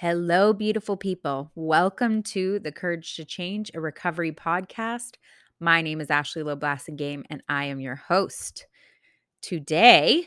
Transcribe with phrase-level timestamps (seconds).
[0.00, 1.50] Hello, beautiful people.
[1.54, 5.12] Welcome to the Courage to Change, a recovery podcast.
[5.58, 8.66] My name is Ashley Loeb Blassingame, and I am your host.
[9.40, 10.26] Today,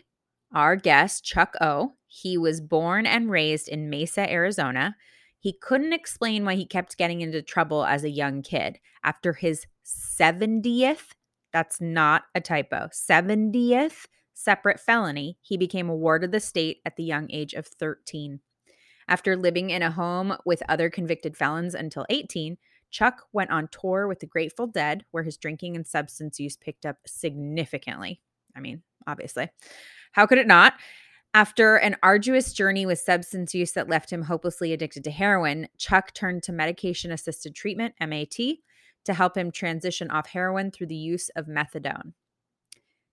[0.51, 4.95] our guest, Chuck O, he was born and raised in Mesa, Arizona.
[5.39, 8.79] He couldn't explain why he kept getting into trouble as a young kid.
[9.03, 11.09] After his 70th,
[11.53, 14.07] that's not a typo, 70th
[14.39, 18.39] separate felony, he became a ward of the state at the young age of 13.
[19.09, 22.57] After living in a home with other convicted felons until 18,
[22.91, 26.85] Chuck went on tour with the Grateful Dead, where his drinking and substance use picked
[26.85, 28.21] up significantly.
[28.55, 29.49] I mean, obviously.
[30.11, 30.75] How could it not?
[31.33, 36.13] After an arduous journey with substance use that left him hopelessly addicted to heroin, Chuck
[36.13, 38.37] turned to medication assisted treatment, MAT,
[39.05, 42.13] to help him transition off heroin through the use of methadone.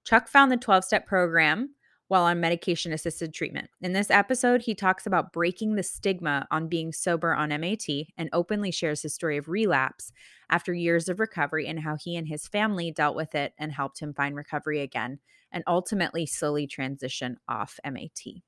[0.04, 1.70] Chuck found the 12 step program
[2.08, 3.68] while on medication assisted treatment.
[3.80, 8.28] In this episode, he talks about breaking the stigma on being sober on MAT and
[8.32, 10.12] openly shares his story of relapse
[10.50, 14.00] after years of recovery and how he and his family dealt with it and helped
[14.00, 15.18] him find recovery again
[15.50, 18.42] and ultimately slowly transition off MAT.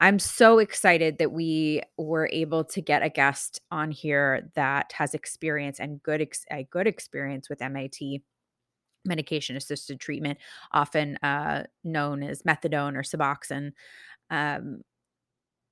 [0.00, 5.12] I'm so excited that we were able to get a guest on here that has
[5.12, 7.98] experience and good ex- a good experience with MAT
[9.08, 10.38] medication assisted treatment,
[10.72, 13.72] often uh, known as methadone or Suboxone.
[14.30, 14.82] Um,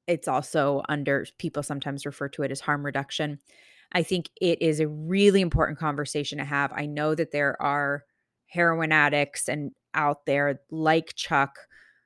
[0.08, 3.38] it's also under people sometimes refer to it as harm reduction.
[3.92, 6.72] I think it is a really important conversation to have.
[6.72, 8.04] I know that there are
[8.46, 11.56] heroin addicts and out there like Chuck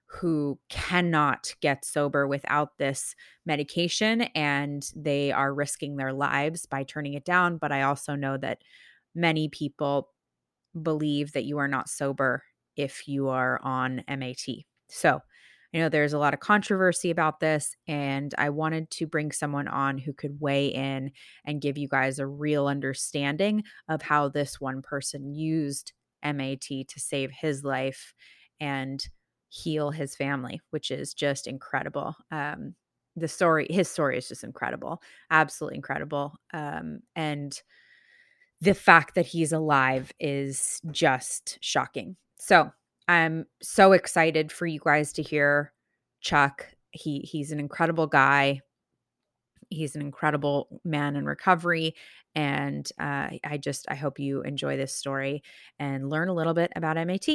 [0.07, 3.15] who cannot get sober without this
[3.47, 8.37] medication and they are risking their lives by turning it down, but I also know
[8.39, 8.63] that
[9.15, 10.11] many people
[10.81, 12.43] believe that you are not sober
[12.77, 14.67] if you are on MAT.
[14.89, 15.21] So,
[15.73, 19.69] I know there's a lot of controversy about this, and I wanted to bring someone
[19.69, 21.13] on who could weigh in
[21.45, 25.93] and give you guys a real understanding of how this one person used
[26.25, 28.15] MAT to save his life
[28.59, 29.07] and
[29.49, 32.17] heal his family, which is just incredible.
[32.33, 32.75] Um,
[33.17, 36.35] the story, his story is just incredible, absolutely incredible.
[36.53, 37.61] Um, and
[38.61, 42.17] the fact that he's alive is just shocking.
[42.39, 42.73] So
[43.09, 45.73] I'm so excited for you guys to hear
[46.21, 46.67] Chuck.
[46.91, 48.61] He he's an incredible guy.
[49.71, 51.95] He's an incredible man in recovery.
[52.35, 55.43] And uh, I just I hope you enjoy this story
[55.79, 57.27] and learn a little bit about MAT.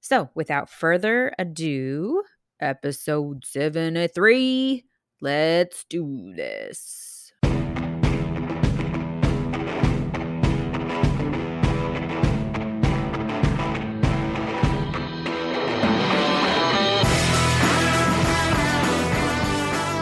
[0.00, 2.22] So without further ado,
[2.60, 4.84] episode 73,
[5.20, 7.09] let's do this.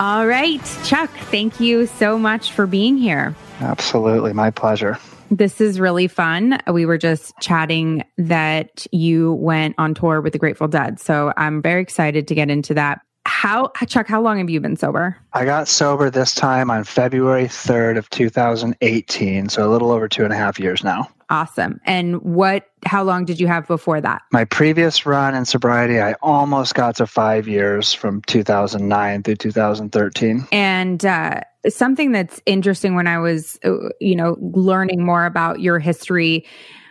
[0.01, 3.35] All right, Chuck, thank you so much for being here.
[3.59, 4.97] Absolutely, my pleasure.
[5.29, 6.61] This is really fun.
[6.71, 11.01] We were just chatting that you went on tour with the Grateful Dead.
[11.01, 13.01] So I'm very excited to get into that.
[13.29, 15.15] How, Chuck, how long have you been sober?
[15.35, 19.51] I got sober this time on February 3rd of 2018.
[19.51, 21.09] So a little over two and a half years now.
[21.29, 21.79] Awesome.
[21.85, 24.23] And what, how long did you have before that?
[24.33, 30.49] My previous run in sobriety, I almost got to five years from 2009 through 2013.
[30.51, 35.79] And, uh, something that's interesting when I was, uh, you know, learning more about your
[35.79, 36.47] history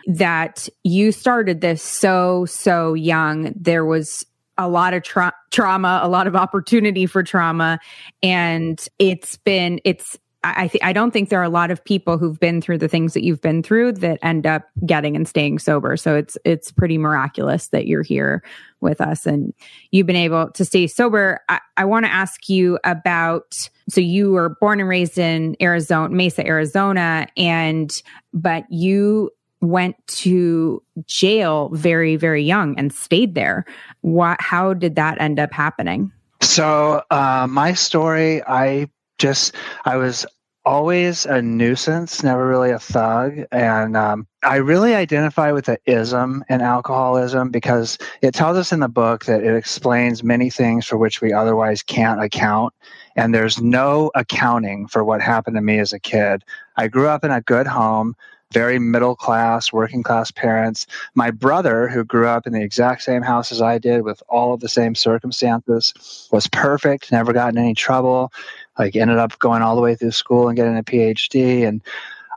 [0.06, 3.52] that you started this so, so young.
[3.56, 4.24] There was
[4.58, 7.78] a lot of tra- trauma, a lot of opportunity for trauma.
[8.22, 12.16] And it's been, it's, I th- I don't think there are a lot of people
[12.16, 15.58] who've been through the things that you've been through that end up getting and staying
[15.58, 15.96] sober.
[15.96, 18.44] So it's it's pretty miraculous that you're here
[18.80, 19.52] with us and
[19.90, 21.40] you've been able to stay sober.
[21.48, 23.52] I, I want to ask you about
[23.88, 27.90] so you were born and raised in Arizona, Mesa, Arizona, and
[28.32, 29.30] but you
[29.60, 33.64] went to jail very very young and stayed there.
[34.02, 34.40] What?
[34.40, 36.12] How did that end up happening?
[36.40, 38.88] So uh, my story, I
[39.18, 39.54] just
[39.84, 40.24] I was
[40.64, 46.44] always a nuisance, never really a thug, and um, I really identify with the ism
[46.48, 50.96] in alcoholism because it tells us in the book that it explains many things for
[50.96, 52.72] which we otherwise can't account.
[53.16, 56.44] And there's no accounting for what happened to me as a kid.
[56.76, 58.14] I grew up in a good home
[58.52, 60.86] very middle class, working class parents.
[61.14, 64.54] My brother, who grew up in the exact same house as I did with all
[64.54, 68.32] of the same circumstances, was perfect, never got in any trouble,
[68.78, 71.68] like ended up going all the way through school and getting a PhD.
[71.68, 71.82] And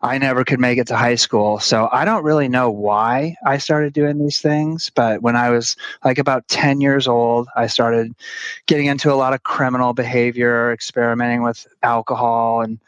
[0.03, 1.59] I never could make it to high school.
[1.59, 4.91] So I don't really know why I started doing these things.
[4.93, 8.13] But when I was like about 10 years old, I started
[8.65, 12.79] getting into a lot of criminal behavior, experimenting with alcohol and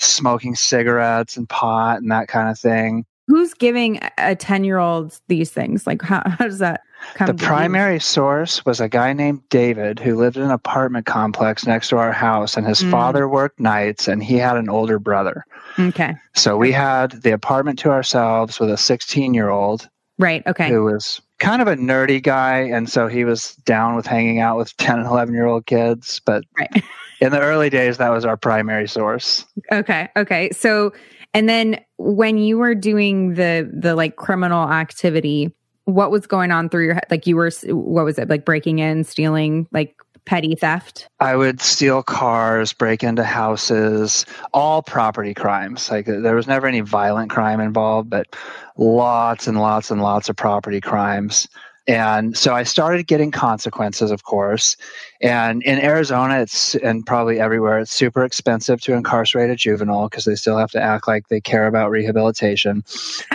[0.00, 3.04] smoking cigarettes and pot and that kind of thing.
[3.26, 5.86] Who's giving a 10 year old these things?
[5.86, 6.82] Like, how, how does that
[7.14, 8.00] come The primary you?
[8.00, 12.12] source was a guy named David who lived in an apartment complex next to our
[12.12, 12.90] house, and his mm.
[12.90, 15.44] father worked nights and he had an older brother.
[15.78, 16.14] Okay.
[16.34, 19.88] So we had the apartment to ourselves with a 16 year old.
[20.18, 20.44] Right.
[20.46, 20.70] Okay.
[20.70, 22.60] Who was kind of a nerdy guy.
[22.60, 26.20] And so he was down with hanging out with 10 and 11 year old kids.
[26.24, 26.84] But right.
[27.20, 29.44] in the early days, that was our primary source.
[29.72, 30.08] Okay.
[30.16, 30.50] Okay.
[30.52, 30.92] So,
[31.34, 35.52] and then when you were doing the the like criminal activity,
[35.84, 37.06] what was going on through your head?
[37.10, 38.28] Like you were what was it?
[38.28, 39.94] Like breaking in, stealing, like
[40.28, 41.08] petty theft?
[41.20, 45.90] I would steal cars, break into houses, all property crimes.
[45.90, 48.36] Like there was never any violent crime involved, but
[48.76, 51.48] lots and lots and lots of property crimes.
[51.88, 54.76] And so I started getting consequences, of course.
[55.22, 60.26] And in Arizona, it's and probably everywhere, it's super expensive to incarcerate a juvenile because
[60.26, 62.84] they still have to act like they care about rehabilitation.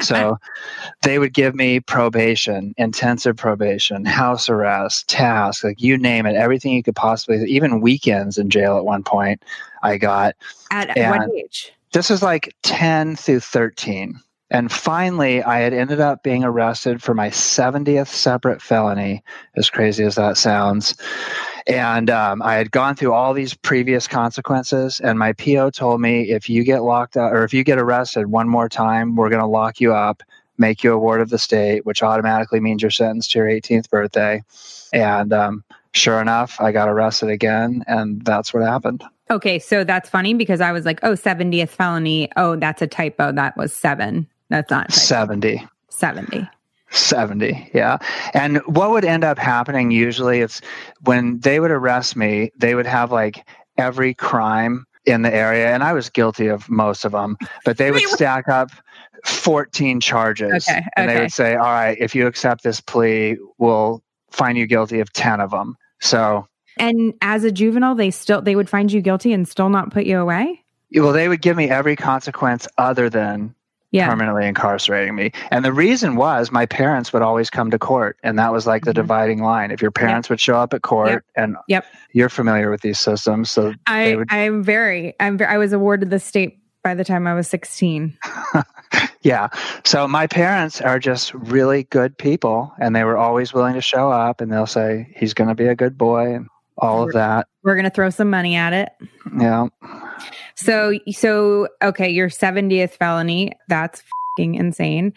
[0.01, 0.37] So
[1.01, 6.73] they would give me probation, intensive probation, house arrest, task, like you name it, everything
[6.73, 9.43] you could possibly, even weekends in jail at one point,
[9.81, 10.35] I got.
[10.69, 11.73] At and what age?
[11.91, 14.19] This is like 10 through 13.
[14.49, 19.23] And finally, I had ended up being arrested for my 70th separate felony,
[19.55, 20.95] as crazy as that sounds.
[21.65, 26.29] And um, I had gone through all these previous consequences, and my PO told me
[26.29, 29.41] if you get locked up or if you get arrested one more time, we're going
[29.41, 30.21] to lock you up,
[30.57, 33.89] make you a ward of the state, which automatically means you're sentenced to your 18th
[33.89, 34.43] birthday.
[34.91, 35.63] And um,
[35.93, 39.03] sure enough, I got arrested again, and that's what happened.
[39.31, 42.29] Okay, so that's funny because I was like, oh, 70th felony.
[42.35, 43.31] Oh, that's a typo.
[43.31, 44.27] That was seven.
[44.53, 45.67] That's not 70.
[45.89, 46.47] 70.
[46.91, 47.97] 70 yeah
[48.35, 50.61] and what would end up happening usually is
[51.05, 53.47] when they would arrest me they would have like
[53.79, 57.35] every crime in the area and i was guilty of most of them
[57.65, 58.69] but they would stack up
[59.25, 60.87] 14 charges okay, okay.
[60.95, 64.99] and they would say all right if you accept this plea we'll find you guilty
[64.99, 66.47] of 10 of them so
[66.77, 70.05] and as a juvenile they still they would find you guilty and still not put
[70.05, 70.63] you away
[70.97, 73.55] well they would give me every consequence other than
[73.93, 74.09] yeah.
[74.09, 75.31] permanently incarcerating me.
[75.51, 78.83] And the reason was my parents would always come to court, and that was like
[78.83, 79.01] the mm-hmm.
[79.01, 79.71] dividing line.
[79.71, 80.31] If your parents yep.
[80.31, 81.23] would show up at court, yep.
[81.35, 81.85] and yep.
[82.11, 84.27] you're familiar with these systems, so I would...
[84.31, 88.17] I'm very I'm I was awarded the state by the time I was 16.
[89.21, 89.47] yeah.
[89.85, 94.11] So my parents are just really good people, and they were always willing to show
[94.11, 96.47] up, and they'll say he's going to be a good boy, and
[96.77, 97.47] all of that.
[97.63, 98.89] We're going to throw some money at it.
[99.39, 99.67] Yeah.
[100.55, 104.03] So, so okay, your 70th felony, that's
[104.37, 105.13] insane.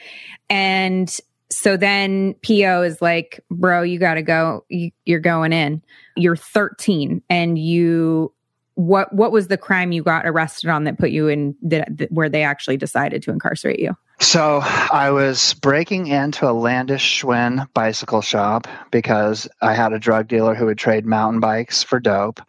[0.50, 1.14] And
[1.50, 4.64] so then PO is like, bro, you got to go.
[4.68, 5.82] You, you're going in.
[6.16, 8.32] You're 13 and you
[8.74, 12.08] what what was the crime you got arrested on that put you in the, the,
[12.10, 13.96] where they actually decided to incarcerate you?
[14.20, 20.28] So I was breaking into a Landish Schwinn bicycle shop because I had a drug
[20.28, 22.40] dealer who would trade mountain bikes for dope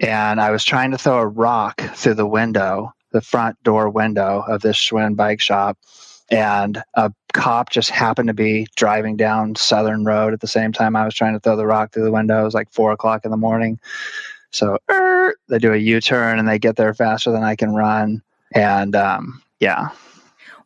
[0.00, 4.44] and I was trying to throw a rock through the window, the front door window
[4.46, 5.78] of this Schwinn bike shop.
[6.30, 10.94] And a cop just happened to be driving down Southern Road at the same time
[10.94, 12.42] I was trying to throw the rock through the window.
[12.42, 13.80] It was like four o'clock in the morning.
[14.50, 17.74] So er, they do a U turn and they get there faster than I can
[17.74, 18.22] run.
[18.54, 19.88] And um, yeah.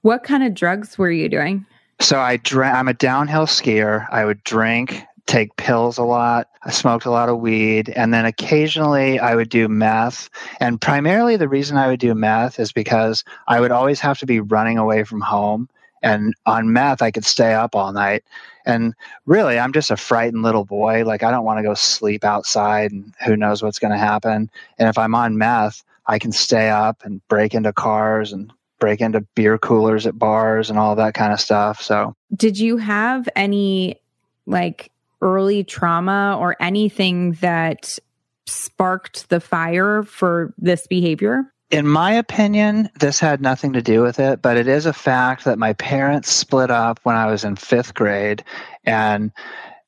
[0.03, 1.65] What kind of drugs were you doing?
[2.01, 2.75] So I drank.
[2.75, 4.09] I'm a downhill skier.
[4.11, 6.49] I would drink take pills a lot.
[6.65, 7.91] I smoked a lot of weed.
[7.91, 10.31] And then occasionally I would do meth.
[10.61, 14.27] And primarily the reason I would do meth is because I would always have to
[14.27, 15.69] be running away from home.
[16.03, 18.25] And on meth, I could stay up all night.
[18.65, 18.95] And
[19.27, 21.05] really, I'm just a frightened little boy.
[21.05, 24.51] Like, I don't want to go sleep outside and who knows what's going to happen.
[24.79, 29.01] And if I'm on meth, I can stay up and break into cars and break
[29.01, 31.81] into beer coolers at bars and all that kind of stuff.
[31.81, 34.01] So, did you have any
[34.47, 34.91] like
[35.23, 37.99] early trauma or anything that
[38.47, 41.45] sparked the fire for this behavior?
[41.71, 45.47] In my opinion, this had nothing to do with it, but it is a fact
[45.47, 48.45] that my parents split up when I was in fifth grade.
[48.85, 49.33] And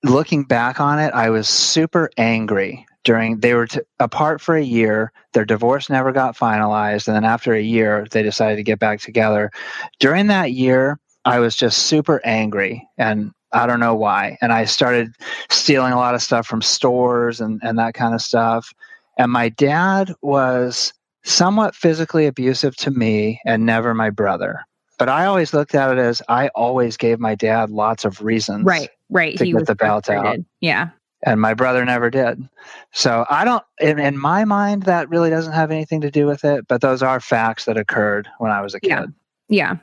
[0.02, 4.64] looking back on it, I was super angry during they were t- apart for a
[4.64, 8.78] year their divorce never got finalized and then after a year they decided to get
[8.78, 9.50] back together
[10.00, 14.36] during that year i was just super angry and I don't know why.
[14.42, 15.14] And I started
[15.48, 18.74] stealing a lot of stuff from stores and, and that kind of stuff.
[19.18, 20.92] And my dad was
[21.22, 24.66] somewhat physically abusive to me and never my brother.
[24.98, 28.64] But I always looked at it as I always gave my dad lots of reasons.
[28.64, 29.36] Right, right.
[29.38, 30.38] To get the belt out.
[30.60, 30.90] Yeah.
[31.26, 32.46] And my brother never did.
[32.92, 36.44] So I don't, in, in, my mind, that really doesn't have anything to do with
[36.44, 36.68] it.
[36.68, 38.90] But those are facts that occurred when I was a kid.
[38.90, 39.06] Yeah.
[39.48, 39.76] yeah.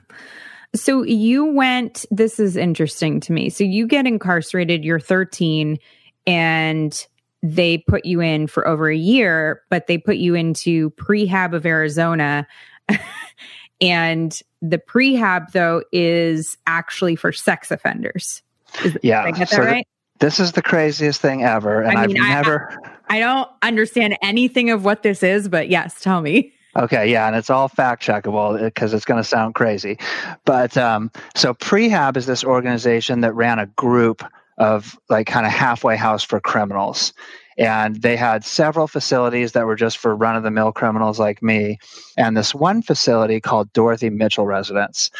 [0.73, 3.49] So you went, this is interesting to me.
[3.49, 5.77] So you get incarcerated, you're 13,
[6.25, 7.07] and
[7.43, 11.65] they put you in for over a year, but they put you into prehab of
[11.65, 12.47] Arizona.
[13.81, 18.41] and the prehab, though, is actually for sex offenders.
[18.85, 19.23] Is, yeah.
[19.23, 19.87] I get that so right?
[20.19, 21.81] this is the craziest thing ever.
[21.81, 22.79] And I mean, I've never.
[23.09, 26.53] I, I don't understand anything of what this is, but yes, tell me.
[26.75, 29.97] Okay, yeah, and it's all fact checkable because it's going to sound crazy.
[30.45, 34.23] But um, so Prehab is this organization that ran a group
[34.57, 37.13] of like kind of halfway house for criminals.
[37.57, 41.43] And they had several facilities that were just for run of the mill criminals like
[41.43, 41.77] me,
[42.17, 45.11] and this one facility called Dorothy Mitchell Residence.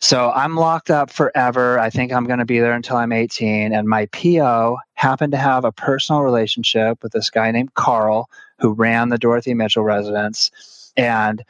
[0.00, 1.78] So I'm locked up forever.
[1.78, 3.74] I think I'm going to be there until I'm 18.
[3.74, 8.72] And my PO happened to have a personal relationship with this guy named Carl who
[8.72, 10.50] ran the Dorothy Mitchell residence.
[10.98, 11.44] And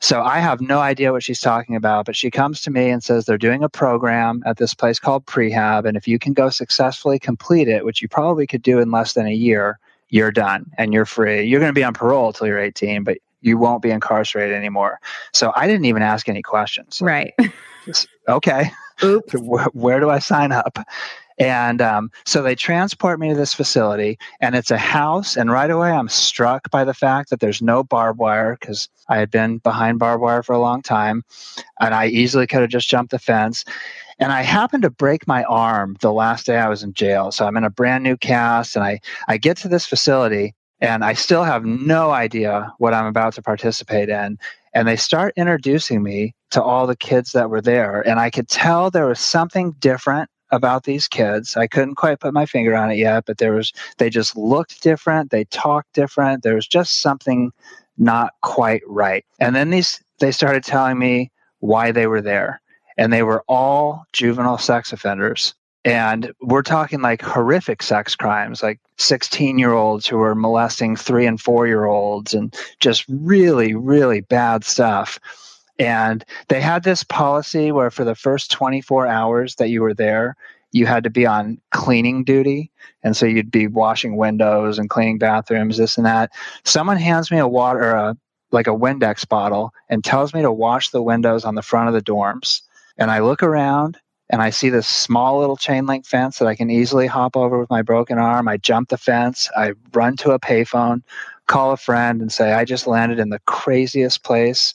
[0.00, 3.02] so I have no idea what she's talking about, but she comes to me and
[3.02, 5.86] says they're doing a program at this place called Prehab.
[5.86, 9.12] And if you can go successfully complete it, which you probably could do in less
[9.12, 11.44] than a year, you're done and you're free.
[11.44, 15.00] You're going to be on parole until you're 18, but you won't be incarcerated anymore.
[15.32, 17.00] So I didn't even ask any questions.
[17.02, 17.34] Right.
[18.28, 18.70] okay.
[19.02, 19.34] Oops.
[19.40, 20.78] Where, where do I sign up?
[21.38, 25.36] And um, so they transport me to this facility, and it's a house.
[25.36, 29.18] And right away, I'm struck by the fact that there's no barbed wire because I
[29.18, 31.22] had been behind barbed wire for a long time,
[31.80, 33.64] and I easily could have just jumped the fence.
[34.20, 37.32] And I happened to break my arm the last day I was in jail.
[37.32, 41.04] So I'm in a brand new cast, and I, I get to this facility, and
[41.04, 44.38] I still have no idea what I'm about to participate in.
[44.72, 48.06] And they start introducing me to all the kids that were there.
[48.06, 51.56] And I could tell there was something different about these kids.
[51.56, 54.82] I couldn't quite put my finger on it yet, but there was they just looked
[54.82, 56.42] different, they talked different.
[56.42, 57.52] There was just something
[57.98, 59.24] not quite right.
[59.38, 61.30] And then these they started telling me
[61.60, 62.60] why they were there.
[62.96, 65.54] And they were all juvenile sex offenders.
[65.84, 71.26] And we're talking like horrific sex crimes, like 16 year olds who were molesting three
[71.26, 75.18] and four year olds and just really, really bad stuff.
[75.78, 80.36] And they had this policy where for the first 24 hours that you were there,
[80.72, 82.70] you had to be on cleaning duty.
[83.02, 86.30] And so you'd be washing windows and cleaning bathrooms, this and that.
[86.64, 88.16] Someone hands me a water, a,
[88.50, 91.94] like a Windex bottle, and tells me to wash the windows on the front of
[91.94, 92.62] the dorms.
[92.98, 93.98] And I look around
[94.30, 97.58] and I see this small little chain link fence that I can easily hop over
[97.58, 98.48] with my broken arm.
[98.48, 101.02] I jump the fence, I run to a payphone,
[101.46, 104.74] call a friend, and say, I just landed in the craziest place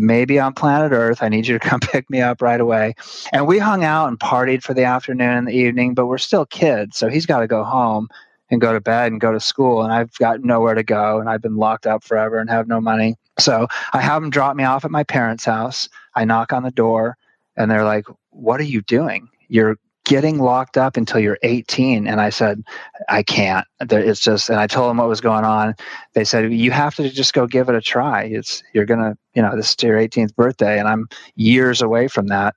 [0.00, 1.22] maybe on planet Earth.
[1.22, 2.94] I need you to come pick me up right away.
[3.32, 6.46] And we hung out and partied for the afternoon and the evening, but we're still
[6.46, 6.96] kids.
[6.96, 8.08] So he's got to go home
[8.50, 9.82] and go to bed and go to school.
[9.82, 11.20] And I've got nowhere to go.
[11.20, 13.16] And I've been locked up forever and have no money.
[13.38, 15.88] So I have him drop me off at my parents' house.
[16.14, 17.16] I knock on the door
[17.56, 19.28] and they're like, What are you doing?
[19.48, 19.76] You're
[20.10, 22.64] getting locked up until you're 18 and i said
[23.08, 23.64] i can't.
[23.78, 25.76] It's just and i told them what was going on.
[26.14, 28.24] They said you have to just go give it a try.
[28.24, 32.26] It's you're gonna you know this is your 18th birthday and i'm years away from
[32.26, 32.56] that.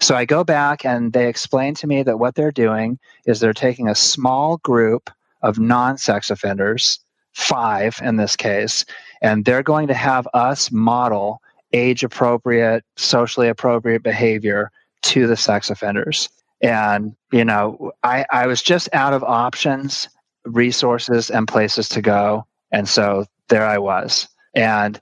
[0.00, 3.52] So i go back and they explain to me that what they're doing is they're
[3.52, 5.10] taking a small group
[5.42, 7.00] of non-sex offenders
[7.34, 8.86] five in this case
[9.20, 11.42] and they're going to have us model
[11.74, 14.70] age appropriate socially appropriate behavior
[15.02, 16.30] to the sex offenders
[16.64, 20.08] and, you know, I, I was just out of options,
[20.46, 22.46] resources, and places to go.
[22.72, 24.26] And so there I was.
[24.54, 24.98] And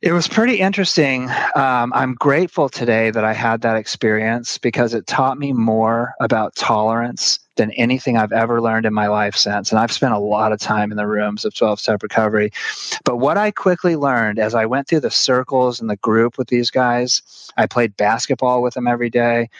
[0.00, 1.28] it was pretty interesting.
[1.56, 6.54] Um, I'm grateful today that I had that experience because it taught me more about
[6.54, 9.72] tolerance than anything I've ever learned in my life since.
[9.72, 12.52] And I've spent a lot of time in the rooms of 12 step recovery.
[13.02, 16.46] But what I quickly learned as I went through the circles and the group with
[16.46, 19.50] these guys, I played basketball with them every day.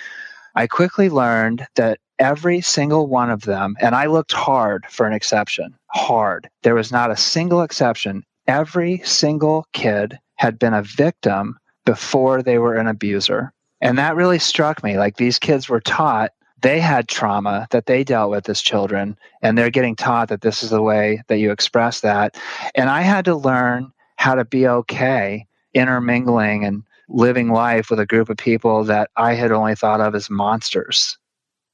[0.59, 5.13] I quickly learned that every single one of them, and I looked hard for an
[5.13, 6.51] exception, hard.
[6.65, 8.25] There was not a single exception.
[8.49, 13.53] Every single kid had been a victim before they were an abuser.
[13.81, 14.99] And that really struck me.
[14.99, 19.57] Like these kids were taught they had trauma that they dealt with as children, and
[19.57, 22.37] they're getting taught that this is the way that you express that.
[22.75, 28.07] And I had to learn how to be okay intermingling and living life with a
[28.07, 31.19] group of people that I had only thought of as monsters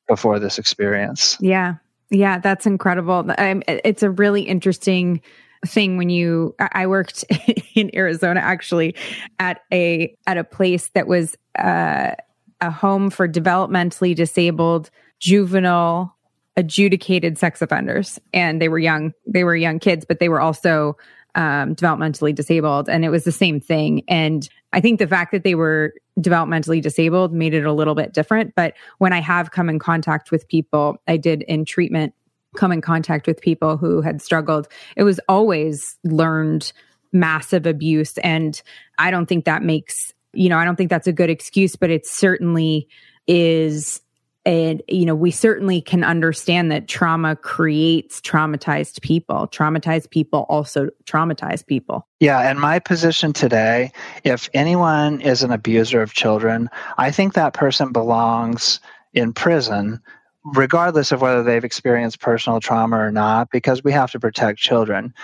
[0.09, 1.37] before this experience.
[1.41, 1.75] Yeah.
[2.11, 3.25] Yeah, that's incredible.
[3.37, 5.21] it's a really interesting
[5.67, 7.25] thing when you I worked
[7.75, 8.95] in Arizona actually
[9.39, 12.13] at a at a place that was uh,
[12.61, 16.17] a home for developmentally disabled juvenile
[16.57, 20.97] adjudicated sex offenders and they were young they were young kids but they were also
[21.35, 25.45] um, developmentally disabled and it was the same thing and i think the fact that
[25.45, 29.69] they were developmentally disabled made it a little bit different but when i have come
[29.69, 32.13] in contact with people i did in treatment
[32.57, 36.73] come in contact with people who had struggled it was always learned
[37.13, 38.63] massive abuse and
[38.99, 41.91] i don't think that makes you know i don't think that's a good excuse but
[41.91, 42.89] it certainly
[43.27, 44.01] is
[44.47, 49.49] and you know we certainly can understand that trauma creates traumatized people.
[49.49, 52.07] Traumatized people also traumatize people.
[52.21, 53.93] Yeah and my position today
[54.25, 58.81] if anyone is an abuser of children i think that person belongs
[59.13, 60.01] in prison
[60.45, 65.15] regardless of whether they've experienced personal trauma or not because we have to protect children.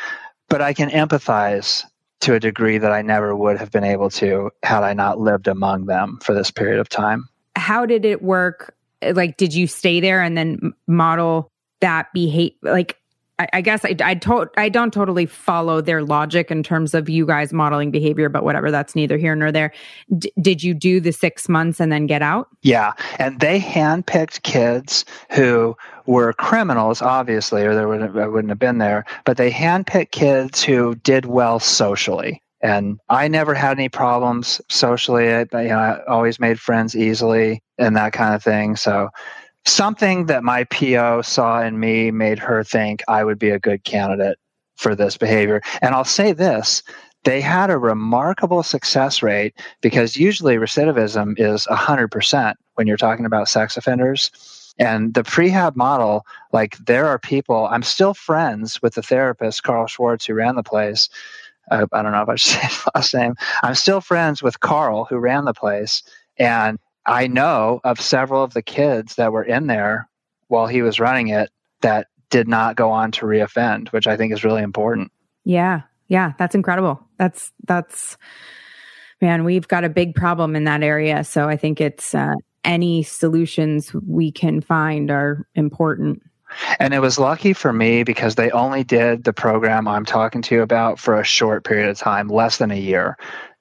[0.48, 1.84] But i can empathize
[2.20, 5.48] to a degree that i never would have been able to had i not lived
[5.48, 7.28] among them for this period of time.
[7.56, 8.74] How did it work
[9.12, 13.00] like did you stay there and then model that behavior like
[13.52, 14.20] I, guess I, I,
[14.56, 18.70] I don't totally follow their logic in terms of you guys modeling behavior, but whatever,
[18.70, 19.72] that's neither here nor there.
[20.18, 22.48] D- did you do the six months and then get out?
[22.62, 22.92] Yeah.
[23.18, 25.76] And they handpicked kids who
[26.06, 30.62] were criminals, obviously, or they wouldn't, uh, wouldn't have been there, but they handpicked kids
[30.62, 32.42] who did well socially.
[32.62, 35.26] And I never had any problems socially.
[35.28, 38.76] Eh, I, you know, I always made friends easily and that kind of thing.
[38.76, 39.08] So
[39.66, 43.84] something that my PO saw in me made her think I would be a good
[43.84, 44.38] candidate
[44.76, 45.60] for this behavior.
[45.82, 46.82] And I'll say this
[47.24, 53.48] they had a remarkable success rate because usually recidivism is 100% when you're talking about
[53.48, 54.30] sex offenders.
[54.78, 59.86] And the prehab model, like there are people, I'm still friends with the therapist, Carl
[59.86, 61.10] Schwartz, who ran the place.
[61.70, 63.34] I, I don't know if I should say his last name.
[63.62, 66.02] I'm still friends with Carl, who ran the place.
[66.38, 70.08] And I know of several of the kids that were in there
[70.48, 71.50] while he was running it
[71.80, 75.10] that did not go on to reoffend, which I think is really important.
[75.44, 75.82] Yeah.
[76.08, 76.32] Yeah.
[76.38, 77.00] That's incredible.
[77.18, 78.16] That's, that's,
[79.20, 81.24] man, we've got a big problem in that area.
[81.24, 86.22] So I think it's, uh, any solutions we can find are important.
[86.78, 90.54] And it was lucky for me because they only did the program I'm talking to
[90.54, 93.16] you about for a short period of time, less than a year.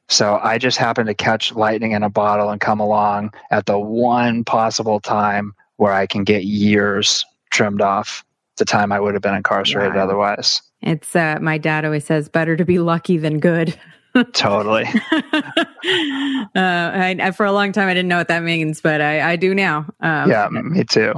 [0.08, 3.78] So I just happened to catch lightning in a bottle and come along at the
[3.78, 8.26] one possible time where I can get years trimmed off
[8.58, 10.04] the time I would have been incarcerated wow.
[10.04, 10.62] otherwise.
[10.82, 13.78] It's uh, my dad always says better to be lucky than good.
[14.34, 14.86] totally.
[15.14, 19.36] uh, I, for a long time, I didn't know what that means, but I, I
[19.36, 19.86] do now.
[20.00, 21.14] Um, yeah, me too.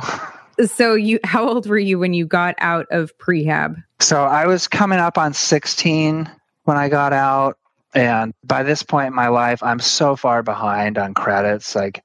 [0.66, 3.82] So you, how old were you when you got out of prehab?
[4.00, 6.30] So I was coming up on 16
[6.64, 7.58] when I got out.
[7.94, 11.76] And by this point in my life, I'm so far behind on credits.
[11.76, 12.04] Like,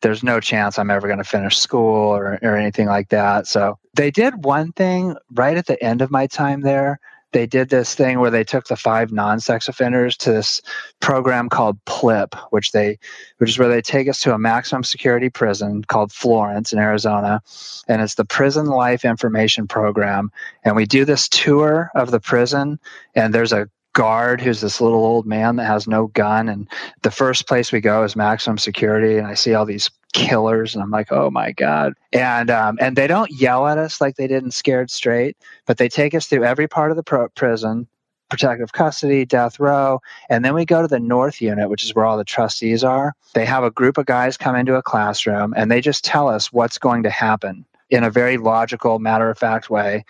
[0.00, 3.46] there's no chance I'm ever going to finish school or, or anything like that.
[3.46, 7.00] So, they did one thing right at the end of my time there.
[7.36, 10.62] They did this thing where they took the five non-sex offenders to this
[11.00, 12.98] program called PLIP, which they,
[13.36, 17.42] which is where they take us to a maximum security prison called Florence in Arizona,
[17.88, 20.32] and it's the Prison Life Information Program.
[20.64, 22.80] And we do this tour of the prison,
[23.14, 26.50] and there's a guard who's this little old man that has no gun.
[26.50, 26.68] And
[27.00, 29.16] the first place we go is maximum security.
[29.16, 31.94] And I see all these killers and I'm like, oh my God.
[32.12, 35.78] And um, and they don't yell at us like they did in Scared Straight, but
[35.78, 37.88] they take us through every part of the pro- prison,
[38.28, 40.00] protective custody, death row.
[40.28, 43.14] And then we go to the North Unit, which is where all the trustees are.
[43.32, 46.52] They have a group of guys come into a classroom and they just tell us
[46.52, 50.04] what's going to happen in a very logical, matter of fact way.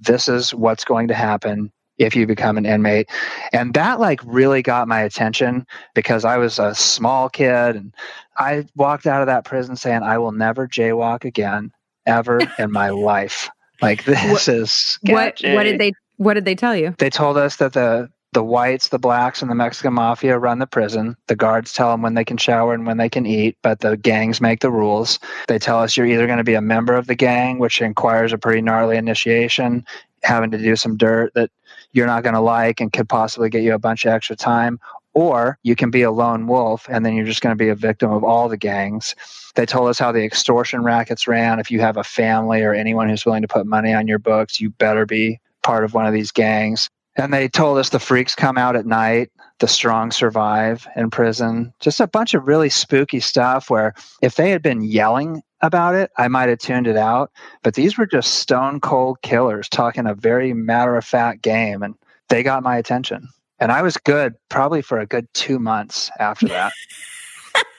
[0.00, 3.08] This is what's going to happen if you become an inmate.
[3.52, 7.94] And that like really got my attention because I was a small kid and
[8.36, 11.72] I walked out of that prison saying, I will never jaywalk again
[12.06, 13.48] ever in my life.
[13.82, 15.48] Like this what, is sketchy.
[15.48, 16.94] what what did they what did they tell you?
[16.98, 20.66] They told us that the the whites, the blacks, and the Mexican mafia run the
[20.66, 21.16] prison.
[21.28, 23.96] The guards tell them when they can shower and when they can eat, but the
[23.96, 25.20] gangs make the rules.
[25.46, 28.32] They tell us you're either going to be a member of the gang, which requires
[28.32, 29.86] a pretty gnarly initiation,
[30.24, 31.50] having to do some dirt that
[31.94, 34.78] you're not going to like and could possibly get you a bunch of extra time,
[35.14, 37.74] or you can be a lone wolf and then you're just going to be a
[37.74, 39.14] victim of all the gangs.
[39.54, 41.60] They told us how the extortion rackets ran.
[41.60, 44.60] If you have a family or anyone who's willing to put money on your books,
[44.60, 46.90] you better be part of one of these gangs.
[47.16, 49.30] And they told us the freaks come out at night,
[49.60, 51.72] the strong survive in prison.
[51.78, 56.10] Just a bunch of really spooky stuff where if they had been yelling about it,
[56.16, 57.32] I might have tuned it out.
[57.62, 61.82] But these were just stone cold killers talking a very matter of fact game.
[61.82, 61.94] And
[62.28, 63.28] they got my attention.
[63.58, 66.72] And I was good probably for a good two months after that.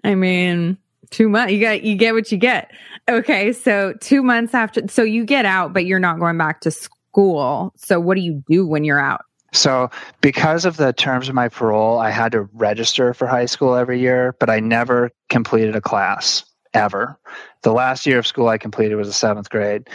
[0.05, 0.76] I mean,
[1.11, 1.53] two months.
[1.53, 2.70] You got you get what you get.
[3.09, 6.70] Okay, so two months after, so you get out, but you're not going back to
[6.70, 7.72] school.
[7.76, 9.22] So what do you do when you're out?
[9.52, 13.74] So, because of the terms of my parole, I had to register for high school
[13.74, 17.18] every year, but I never completed a class ever.
[17.62, 19.88] The last year of school I completed was the seventh grade.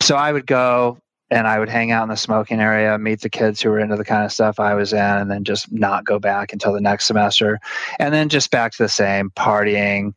[0.00, 0.98] So, I would go
[1.32, 3.96] and I would hang out in the smoking area, meet the kids who were into
[3.96, 6.80] the kind of stuff I was in, and then just not go back until the
[6.80, 7.58] next semester.
[7.98, 10.12] And then just back to the same partying,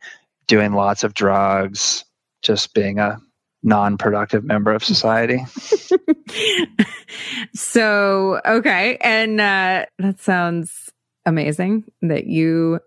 [0.48, 2.04] doing lots of drugs,
[2.42, 3.18] just being a
[3.66, 5.46] non productive member of society.
[7.54, 8.98] so, okay.
[9.02, 10.92] And uh, that sounds
[11.26, 12.80] amazing that you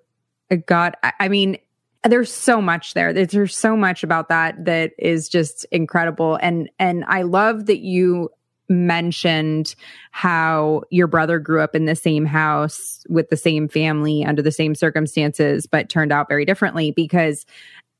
[0.66, 1.58] got, I mean,
[2.04, 3.12] there's so much there.
[3.12, 6.38] There's so much about that that is just incredible.
[6.40, 8.30] And and I love that you
[8.68, 9.74] mentioned
[10.10, 14.52] how your brother grew up in the same house with the same family under the
[14.52, 17.46] same circumstances, but turned out very differently because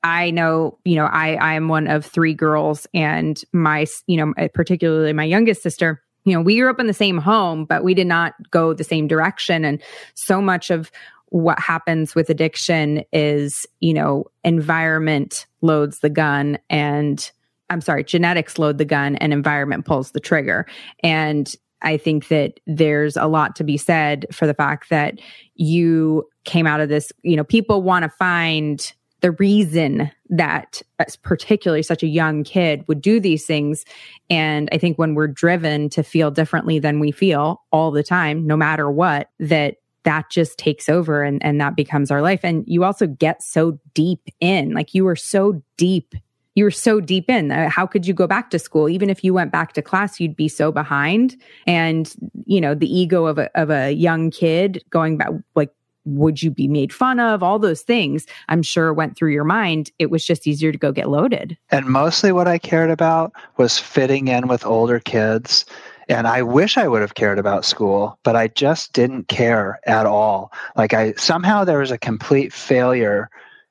[0.03, 4.33] I know, you know, I I am one of three girls and my, you know,
[4.37, 7.83] eh, particularly my youngest sister, you know, we grew up in the same home, but
[7.85, 9.83] we did not go the same direction and
[10.15, 10.91] so much of
[11.31, 17.31] what happens with addiction is, you know, environment loads the gun and
[17.71, 20.67] I'm sorry, genetics load the gun and environment pulls the trigger.
[21.03, 25.21] And I think that there's a lot to be said for the fact that
[25.55, 30.83] you came out of this, you know, people want to find the reason that
[31.23, 33.85] particularly such a young kid would do these things
[34.31, 38.47] and i think when we're driven to feel differently than we feel all the time
[38.47, 39.77] no matter what that
[40.09, 42.41] that just takes over and, and that becomes our life.
[42.43, 46.15] And you also get so deep in, like you were so deep,
[46.55, 47.53] you were so deep in.
[47.53, 48.89] Uh, how could you go back to school?
[48.89, 51.37] Even if you went back to class, you'd be so behind.
[51.67, 52.11] And,
[52.47, 55.71] you know, the ego of a, of a young kid going back, like,
[56.09, 57.43] would you be made fun of?
[57.43, 59.91] All those things I'm sure went through your mind.
[59.99, 61.57] It was just easier to go get loaded.
[61.71, 65.65] And mostly what I cared about was fitting in with older kids
[66.09, 70.07] and I wish I would have cared about school, but I just didn't care at
[70.07, 70.53] all.
[70.75, 73.29] Like I somehow there was a complete failure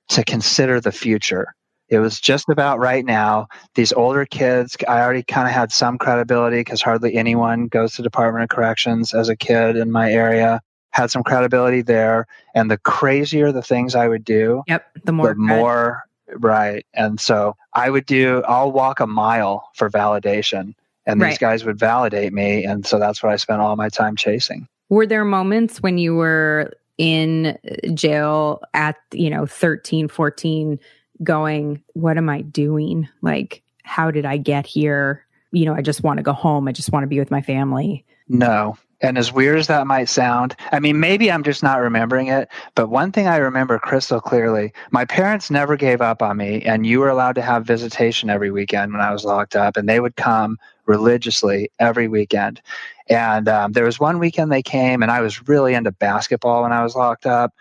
[0.10, 1.56] to consider the future.
[1.89, 3.47] It was just about right now.
[3.76, 8.04] These older kids, I already kind of had some credibility because hardly anyone goes to
[8.04, 10.62] Department of Corrections as a kid in my area.
[10.91, 15.30] Had some credibility there, and the crazier the things I would do, yep, the more,
[15.30, 16.86] the more right.
[16.93, 18.43] And so I would do.
[18.47, 20.73] I'll walk a mile for validation
[21.06, 21.30] and right.
[21.30, 22.65] these guys would validate me.
[22.65, 24.67] And so that's what i spent all my time chasing.
[24.89, 27.58] Were there moments when you were in
[27.93, 30.80] jail at you know 13 14
[31.23, 33.08] going what am i doing?
[33.21, 35.26] Like how did i get here?
[35.52, 36.67] You know i just want to go home.
[36.67, 38.06] I just want to be with my family.
[38.28, 42.28] No and as weird as that might sound, I mean, maybe I'm just not remembering
[42.28, 46.64] it, but one thing I remember crystal clearly my parents never gave up on me,
[46.64, 49.88] and you were allowed to have visitation every weekend when I was locked up, and
[49.88, 52.62] they would come religiously every weekend.
[53.10, 56.74] And um, there was one weekend they came, and I was really into basketball when
[56.74, 57.54] I was locked up.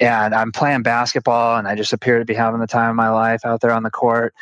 [0.00, 3.10] And I'm playing basketball, and I just appear to be having the time of my
[3.10, 4.32] life out there on the court.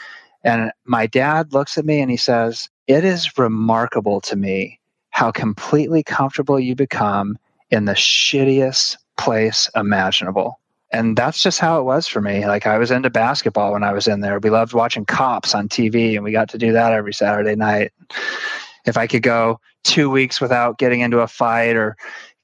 [0.45, 4.79] And my dad looks at me and he says, It is remarkable to me
[5.17, 7.39] how completely comfortable you become
[7.71, 10.61] in the shittiest place imaginable.
[10.93, 12.47] And that's just how it was for me.
[12.47, 14.39] Like I was into basketball when I was in there.
[14.39, 17.93] We loved watching cops on TV and we got to do that every Saturday night.
[18.85, 21.97] If I could go two weeks without getting into a fight or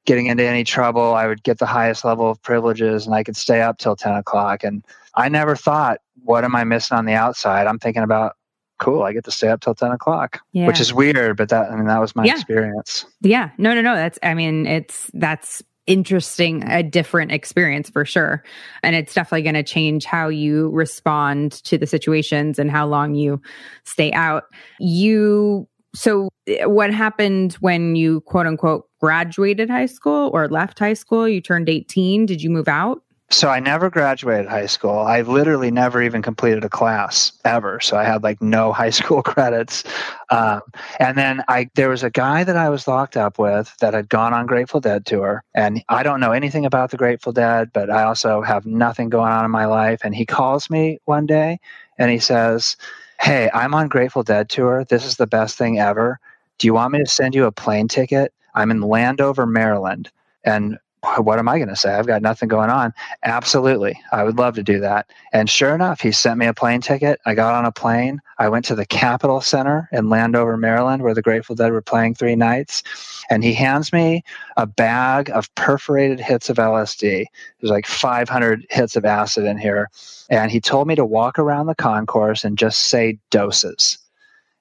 [0.07, 3.37] getting into any trouble, I would get the highest level of privileges and I could
[3.37, 4.65] stay up till 10 o'clock.
[4.65, 4.83] And
[5.15, 7.67] I never thought, what am I missing on the outside?
[7.67, 8.37] I'm thinking about
[8.83, 9.03] cool.
[9.03, 10.67] I get to stay up till 10 o'clock, yeah.
[10.67, 12.35] which is weird, but that, I mean, that was my yeah.
[12.35, 13.07] experience.
[13.21, 13.51] Yeah.
[13.59, 13.95] No, no, no.
[13.95, 18.43] That's, I mean, it's, that's interesting, a different experience for sure.
[18.83, 23.15] And it's definitely going to change how you respond to the situations and how long
[23.15, 23.41] you
[23.85, 24.45] stay out.
[24.81, 30.95] You, so eh, what happened when you quote unquote graduated high school or left high
[30.95, 31.29] school?
[31.29, 32.27] You turned 18.
[32.27, 33.03] Did you move out?
[33.33, 34.99] So I never graduated high school.
[34.99, 37.81] I literally never even completed a class ever.
[37.81, 39.85] So I had like no high school credits.
[40.31, 40.61] Um,
[41.01, 44.11] and then I there was a guy that I was locked up with that had
[44.11, 47.89] gone on Grateful Dead tour, and I don't know anything about the Grateful Dead, but
[47.91, 50.01] I also have nothing going on in my life.
[50.05, 51.59] And he calls me one day
[51.99, 52.77] and he says,
[53.19, 54.85] "Hey, I'm on Grateful Dead tour.
[54.85, 56.21] This is the best thing ever.
[56.59, 58.33] Do you want me to send you a plane ticket?
[58.55, 60.11] I'm in Landover, Maryland."
[60.45, 60.79] And
[61.19, 61.93] what am I going to say?
[61.93, 62.95] I've got nothing going on.
[63.25, 64.01] Absolutely.
[64.13, 65.11] I would love to do that.
[65.33, 67.21] And sure enough, he sent me a plane ticket.
[67.27, 68.21] I got on a plane.
[68.39, 72.15] I went to the Capitol Center in Landover, Maryland, where the Grateful Dead were playing
[72.15, 72.85] three nights.
[73.31, 74.23] And he hands me
[74.57, 77.27] a bag of perforated hits of LSD.
[77.61, 79.91] There's like 500 hits of acid in here.
[80.31, 83.99] And he told me to walk around the concourse and just say doses.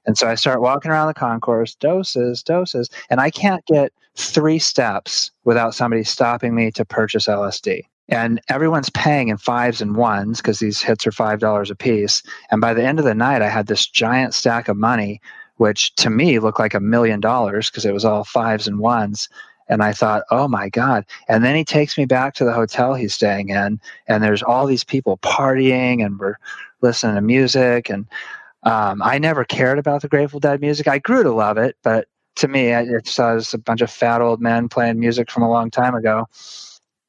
[0.05, 4.59] And so I start walking around the concourse, doses, doses, and I can't get three
[4.59, 7.83] steps without somebody stopping me to purchase LSD.
[8.09, 12.21] And everyone's paying in fives and ones because these hits are $5 a piece.
[12.51, 15.21] And by the end of the night, I had this giant stack of money,
[15.57, 19.29] which to me looked like a million dollars because it was all fives and ones.
[19.69, 21.05] And I thought, oh my God.
[21.29, 24.65] And then he takes me back to the hotel he's staying in, and there's all
[24.65, 26.35] these people partying, and we're
[26.81, 27.89] listening to music.
[27.89, 28.05] And
[28.63, 30.88] um, I never cared about the Grateful Dead music.
[30.88, 34.41] I grew to love it, but to me, it was a bunch of fat old
[34.41, 36.28] men playing music from a long time ago.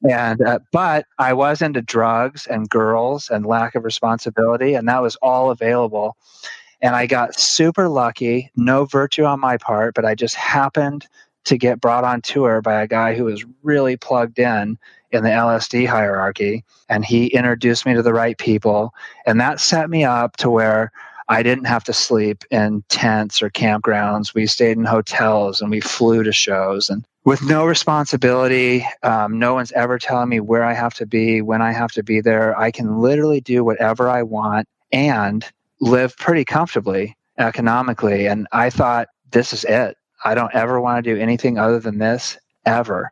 [0.09, 5.01] And uh, but I was into drugs and girls and lack of responsibility, and that
[5.01, 6.17] was all available.
[6.81, 8.51] And I got super lucky.
[8.57, 11.07] No virtue on my part, but I just happened
[11.45, 14.77] to get brought on tour by a guy who was really plugged in
[15.11, 18.93] in the LSD hierarchy, and he introduced me to the right people,
[19.25, 20.91] and that set me up to where
[21.29, 24.33] I didn't have to sleep in tents or campgrounds.
[24.33, 28.85] We stayed in hotels and we flew to shows and with no responsibility.
[29.01, 32.03] Um, no one's ever telling me where I have to be, when I have to
[32.03, 32.57] be there.
[32.57, 35.45] I can literally do whatever I want and
[35.79, 38.27] live pretty comfortably economically.
[38.27, 39.97] And I thought, this is it.
[40.25, 43.11] I don't ever want to do anything other than this ever.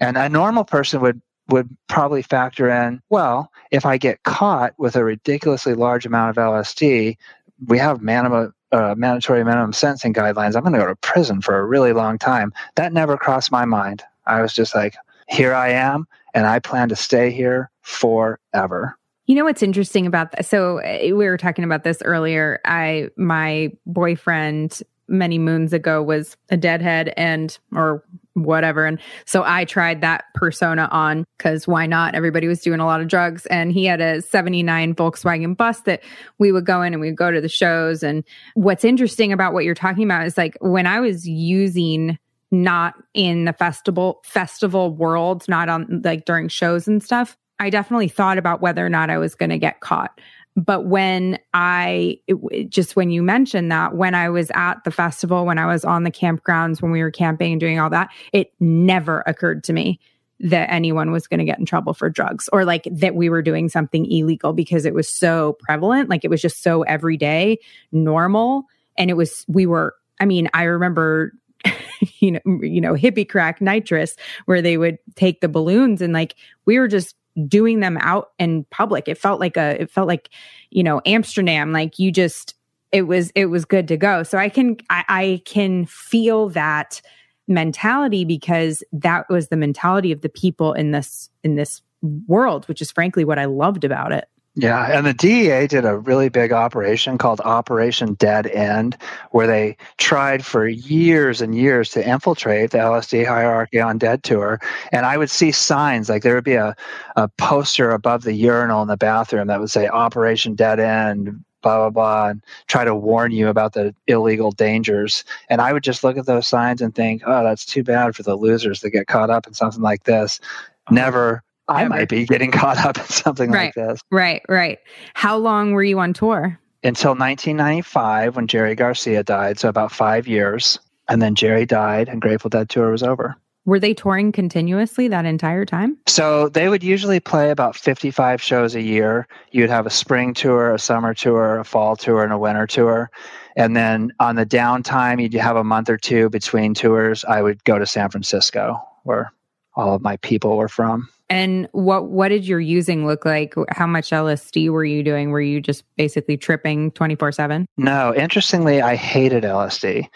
[0.00, 4.96] And a normal person would would probably factor in well if i get caught with
[4.96, 7.18] a ridiculously large amount of lsd
[7.66, 10.56] we have uh, mandatory minimum sentencing guidelines.
[10.56, 12.52] I'm going to go to prison for a really long time.
[12.76, 14.02] That never crossed my mind.
[14.26, 14.96] I was just like,
[15.28, 18.98] here I am, and I plan to stay here forever.
[19.26, 20.44] You know what's interesting about that?
[20.46, 22.60] So uh, we were talking about this earlier.
[22.64, 28.84] I my boyfriend many moons ago was a deadhead and or whatever.
[28.84, 32.14] And so i tried that persona on because why not?
[32.14, 36.02] Everybody was doing a lot of drugs and he had a 79 volkswagen bus that
[36.38, 38.02] we would go in and we'd go to the shows.
[38.02, 42.18] And what's interesting about what you're talking about is like when i was using
[42.50, 48.08] not in the festival festival world not on like during shows and stuff i definitely
[48.08, 50.20] thought about whether or not i was going to get caught
[50.56, 55.44] but when I it, just when you mentioned that, when I was at the festival,
[55.44, 58.52] when I was on the campgrounds, when we were camping and doing all that, it
[58.60, 60.00] never occurred to me
[60.40, 63.42] that anyone was going to get in trouble for drugs or like that we were
[63.42, 66.10] doing something illegal because it was so prevalent.
[66.10, 67.58] Like it was just so everyday,
[67.92, 68.64] normal.
[68.98, 71.32] And it was, we were, I mean, I remember
[72.18, 76.34] you know, you know, hippie crack nitrous, where they would take the balloons and like
[76.66, 77.16] we were just
[77.48, 79.08] doing them out in public.
[79.08, 80.30] It felt like a it felt like,
[80.70, 82.54] you know, Amsterdam, like you just
[82.92, 84.22] it was it was good to go.
[84.22, 87.02] So I can I, I can feel that
[87.46, 91.82] mentality because that was the mentality of the people in this in this
[92.26, 94.28] world, which is frankly what I loved about it.
[94.56, 98.96] Yeah, and the DEA did a really big operation called Operation Dead End,
[99.32, 104.60] where they tried for years and years to infiltrate the LSD hierarchy on Dead Tour.
[104.92, 106.76] And I would see signs like there would be a,
[107.16, 111.78] a poster above the urinal in the bathroom that would say Operation Dead End, blah
[111.78, 116.04] blah blah and try to warn you about the illegal dangers and i would just
[116.04, 119.06] look at those signs and think oh that's too bad for the losers that get
[119.06, 120.94] caught up in something like this uh-huh.
[120.94, 124.00] never I might be getting caught up in something right, like this.
[124.10, 124.78] Right, right.
[125.14, 126.58] How long were you on tour?
[126.82, 130.78] Until 1995 when Jerry Garcia died, so about five years.
[131.08, 133.36] And then Jerry died and Grateful Dead tour was over.
[133.66, 135.96] Were they touring continuously that entire time?
[136.06, 139.26] So they would usually play about 55 shows a year.
[139.52, 143.10] You'd have a spring tour, a summer tour, a fall tour, and a winter tour.
[143.56, 147.24] And then on the downtime, you'd have a month or two between tours.
[147.24, 149.32] I would go to San Francisco where
[149.76, 151.08] all of my people were from.
[151.30, 153.54] And what what did your using look like?
[153.70, 155.30] How much LSD were you doing?
[155.30, 157.66] Were you just basically tripping 24/7?
[157.76, 160.08] No, interestingly, I hated LSD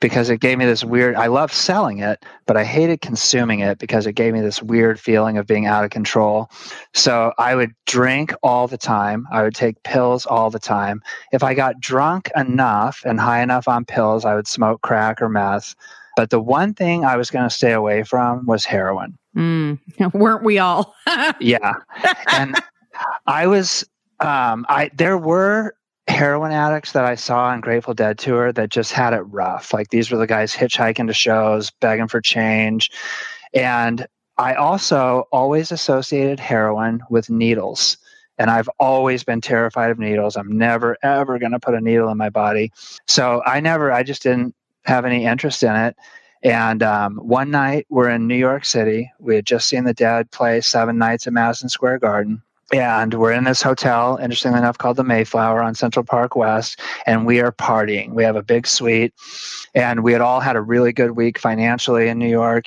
[0.00, 3.78] because it gave me this weird I love selling it, but I hated consuming it
[3.78, 6.50] because it gave me this weird feeling of being out of control.
[6.94, 9.26] So I would drink all the time.
[9.32, 11.00] I would take pills all the time.
[11.32, 15.28] If I got drunk enough and high enough on pills, I would smoke crack or
[15.28, 15.74] meth.
[16.16, 19.16] But the one thing I was going to stay away from was heroin.
[19.36, 19.78] Mm,
[20.14, 20.94] weren't we all?
[21.40, 21.74] yeah.
[22.32, 22.56] And
[23.26, 23.84] I was,
[24.20, 25.74] um, I, there were
[26.08, 29.72] heroin addicts that I saw on Grateful Dead tour that just had it rough.
[29.72, 32.90] Like these were the guys hitchhiking to shows, begging for change.
[33.54, 37.98] And I also always associated heroin with needles.
[38.38, 40.34] And I've always been terrified of needles.
[40.34, 42.72] I'm never, ever going to put a needle in my body.
[43.06, 45.94] So I never, I just didn't have any interest in it.
[46.42, 49.12] And um, one night we're in New York City.
[49.18, 52.42] We had just seen the Dead play seven nights at Madison Square Garden.
[52.72, 56.80] And we're in this hotel, interestingly enough, called the Mayflower on Central Park West.
[57.04, 58.12] And we are partying.
[58.12, 59.12] We have a big suite.
[59.74, 62.66] And we had all had a really good week financially in New York.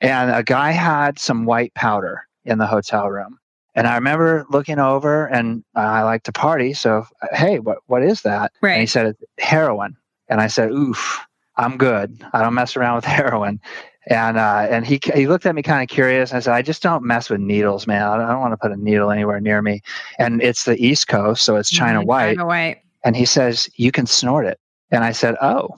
[0.00, 3.38] And a guy had some white powder in the hotel room.
[3.76, 6.72] And I remember looking over, and I like to party.
[6.72, 8.52] So, hey, what what is that?
[8.62, 8.72] Right.
[8.72, 9.96] And he said, heroin.
[10.28, 11.20] And I said, oof,
[11.56, 12.24] I'm good.
[12.32, 13.60] I don't mess around with heroin.
[14.08, 16.30] And uh, and he he looked at me kind of curious.
[16.30, 18.02] And I said, I just don't mess with needles, man.
[18.02, 19.82] I don't want to put a needle anywhere near me.
[20.18, 22.36] And it's the East Coast, so it's China Mhm, White.
[22.36, 22.82] China White.
[23.04, 24.60] And he says, you can snort it.
[24.92, 25.70] And I said, oh,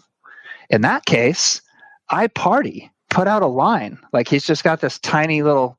[0.69, 1.63] in that case,
[2.11, 2.91] I party.
[3.11, 3.99] Put out a line.
[4.13, 5.79] Like he's just got this tiny little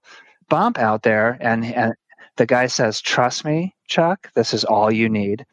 [0.49, 1.93] bump out there, and and
[2.37, 4.31] the guy says, trust me, Chuck.
[4.33, 5.45] This is all you need.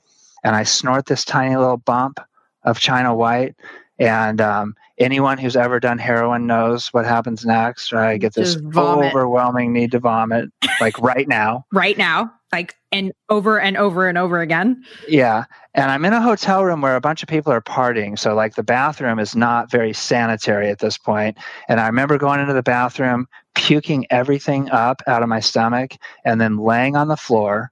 [0.44, 2.20] And I snort this tiny little bump
[2.64, 3.54] of China White.
[3.98, 7.92] And um, anyone who's ever done heroin knows what happens next.
[7.92, 8.12] Right?
[8.12, 11.64] I get this overwhelming need to vomit, like right now.
[11.76, 14.82] Right now, like, and over and over and over again.
[15.08, 15.44] Yeah.
[15.74, 18.18] And I'm in a hotel room where a bunch of people are partying.
[18.18, 21.36] So, like, the bathroom is not very sanitary at this point.
[21.68, 26.40] And I remember going into the bathroom, puking everything up out of my stomach, and
[26.40, 27.70] then laying on the floor,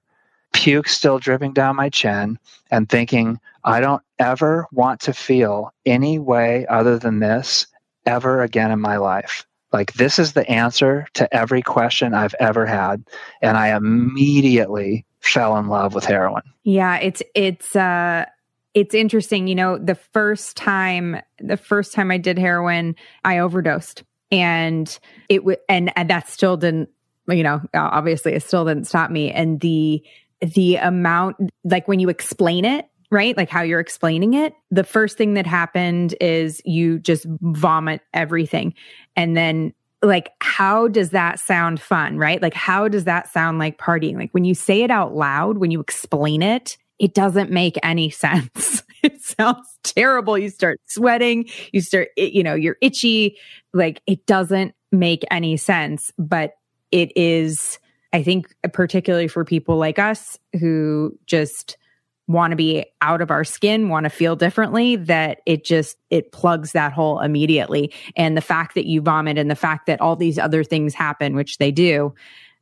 [0.53, 2.37] puke still dripping down my chin,
[2.69, 7.67] and thinking, I don't ever want to feel any way other than this
[8.05, 9.45] ever again in my life.
[9.71, 13.03] Like, this is the answer to every question I've ever had.
[13.41, 16.43] And I immediately fell in love with heroin.
[16.63, 18.25] Yeah, it's it's uh
[18.73, 24.03] it's interesting, you know, the first time the first time I did heroin, I overdosed.
[24.31, 24.97] And
[25.29, 26.89] it w- and, and that still didn't
[27.27, 30.03] you know, obviously it still didn't stop me and the
[30.41, 33.35] the amount like when you explain it, right?
[33.37, 38.73] Like how you're explaining it, the first thing that happened is you just vomit everything.
[39.15, 42.41] And then like how does that sound fun right?
[42.41, 44.15] Like how does that sound like partying?
[44.17, 48.09] Like when you say it out loud when you explain it it doesn't make any
[48.25, 48.83] sense.
[49.03, 50.37] It sounds terrible.
[50.37, 51.47] You start sweating.
[51.71, 53.37] You start you know you're itchy.
[53.73, 56.11] Like it doesn't make any sense.
[56.17, 56.55] But
[56.91, 57.79] it is
[58.13, 61.77] i think particularly for people like us who just
[62.27, 66.31] want to be out of our skin want to feel differently that it just it
[66.31, 70.15] plugs that hole immediately and the fact that you vomit and the fact that all
[70.15, 72.13] these other things happen which they do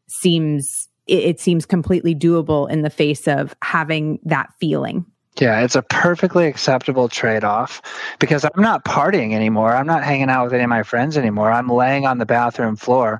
[0.07, 5.05] seems it, it seems completely doable in the face of having that feeling
[5.39, 7.81] Yeah, it's a perfectly acceptable trade off
[8.19, 9.73] because I'm not partying anymore.
[9.75, 11.51] I'm not hanging out with any of my friends anymore.
[11.51, 13.19] I'm laying on the bathroom floor,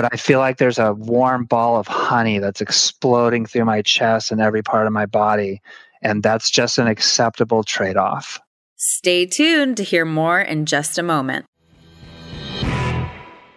[0.00, 4.32] but I feel like there's a warm ball of honey that's exploding through my chest
[4.32, 5.60] and every part of my body.
[6.00, 8.40] And that's just an acceptable trade off.
[8.76, 11.44] Stay tuned to hear more in just a moment.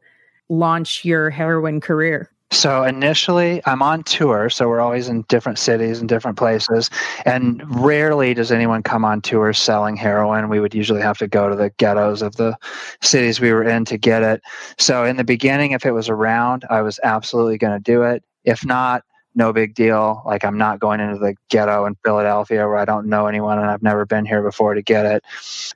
[0.49, 2.30] launch your heroin career?
[2.53, 6.91] So initially, I'm on tour, so we're always in different cities and different places.
[7.24, 10.49] And rarely does anyone come on tour selling heroin.
[10.49, 12.57] We would usually have to go to the ghettos of the
[13.03, 14.43] cities we were in to get it.
[14.78, 18.24] So in the beginning, if it was around, I was absolutely going to do it.
[18.45, 19.05] If not,
[19.35, 20.22] no big deal.
[20.26, 23.70] Like I'm not going into the ghetto in Philadelphia where I don't know anyone and
[23.70, 25.24] I've never been here before to get it.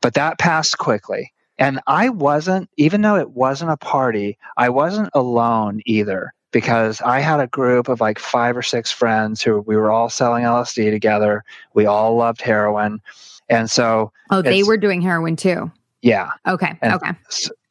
[0.01, 1.33] But that passed quickly.
[1.59, 7.21] And I wasn't, even though it wasn't a party, I wasn't alone either because I
[7.21, 10.91] had a group of like five or six friends who we were all selling LSD
[10.91, 11.45] together.
[11.75, 13.01] We all loved heroin.
[13.49, 15.71] And so Oh, they were doing heroin too.
[16.03, 16.31] Yeah.
[16.47, 16.77] Okay.
[16.83, 17.13] And okay.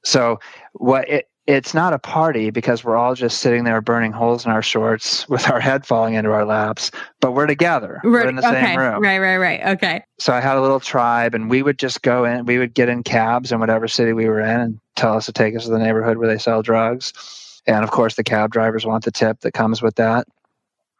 [0.04, 0.40] So
[0.74, 4.52] what it it's not a party because we're all just sitting there burning holes in
[4.52, 8.00] our shorts with our head falling into our laps, but we're together.
[8.04, 8.64] Right, we're in the okay.
[8.64, 9.02] same room.
[9.02, 9.76] Right, right, right.
[9.76, 10.04] Okay.
[10.20, 12.90] So I had a little tribe and we would just go in, we would get
[12.90, 15.72] in cabs in whatever city we were in and tell us to take us to
[15.72, 17.62] the neighborhood where they sell drugs.
[17.68, 20.28] And of course, the cab drivers want the tip that comes with that.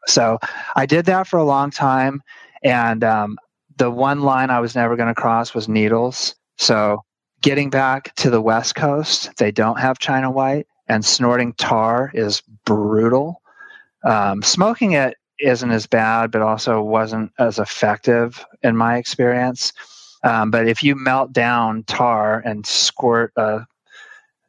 [0.06, 0.38] So
[0.76, 2.22] I did that for a long time.
[2.62, 3.38] And um,
[3.76, 6.34] the one line I was never going to cross was needles.
[6.56, 7.02] So
[7.44, 12.40] getting back to the West Coast, they don't have China White, and snorting tar is
[12.64, 13.42] brutal.
[14.02, 19.74] Um, smoking it isn't as bad, but also wasn't as effective in my experience.
[20.22, 23.66] Um, but if you melt down tar and squirt a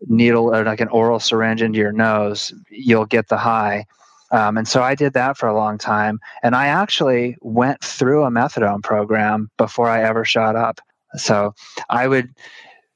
[0.07, 3.85] needle or like an oral syringe into your nose, you'll get the high.
[4.31, 6.21] Um, and so I did that for a long time.
[6.43, 10.79] And I actually went through a methadone program before I ever shot up.
[11.17, 11.53] So
[11.89, 12.29] I would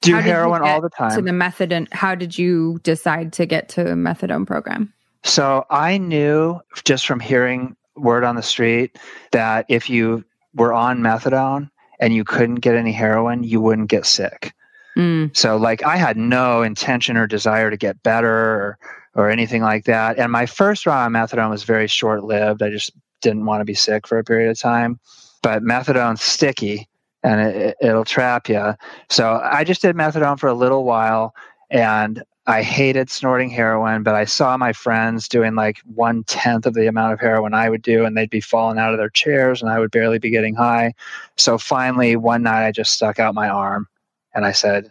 [0.02, 1.16] do How heroin all the time.
[1.16, 4.94] To the methadone, how did you decide to get to a methadone program?
[5.24, 8.98] So I knew just from hearing word on the street
[9.32, 10.24] that if you
[10.54, 11.70] were on methadone
[12.00, 14.54] and you couldn't get any heroin, you wouldn't get sick.
[14.98, 15.36] Mm.
[15.36, 18.78] So like I had no intention or desire to get better or,
[19.16, 20.18] or anything like that.
[20.18, 22.64] And my first round of methadone was very short lived.
[22.64, 22.92] I just
[23.22, 25.00] didn't want to be sick for a period of time.
[25.42, 26.89] But methadone's sticky
[27.24, 28.76] and it, it'll trap you.
[29.10, 31.34] So I just did methadone for a little while
[31.70, 36.74] and I hated snorting heroin, but I saw my friends doing like one tenth of
[36.74, 39.62] the amount of heroin I would do, and they'd be falling out of their chairs,
[39.62, 40.96] and I would barely be getting high.
[41.38, 43.88] So finally, one night, I just stuck out my arm
[44.34, 44.90] and I said,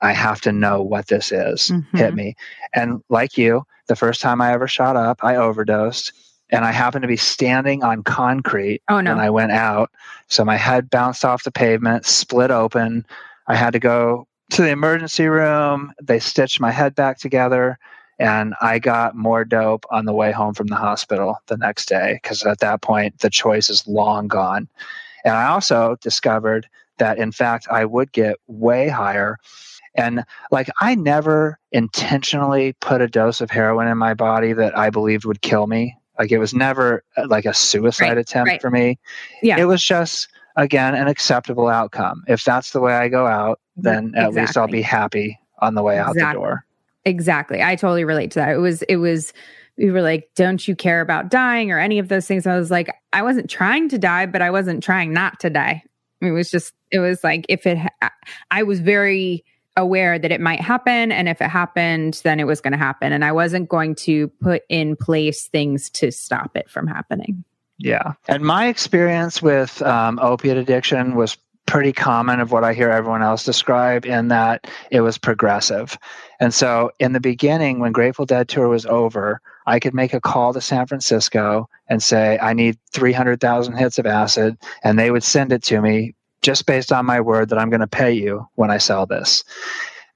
[0.00, 1.72] I have to know what this is.
[1.72, 1.98] Mhm.
[1.98, 2.36] Hit me.
[2.74, 6.12] And like you, the first time I ever shot up, I overdosed.
[6.50, 9.12] And I happened to be standing on concrete Oh no.
[9.12, 9.90] when I went out.
[10.28, 13.06] So my head bounced off the pavement, split open.
[13.46, 15.92] I had to go to the emergency room.
[16.02, 17.78] They stitched my head back together.
[18.18, 22.18] And I got more dope on the way home from the hospital the next day
[22.22, 24.68] because at that point, the choice is long gone.
[25.24, 29.38] And I also discovered that, in fact, I would get way higher.
[29.94, 34.90] And like, I never intentionally put a dose of heroin in my body that I
[34.90, 35.96] believed would kill me.
[36.20, 38.60] Like, it was never uh, like a suicide Right, attempt right.
[38.60, 38.98] for me.
[39.42, 39.58] Yeah.
[39.58, 42.24] It was just, again, an acceptable outcome.
[42.28, 45.82] If that's the way I go out, then at least I'll be happy on the
[45.82, 46.40] way out the Exactly.
[46.42, 46.64] door.
[47.06, 47.62] Exactly.
[47.62, 48.50] I totally relate to that.
[48.50, 49.32] It was, it was,
[49.78, 52.46] we were like, don't you care about dying or any of those things?
[52.46, 55.82] I was like, I wasn't trying to die, but I wasn't trying not to die.
[56.20, 58.12] It was just, it was like, if it, ha-
[58.50, 59.42] I was very
[59.80, 61.10] aware that it might happen.
[61.10, 63.12] And if it happened, then it was going to happen.
[63.12, 67.44] And I wasn't going to put in place things to stop it from happening.
[67.78, 68.12] Yeah.
[68.28, 73.22] And my experience with um, opiate addiction was pretty common of what I hear everyone
[73.22, 75.96] else describe in that it was progressive.
[76.40, 80.20] And so in the beginning, when Grateful Dead tour was over, I could make a
[80.20, 85.22] call to San Francisco and say, I need 300,000 hits of acid, and they would
[85.22, 88.48] send it to me just based on my word that I'm going to pay you
[88.54, 89.44] when I sell this.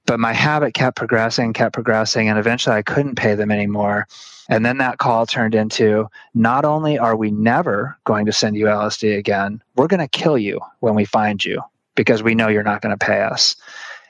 [0.05, 4.07] But my habit kept progressing, kept progressing, and eventually I couldn't pay them anymore.
[4.49, 8.65] And then that call turned into not only are we never going to send you
[8.65, 11.61] LSD again, we're going to kill you when we find you
[11.95, 13.55] because we know you're not going to pay us.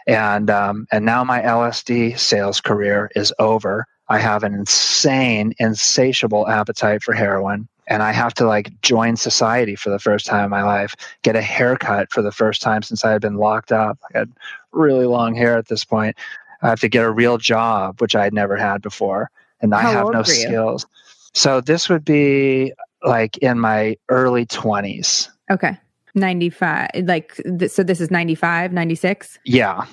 [0.07, 3.88] And um, and now my LSD sales career is over.
[4.07, 7.68] I have an insane, insatiable appetite for heroin.
[7.88, 11.36] And I have to like join society for the first time in my life, get
[11.36, 14.00] a haircut for the first time since I had been locked up.
[14.14, 14.32] I had
[14.72, 16.16] really long hair at this point.
[16.62, 19.30] I have to get a real job, which I had never had before.
[19.62, 20.86] And I have no skills.
[21.34, 22.74] So this would be
[23.04, 25.30] like in my early 20s.
[25.52, 25.78] Okay.
[26.16, 29.86] 95 like th- so this is 95 96 Yeah,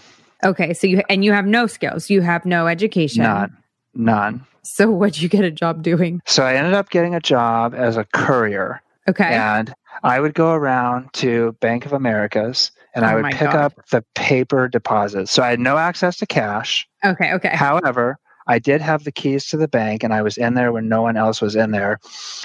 [0.45, 3.57] okay so you and you have no skills you have no education none,
[3.95, 4.45] none.
[4.63, 7.97] so what'd you get a job doing So I ended up getting a job as
[7.97, 8.81] a courier.
[9.09, 13.51] okay And I would go around to Bank of America's and I Oh would pick
[13.51, 13.57] God.
[13.57, 15.31] up the paper deposits.
[15.31, 16.87] So I had no access to cash.
[17.05, 18.19] okay okay However,
[18.49, 21.01] I did have the keys to the bank and I was in there when no
[21.03, 22.01] one else was in there.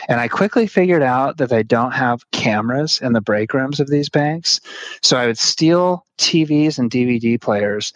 [0.07, 3.89] And I quickly figured out that they don't have cameras in the break rooms of
[3.89, 4.59] these banks.
[5.01, 7.93] So I would steal TVs and DVD players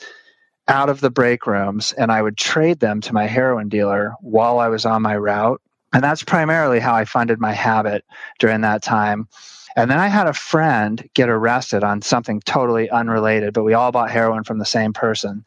[0.72, 4.57] out of the break rooms and I would trade them to my heroin dealer while
[4.57, 5.61] I was on my route.
[5.93, 8.05] And that's primarily how I funded my habit
[8.39, 9.28] during that time.
[9.76, 13.91] And then I had a friend get arrested on something totally unrelated, but we all
[13.91, 15.43] bought heroin from the same person.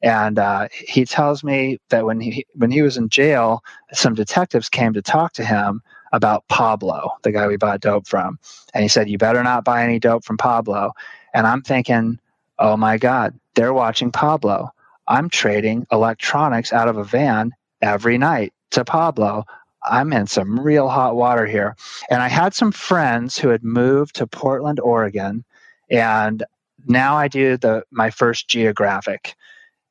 [0.00, 4.68] And uh, he tells me that when he when he was in jail, some detectives
[4.68, 8.38] came to talk to him about Pablo, the guy we bought dope from.
[8.74, 10.92] And he said, "You better not buy any dope from Pablo."
[11.34, 12.20] And I'm thinking,
[12.60, 14.70] "Oh my God, they're watching Pablo.
[15.08, 17.50] I'm trading electronics out of a van
[17.82, 19.46] every night to Pablo.
[19.82, 21.74] I'm in some real hot water here.
[22.08, 25.44] And I had some friends who had moved to Portland, Oregon,
[25.90, 26.44] and
[26.86, 29.34] now I do the my first geographic.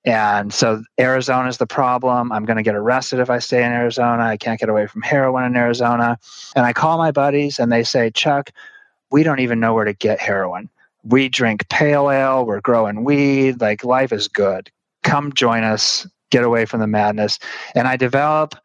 [0.05, 2.31] And so Arizona is the problem.
[2.31, 4.23] I'm going to get arrested if I stay in Arizona.
[4.23, 6.17] I can't get away from heroin in Arizona.
[6.55, 8.51] And I call my buddies and they say, Chuck,
[9.11, 10.69] we don't even know where to get heroin.
[11.07, 14.69] We drink pale ale, we're growing weed, like life is good.
[15.03, 17.39] Come join us, get away from the madness.
[17.75, 18.55] And I develop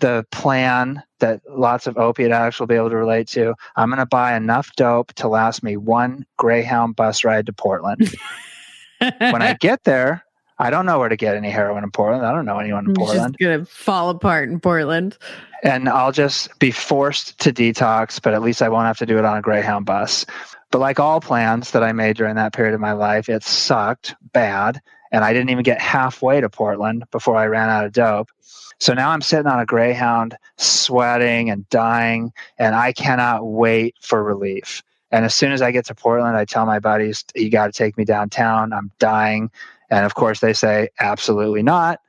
[0.00, 3.54] the plan that lots of opiate addicts will be able to relate to.
[3.76, 8.12] I'm going to buy enough dope to last me one Greyhound bus ride to Portland.
[8.98, 10.24] when I get there,
[10.58, 12.26] I don't know where to get any heroin in Portland.
[12.26, 13.36] I don't know anyone in Portland.
[13.38, 15.16] It's gonna fall apart in Portland.
[15.62, 19.18] And I'll just be forced to detox, but at least I won't have to do
[19.18, 20.26] it on a Greyhound bus.
[20.72, 24.16] But like all plans that I made during that period of my life, it sucked
[24.32, 24.80] bad.
[25.12, 28.30] And I didn't even get halfway to Portland before I ran out of dope.
[28.80, 34.24] So now I'm sitting on a Greyhound, sweating and dying, and I cannot wait for
[34.24, 34.82] relief.
[35.10, 37.72] And as soon as I get to Portland, I tell my buddies, you got to
[37.72, 38.72] take me downtown.
[38.72, 39.50] I'm dying.
[39.90, 42.00] And of course, they say, absolutely not.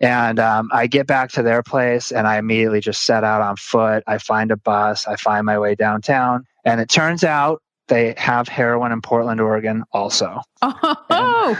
[0.00, 3.54] And um, I get back to their place and I immediately just set out on
[3.54, 4.02] foot.
[4.08, 6.44] I find a bus, I find my way downtown.
[6.64, 10.40] And it turns out they have heroin in Portland, Oregon also.
[10.62, 11.56] Oh.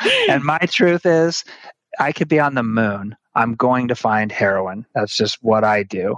[0.00, 1.44] And, and my truth is,
[2.00, 3.16] I could be on the moon.
[3.36, 4.84] I'm going to find heroin.
[4.94, 6.16] That's just what I do.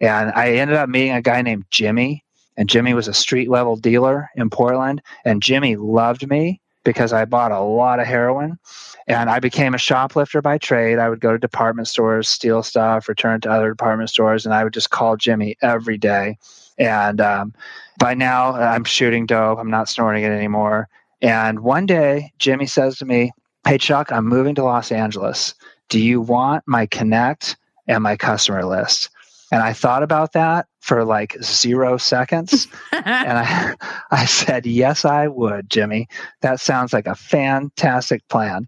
[0.00, 2.24] And I ended up meeting a guy named Jimmy,
[2.56, 5.02] and Jimmy was a street level dealer in Portland.
[5.24, 8.58] And Jimmy loved me because I bought a lot of heroin.
[9.06, 10.98] And I became a shoplifter by trade.
[10.98, 14.64] I would go to department stores, steal stuff, return to other department stores, and I
[14.64, 16.38] would just call Jimmy every day.
[16.78, 17.54] And um,
[17.98, 19.58] by now, uh, I'm shooting dope.
[19.58, 20.88] I'm not snorting it anymore.
[21.20, 23.32] And one day, Jimmy says to me,
[23.66, 25.54] Hey, Chuck, I'm moving to Los Angeles.
[25.88, 29.08] Do you want my connect and my customer list?
[29.52, 32.66] And I thought about that for like zero seconds.
[32.92, 33.74] and I,
[34.10, 36.08] I said, Yes, I would, Jimmy.
[36.40, 38.66] That sounds like a fantastic plan.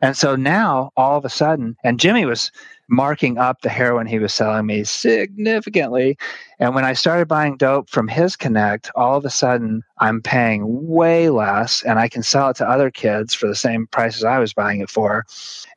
[0.00, 2.50] And so now all of a sudden, and Jimmy was
[2.88, 6.16] marking up the heroin he was selling me significantly.
[6.58, 10.86] And when I started buying dope from his Connect, all of a sudden I'm paying
[10.86, 14.38] way less and I can sell it to other kids for the same prices I
[14.38, 15.24] was buying it for.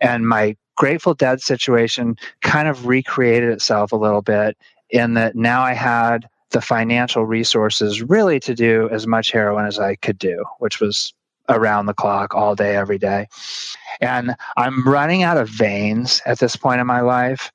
[0.01, 4.55] And my Grateful Dead situation kind of recreated itself a little bit
[4.89, 9.77] in that now I had the financial resources really to do as much heroin as
[9.77, 11.13] I could do, which was
[11.49, 13.27] around the clock all day, every day.
[14.01, 17.51] And I'm running out of veins at this point in my life.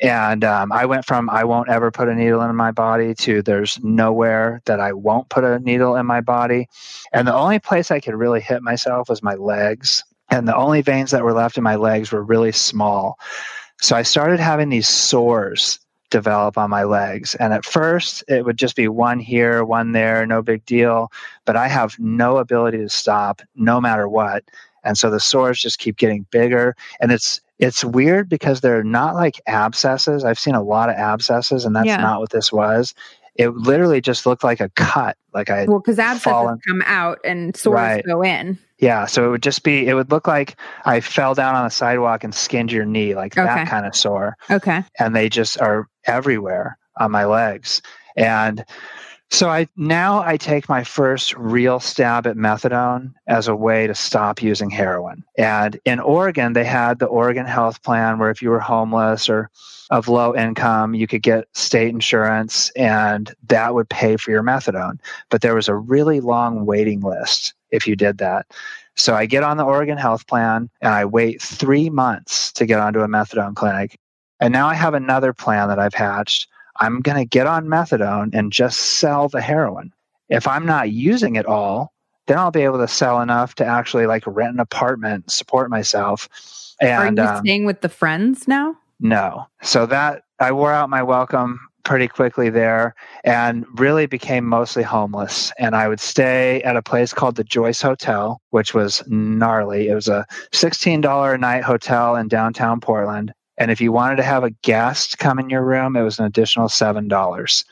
[0.00, 3.40] And um, I went from I won't ever put a needle in my body to
[3.40, 6.68] there's nowhere that I won't put a needle in my body.
[7.12, 10.04] And the only place I could really hit myself was my legs.
[10.28, 13.18] And the only veins that were left in my legs were really small.
[13.80, 15.78] So I started having these sores
[16.10, 17.34] develop on my legs.
[17.36, 21.10] And at first, it would just be one here, one there, no big deal.
[21.44, 24.44] But I have no ability to stop no matter what.
[24.84, 26.76] And so the sores just keep getting bigger.
[27.00, 30.24] And it's it's weird because they're not like abscesses.
[30.24, 31.96] I've seen a lot of abscesses, and that's yeah.
[31.96, 32.94] not what this was.
[33.36, 36.60] It literally just looked like a cut, like I well, because abscesses fallen.
[36.66, 38.04] come out and sores right.
[38.06, 38.58] go in.
[38.78, 41.70] Yeah, so it would just be it would look like I fell down on the
[41.70, 43.46] sidewalk and skinned your knee, like okay.
[43.46, 44.36] that kind of sore.
[44.50, 44.84] Okay.
[44.98, 47.82] And they just are everywhere on my legs.
[48.16, 48.64] And
[49.30, 53.94] so I now I take my first real stab at methadone as a way to
[53.94, 55.24] stop using heroin.
[55.36, 59.50] And in Oregon, they had the Oregon Health Plan where if you were homeless or
[59.90, 64.98] of low income, you could get state insurance and that would pay for your methadone.
[65.30, 68.46] But there was a really long waiting list if you did that.
[68.96, 72.80] So I get on the Oregon Health Plan and I wait three months to get
[72.80, 73.98] onto a methadone clinic.
[74.40, 76.48] And now I have another plan that I've hatched.
[76.78, 79.92] I'm going to get on methadone and just sell the heroin.
[80.28, 81.92] If I'm not using it all,
[82.26, 86.28] then I'll be able to sell enough to actually like rent an apartment, support myself.
[86.80, 88.76] And Are you um, staying with the friends now?
[89.00, 89.46] no.
[89.62, 95.52] So that I wore out my welcome pretty quickly there and really became mostly homeless.
[95.58, 99.88] And I would stay at a place called the Joyce Hotel, which was gnarly.
[99.88, 103.32] It was a $16 a night hotel in downtown Portland.
[103.58, 106.26] And if you wanted to have a guest come in your room, it was an
[106.26, 107.64] additional $7.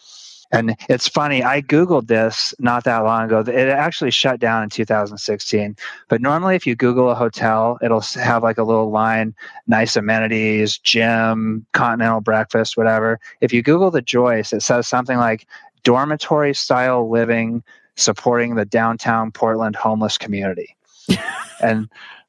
[0.52, 3.40] And it's funny, I Googled this not that long ago.
[3.40, 5.76] It actually shut down in 2016.
[6.08, 9.34] But normally, if you Google a hotel, it'll have like a little line
[9.66, 13.18] nice amenities, gym, continental breakfast, whatever.
[13.40, 15.46] If you Google the Joyce, it says something like
[15.82, 17.62] dormitory style living
[17.96, 20.76] supporting the downtown Portland homeless community.
[21.62, 21.88] and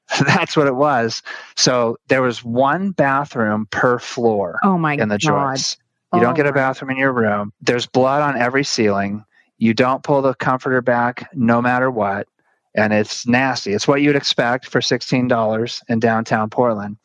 [0.25, 1.21] that's what it was.
[1.55, 5.55] So there was one bathroom per floor Oh my in the god!
[5.55, 5.77] Joyce.
[6.13, 7.51] You oh don't Oh get a bathroom in your room.
[7.61, 9.23] There's blood on every ceiling.
[9.57, 12.27] You don't pull the comforter back no matter what.
[12.75, 13.73] And it's nasty.
[13.73, 16.97] It's what you'd expect for $16 in downtown Portland.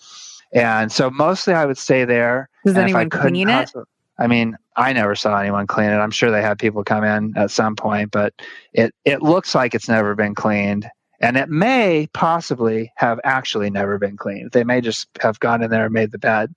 [0.53, 2.48] And so mostly I would stay there.
[2.64, 3.72] Does and if I clean it?
[4.18, 5.96] I mean, I never saw anyone clean it.
[5.96, 8.34] I'm sure they had people come in at some point, but
[8.72, 10.88] it, it looks like it's never been cleaned.
[11.21, 14.53] And it may possibly have actually never been cleaned.
[14.53, 16.55] They may just have gone in there and made the bed.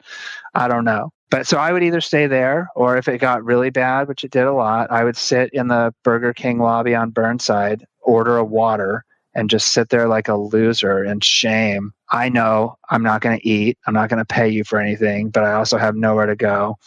[0.55, 1.11] I don't know.
[1.29, 4.31] But so I would either stay there, or if it got really bad, which it
[4.31, 8.43] did a lot, I would sit in the Burger King lobby on Burnside, order a
[8.43, 9.03] water,
[9.33, 11.91] and just sit there like a loser in shame.
[12.11, 13.79] I know I'm not going to eat.
[13.87, 16.77] I'm not going to pay you for anything, but I also have nowhere to go.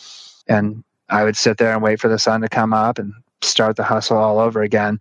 [0.46, 3.12] And I would sit there and wait for the sun to come up and
[3.42, 5.00] start the hustle all over again.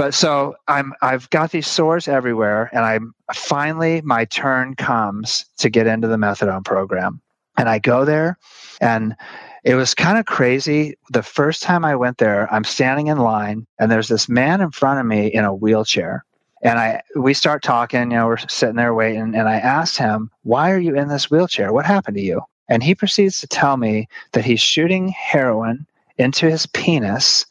[0.00, 5.68] But so I'm I've got these sores everywhere and I'm finally my turn comes to
[5.68, 7.20] get into the methadone program.
[7.58, 8.38] And I go there
[8.80, 9.14] and
[9.62, 10.96] it was kind of crazy.
[11.10, 14.70] The first time I went there, I'm standing in line and there's this man in
[14.70, 16.24] front of me in a wheelchair.
[16.62, 20.30] And I we start talking, you know, we're sitting there waiting and I asked him,
[20.44, 21.74] "Why are you in this wheelchair?
[21.74, 22.40] What happened to you?"
[22.70, 25.84] And he proceeds to tell me that he's shooting heroin
[26.16, 27.44] into his penis.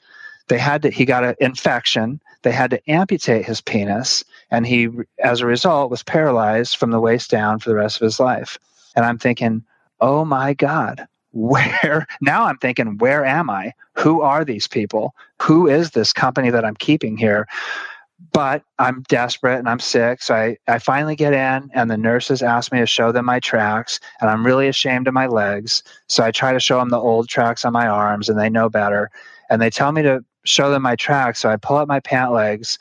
[0.50, 2.22] They had to he got an infection.
[2.41, 4.89] They had to amputate his penis and he
[5.24, 8.58] as a result was paralyzed from the waist down for the rest of his life.
[8.95, 9.64] And I'm thinking,
[10.02, 13.72] "Oh my god, where now i'm thinking where am i?
[13.97, 15.14] Who are these people?
[15.41, 17.47] Who is this company that i'm keeping here?
[18.34, 22.41] But i'm desperate and i'm sick so i, I finally get in and the nurses
[22.41, 25.84] ask me to show them my tracks and i'm really ashamed of my legs.
[26.08, 28.70] So i try to show them the old tracks on my arms and they know
[28.70, 29.12] better.
[29.52, 32.32] And they tell me to show them my tracks so i pull up my pant
[32.32, 32.80] legs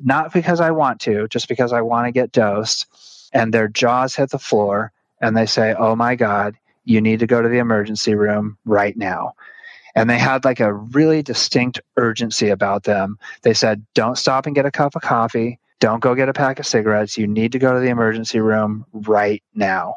[0.00, 2.86] not because i want to just because i want to get dosed
[3.32, 6.54] and their jaws hit the floor and they say oh my god
[6.88, 9.34] you need to go to the emergency room right now.
[9.94, 13.18] And they had like a really distinct urgency about them.
[13.42, 15.58] They said, don't stop and get a cup of coffee.
[15.80, 17.18] Don't go get a pack of cigarettes.
[17.18, 19.96] You need to go to the emergency room right now.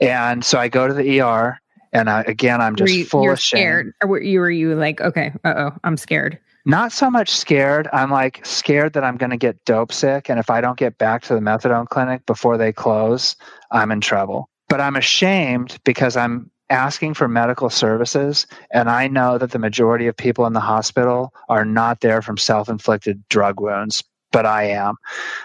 [0.00, 1.60] And so I go to the ER,
[1.96, 3.58] and I, again, I'm just Were you, full of shame.
[3.58, 6.38] scared, or were you were you like, okay, uh oh, I'm scared.
[6.66, 7.88] Not so much scared.
[7.92, 10.28] I'm like scared that I'm going to get dope sick.
[10.28, 13.36] And if I don't get back to the methadone clinic before they close,
[13.70, 14.50] I'm in trouble.
[14.68, 18.48] But I'm ashamed because I'm asking for medical services.
[18.72, 22.36] And I know that the majority of people in the hospital are not there from
[22.36, 24.96] self inflicted drug wounds, but I am.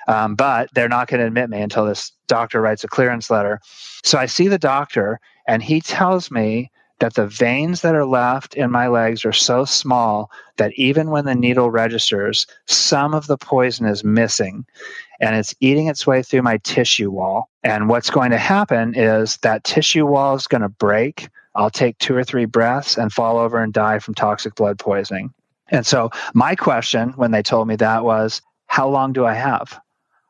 [0.07, 3.59] Um, but they're not going to admit me until this doctor writes a clearance letter.
[4.03, 6.71] So I see the doctor, and he tells me
[7.01, 11.25] that the veins that are left in my legs are so small that even when
[11.25, 14.63] the needle registers, some of the poison is missing
[15.19, 17.49] and it's eating its way through my tissue wall.
[17.63, 21.27] And what's going to happen is that tissue wall is going to break.
[21.55, 25.33] I'll take two or three breaths and fall over and die from toxic blood poisoning.
[25.69, 29.79] And so, my question when they told me that was, How long do I have?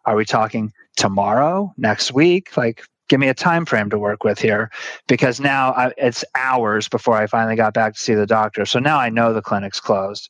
[0.05, 2.55] Are we talking tomorrow, next week?
[2.55, 4.71] Like, give me a time frame to work with here
[5.07, 8.65] because now I, it's hours before I finally got back to see the doctor.
[8.65, 10.29] So now I know the clinic's closed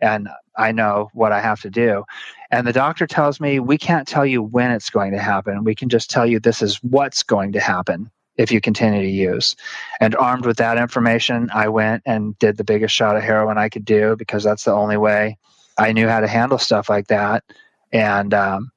[0.00, 2.04] and I know what I have to do.
[2.50, 5.64] And the doctor tells me, we can't tell you when it's going to happen.
[5.64, 9.08] We can just tell you this is what's going to happen if you continue to
[9.08, 9.56] use.
[10.00, 13.68] And armed with that information, I went and did the biggest shot of heroin I
[13.68, 15.36] could do because that's the only way
[15.76, 17.44] I knew how to handle stuff like that.
[17.92, 18.70] And um,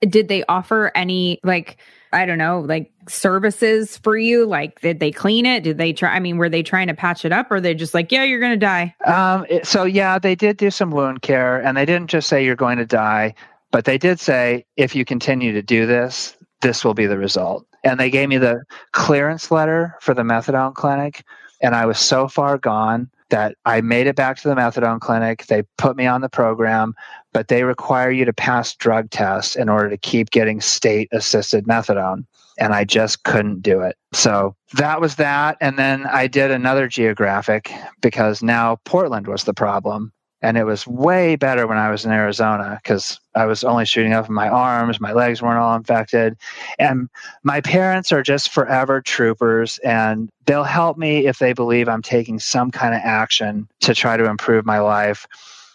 [0.00, 1.78] Did they offer any like
[2.12, 4.46] I don't know, like services for you?
[4.46, 5.62] Like, did they clean it?
[5.62, 6.14] Did they try?
[6.14, 8.40] I mean, were they trying to patch it up, or they just like, yeah, you're
[8.40, 8.94] gonna die?
[9.04, 12.56] Um, so yeah, they did do some wound care, and they didn't just say you're
[12.56, 13.34] going to die,
[13.70, 17.66] but they did say if you continue to do this, this will be the result.
[17.84, 21.24] And they gave me the clearance letter for the methadone clinic,
[21.62, 25.46] and I was so far gone that I made it back to the methadone clinic.
[25.46, 26.94] They put me on the program,
[27.32, 31.66] but they require you to pass drug tests in order to keep getting state assisted
[31.66, 32.24] methadone.
[32.58, 33.96] and I just couldn't do it.
[34.12, 35.56] So that was that.
[35.60, 37.70] And then I did another geographic
[38.00, 40.12] because now Portland was the problem.
[40.40, 44.12] And it was way better when I was in Arizona because I was only shooting
[44.12, 46.36] up in my arms, my legs weren't all infected.
[46.78, 47.08] And
[47.42, 52.38] my parents are just forever troopers, and they'll help me if they believe I'm taking
[52.38, 55.26] some kind of action to try to improve my life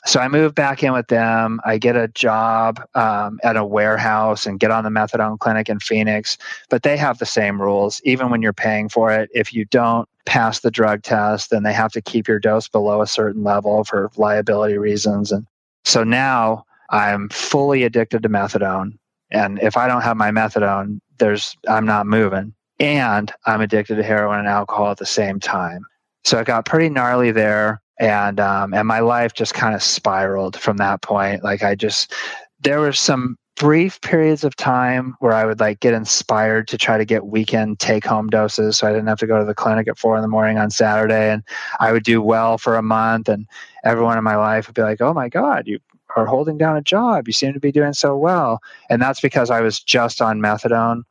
[0.06, 1.62] so I moved back in with them.
[1.64, 5.80] I get a job um, at a warehouse and get on the methadone clinic in
[5.80, 6.38] Phoenix.
[6.70, 9.30] But they have the same rules, even when you're paying for it.
[9.34, 13.02] If you don't pass the drug test, then they have to keep your dose below
[13.02, 15.32] a certain level for liability reasons.
[15.32, 15.46] And
[15.86, 18.98] so now I'm fully addicted to methadone.
[19.32, 22.54] And if I don't have my methadone, there's I'm not moving.
[22.80, 25.86] And I'm addicted to heroin and alcohol at the same time.
[26.26, 30.58] So it got pretty gnarly there and um, and my life just kind of spiraled
[30.58, 31.44] from that point.
[31.44, 32.14] Like I just
[32.62, 36.98] there were some brief periods of time where I would like get inspired to try
[36.98, 39.88] to get weekend take home doses so I didn't have to go to the clinic
[39.88, 41.44] at four in the morning on Saturday and
[41.80, 43.46] I would do well for a month and
[43.84, 45.80] everyone in my life would be like, Oh my God, you
[46.16, 47.28] are holding down a job.
[47.28, 48.60] You seem to be doing so well.
[48.90, 51.04] And that's because I was just on methadone.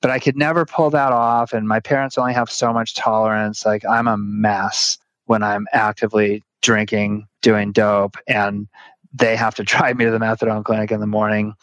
[0.00, 3.66] But I could never pull that off and my parents only have so much tolerance.
[3.66, 4.96] Like I'm a mess
[5.30, 8.66] when I'm actively drinking, doing dope, and
[9.14, 11.54] they have to drive me to the methadone clinic in the morning.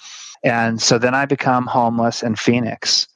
[0.41, 3.09] And so then I become homeless in Phoenix.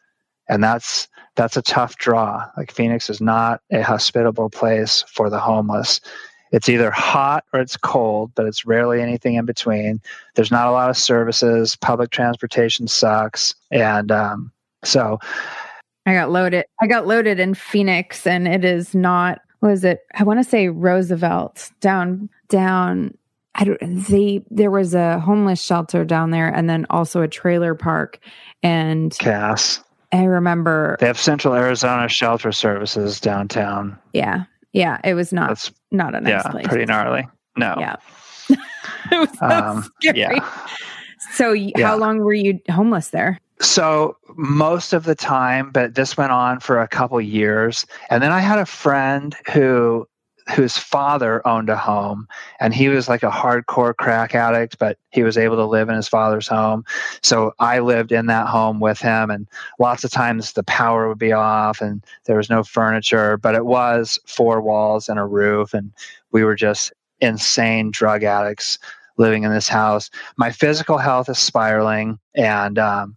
[0.50, 2.46] And that's that's a tough draw.
[2.58, 6.02] Like Phoenix is not a hospitable place for the homeless.
[6.52, 10.02] It's either hot or it's cold, but it's rarely anything in between.
[10.36, 11.78] There's not a lot of services.
[11.78, 14.52] Public transportation sucks, and um,
[14.84, 15.18] so
[16.06, 16.66] I got loaded.
[16.82, 20.02] I got loaded in Phoenix, and it is not was it?
[20.14, 23.18] I want to say Roosevelt down down.
[23.56, 23.80] I don't.
[24.08, 28.20] They there was a homeless shelter down there, and then also a trailer park.
[28.64, 29.84] And Cass.
[30.14, 33.98] I remember they have Central Arizona Shelter Services downtown.
[34.14, 34.44] Yeah,
[34.74, 35.00] yeah.
[35.04, 36.68] It was not That's, not a nice yeah, place.
[36.68, 37.28] Pretty gnarly.
[37.58, 37.76] No.
[37.78, 37.96] Yeah.
[38.50, 40.18] it was so um, scary.
[40.20, 40.68] Yeah.
[41.32, 41.88] So, yeah.
[41.88, 43.40] how long were you homeless there?
[43.62, 47.86] So most of the time, but this went on for a couple years.
[48.10, 50.08] And then I had a friend who
[50.56, 52.28] whose father owned a home
[52.60, 55.96] and he was like a hardcore crack addict but he was able to live in
[55.96, 56.84] his father's home
[57.22, 59.48] so i lived in that home with him and
[59.80, 63.66] lots of times the power would be off and there was no furniture but it
[63.66, 65.94] was four walls and a roof and
[66.32, 68.80] we were just insane drug addicts
[69.22, 73.16] living in this house my physical health is spiraling and um,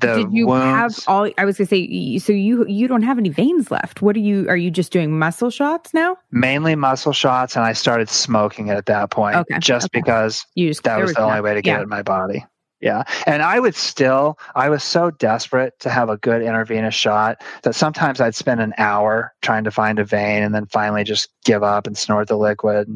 [0.00, 1.04] the did you wounds.
[1.04, 4.02] have all i was going to say so you you don't have any veins left
[4.02, 7.72] what are you are you just doing muscle shots now mainly muscle shots and i
[7.72, 9.58] started smoking it at that point okay.
[9.58, 10.00] just okay.
[10.00, 11.80] because you just, that was, the only way to get yeah.
[11.80, 12.44] it in my body
[12.84, 17.42] yeah and i would still i was so desperate to have a good intravenous shot
[17.62, 21.30] that sometimes i'd spend an hour trying to find a vein and then finally just
[21.44, 22.86] give up and snort the liquid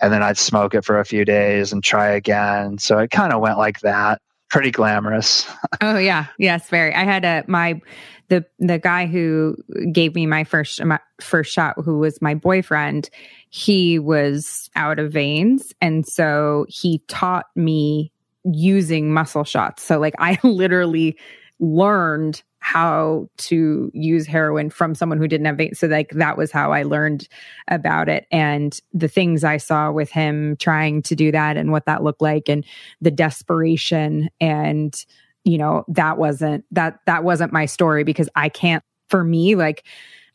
[0.00, 3.32] and, then i'd smoke it for a few days and try again so it kind
[3.32, 5.46] of went like that pretty glamorous.
[5.80, 6.94] oh yeah, yes, very.
[6.94, 7.80] I had a my
[8.28, 9.56] the the guy who
[9.92, 13.10] gave me my first my first shot, who was my boyfriend.
[13.50, 18.12] He was out of veins, and so he taught me
[18.52, 19.82] using muscle shots.
[19.82, 21.18] So like I literally
[21.58, 25.78] learned how to use heroin from someone who didn't have veins.
[25.78, 27.28] So like that was how I learned
[27.68, 31.86] about it and the things I saw with him trying to do that and what
[31.86, 32.64] that looked like and
[33.00, 34.96] the desperation and
[35.44, 39.84] you know that wasn't that that wasn't my story because I can't for me like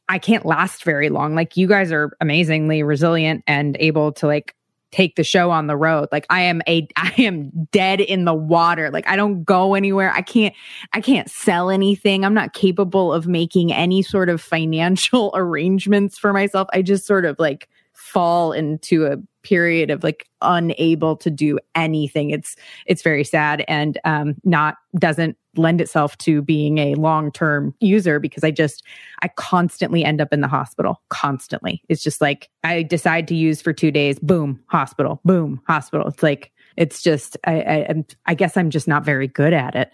[0.07, 1.36] I can't last very long.
[1.36, 4.55] Like you guys are amazingly resilient and able to like
[4.91, 6.09] take the show on the road.
[6.11, 8.89] Like I am a I am dead in the water.
[8.91, 10.11] Like I don't go anywhere.
[10.13, 10.53] I can't
[10.93, 12.25] I can't sell anything.
[12.25, 16.67] I'm not capable of making any sort of financial arrangements for myself.
[16.73, 22.29] I just sort of like fall into a period of like unable to do anything.
[22.29, 28.19] It's it's very sad and um not doesn't lend itself to being a long-term user
[28.19, 28.85] because i just
[29.21, 31.81] i constantly end up in the hospital constantly.
[31.89, 36.07] It's just like i decide to use for two days boom hospital boom hospital.
[36.07, 39.91] It's like it's just I, I I guess I'm just not very good at it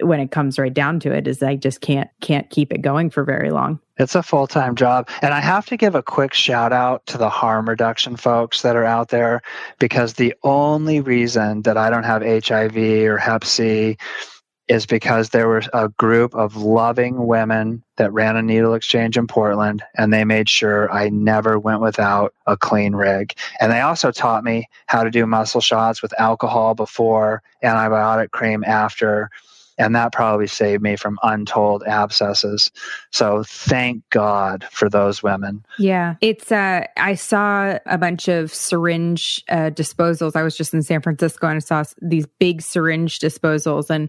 [0.00, 3.10] when it comes right down to it is I just can't can't keep it going
[3.10, 3.80] for very long.
[3.98, 5.08] It's a full time job.
[5.22, 8.76] And I have to give a quick shout out to the harm reduction folks that
[8.76, 9.42] are out there
[9.78, 13.96] because the only reason that I don't have HIV or Hep C
[14.68, 19.26] is because there was a group of loving women that ran a needle exchange in
[19.26, 23.34] Portland and they made sure I never went without a clean rig.
[23.60, 28.62] And they also taught me how to do muscle shots with alcohol before, antibiotic cream
[28.64, 29.30] after.
[29.78, 32.70] And that probably saved me from untold abscesses.
[33.10, 35.64] So thank God for those women.
[35.78, 36.50] Yeah, it's.
[36.50, 40.36] Uh, I saw a bunch of syringe uh, disposals.
[40.36, 44.08] I was just in San Francisco and I saw these big syringe disposals and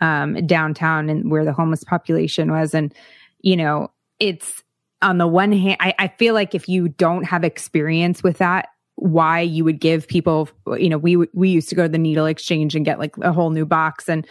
[0.00, 2.94] um, downtown and where the homeless population was, and
[3.40, 3.90] you know,
[4.20, 4.62] it's
[5.02, 8.68] on the one hand, I, I feel like if you don't have experience with that,
[8.96, 10.48] why you would give people,
[10.78, 13.32] you know, we we used to go to the needle exchange and get like a
[13.32, 14.08] whole new box.
[14.08, 14.26] And,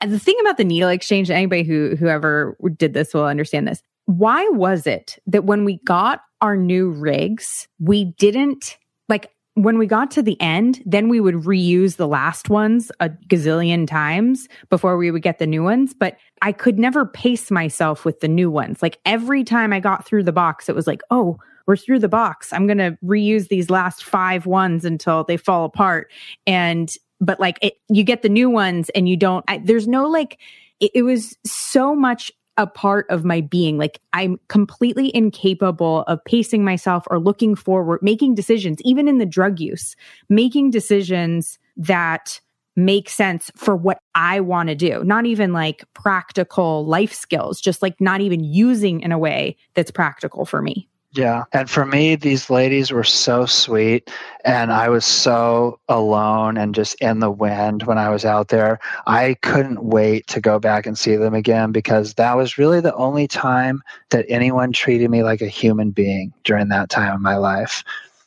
[0.00, 3.82] and the thing about the needle exchange, anybody who whoever did this will understand this.
[4.06, 8.78] Why was it that when we got our new rigs, we didn't
[9.08, 13.10] like when we got to the end, then we would reuse the last ones a
[13.10, 15.94] gazillion times before we would get the new ones.
[15.94, 18.82] But I could never pace myself with the new ones.
[18.82, 22.08] Like every time I got through the box, it was like, oh, we're through the
[22.08, 22.52] box.
[22.52, 26.10] I'm going to reuse these last five ones until they fall apart.
[26.46, 26.90] And,
[27.20, 30.38] but like it, you get the new ones and you don't, I, there's no like,
[30.80, 33.78] it, it was so much a part of my being.
[33.78, 39.26] Like I'm completely incapable of pacing myself or looking forward, making decisions, even in the
[39.26, 39.94] drug use,
[40.28, 42.40] making decisions that
[42.74, 45.02] make sense for what I want to do.
[45.04, 49.90] Not even like practical life skills, just like not even using in a way that's
[49.90, 50.87] practical for me.
[51.14, 51.44] Yeah.
[51.52, 54.10] And for me, these ladies were so sweet.
[54.44, 58.78] And I was so alone and just in the wind when I was out there.
[59.06, 62.94] I couldn't wait to go back and see them again because that was really the
[62.94, 67.36] only time that anyone treated me like a human being during that time of my
[67.36, 67.82] life.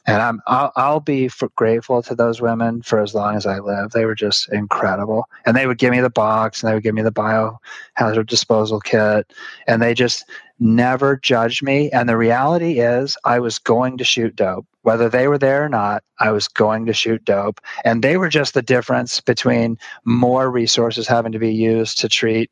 [0.08, 3.92] And I'm, I'll, I'll be grateful to those women for as long as I live.
[3.92, 5.26] They were just incredible.
[5.46, 8.80] And they would give me the box and they would give me the biohazard disposal
[8.80, 9.32] kit.
[9.68, 10.26] And they just,
[10.62, 11.90] never judged me.
[11.90, 14.66] And the reality is, I was going to shoot dope.
[14.84, 17.60] Whether they were there or not, I was going to shoot dope.
[17.84, 22.50] And they were just the difference between more resources having to be used to treat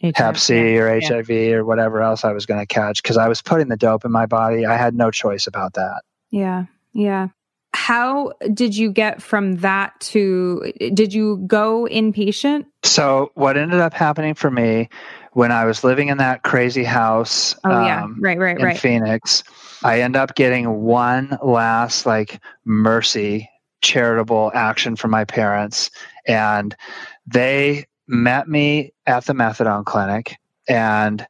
[0.00, 1.08] HIV, Hep C or yeah.
[1.08, 4.04] HIV or whatever else I was going to catch because I was putting the dope
[4.04, 4.64] in my body.
[4.64, 6.02] I had no choice about that.
[6.32, 6.64] Yeah.
[6.92, 7.28] Yeah.
[7.74, 12.66] How did you get from that to, did you go inpatient?
[12.82, 14.88] So, what ended up happening for me
[15.32, 17.54] when I was living in that crazy house.
[17.64, 18.78] Oh um, yeah, right, right, in right.
[18.78, 19.42] Phoenix,
[19.82, 23.48] I end up getting one last like mercy
[23.80, 25.90] charitable action from my parents,
[26.26, 26.76] and
[27.26, 30.36] they met me at the methadone clinic,
[30.68, 31.26] and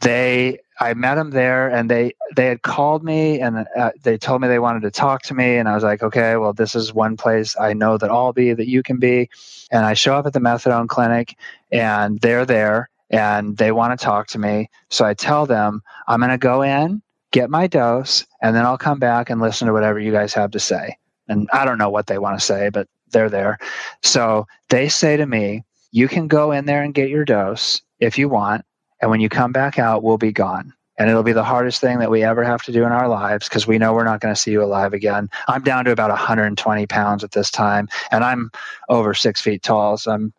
[0.00, 4.42] they I met them there, and they they had called me, and uh, they told
[4.42, 6.92] me they wanted to talk to me, and I was like, okay, well, this is
[6.92, 9.30] one place I know that I'll be, that you can be,
[9.70, 11.36] and I show up at the methadone clinic,
[11.70, 14.68] and they're there, and they want to talk to me.
[14.90, 18.78] So I tell them, I'm going to go in, get my dose, and then I'll
[18.78, 20.96] come back and listen to whatever you guys have to say.
[21.28, 23.58] And I don't know what they want to say, but they're there.
[24.02, 28.18] So they say to me, You can go in there and get your dose if
[28.18, 28.64] you want.
[29.04, 30.72] And when you come back out, we'll be gone.
[30.96, 33.46] And it'll be the hardest thing that we ever have to do in our lives
[33.46, 35.28] because we know we're not going to see you alive again.
[35.46, 38.50] I'm down to about 120 pounds at this time, and I'm
[38.88, 39.98] over six feet tall.
[39.98, 40.32] So I'm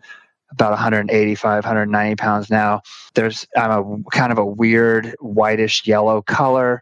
[0.50, 2.82] about 185, 190 pounds now.
[3.14, 6.82] There's I'm a kind of a weird whitish yellow color,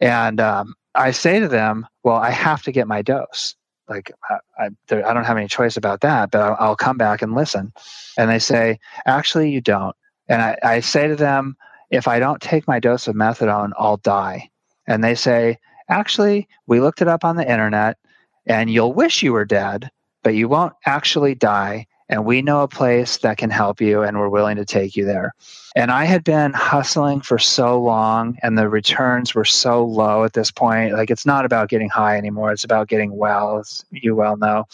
[0.00, 3.54] and um, I say to them, "Well, I have to get my dose.
[3.88, 6.98] Like I, I, there, I don't have any choice about that, but I'll, I'll, come
[6.98, 7.72] back and listen."
[8.18, 9.94] And they say, "Actually, you don't."
[10.30, 11.56] And I, I say to them,
[11.90, 14.48] "If I don't take my dose of methadone, I'll die."
[14.86, 15.58] And they say,
[15.90, 17.98] "Actually, we looked it up on the internet,
[18.46, 19.90] and you'll wish you were dead."
[20.22, 24.18] But you won't actually die and we know a place that can help you and
[24.18, 25.32] we're willing to take you there.
[25.76, 30.32] And I had been hustling for so long and the returns were so low at
[30.32, 30.92] this point.
[30.92, 32.50] Like it's not about getting high anymore.
[32.50, 34.64] It's about getting well, as you well know.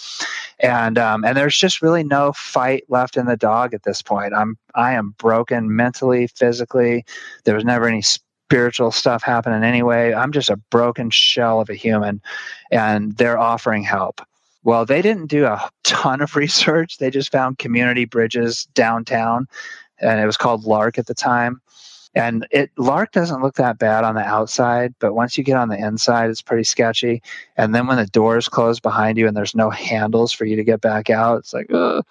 [0.61, 4.33] And um, and there's just really no fight left in the dog at this point.
[4.35, 7.05] I'm I am broken mentally, physically.
[7.45, 10.15] There was never any spiritual stuff happening anyway.
[10.15, 12.23] I'm just a broken shell of a human
[12.71, 14.23] and they're offering help.
[14.67, 16.99] Well, they didn't do a ton of research.
[16.99, 19.47] They just found community bridges downtown,
[20.01, 21.61] and it was called LARC at the time.
[22.17, 25.69] And it LARC doesn't look that bad on the outside, but once you get on
[25.69, 27.23] the inside, it's pretty sketchy.
[27.57, 30.65] And then when the doors close behind you and there's no handles for you to
[30.65, 32.03] get back out, it's like, oh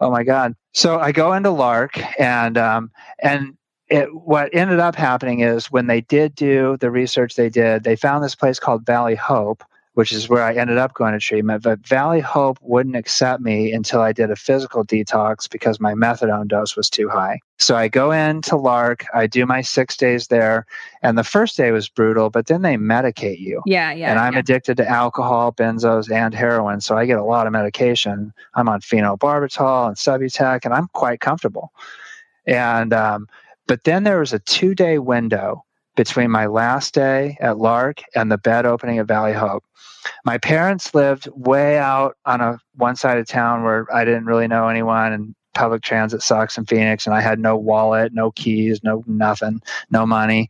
[0.00, 0.56] my god.
[0.72, 2.90] So I go into LARC, and um,
[3.20, 3.56] and
[3.88, 7.94] it, what ended up happening is when they did do the research they did, they
[7.94, 9.62] found this place called Valley Hope,
[10.00, 11.62] which is where I ended up going to treatment.
[11.62, 16.48] But Valley Hope wouldn't accept me until I did a physical detox because my methadone
[16.48, 17.40] dose was too high.
[17.58, 20.64] So I go in to LARC, I do my six days there,
[21.02, 23.60] and the first day was brutal, but then they medicate you.
[23.66, 24.10] Yeah, yeah.
[24.10, 24.38] And I'm yeah.
[24.38, 28.32] addicted to alcohol, benzos, and heroin, so I get a lot of medication.
[28.54, 31.74] I'm on phenobarbital and Subutex, and I'm quite comfortable.
[32.46, 33.28] And um,
[33.66, 38.32] but then there was a two day window between my last day at LARC and
[38.32, 39.62] the bed opening at Valley Hope.
[40.24, 44.48] My parents lived way out on a one side of town where I didn't really
[44.48, 48.80] know anyone and public transit sucks in Phoenix and I had no wallet, no keys,
[48.82, 50.48] no nothing, no money.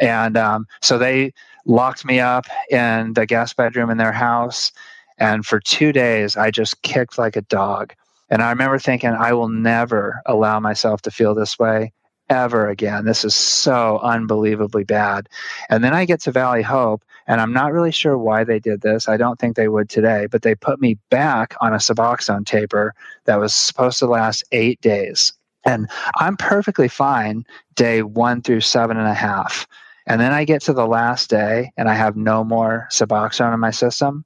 [0.00, 1.32] And um, so they
[1.64, 4.72] locked me up in the guest bedroom in their house.
[5.18, 7.94] And for two days, I just kicked like a dog.
[8.30, 11.92] And I remember thinking, I will never allow myself to feel this way
[12.28, 13.04] ever again.
[13.04, 15.28] This is so unbelievably bad.
[15.68, 18.80] And then I get to Valley Hope, and I'm not really sure why they did
[18.80, 19.08] this.
[19.08, 22.94] I don't think they would today, but they put me back on a Suboxone taper
[23.24, 25.32] that was supposed to last eight days.
[25.64, 27.44] And I'm perfectly fine
[27.76, 29.66] day one through seven and a half.
[30.06, 33.60] And then I get to the last day and I have no more Suboxone in
[33.60, 34.24] my system.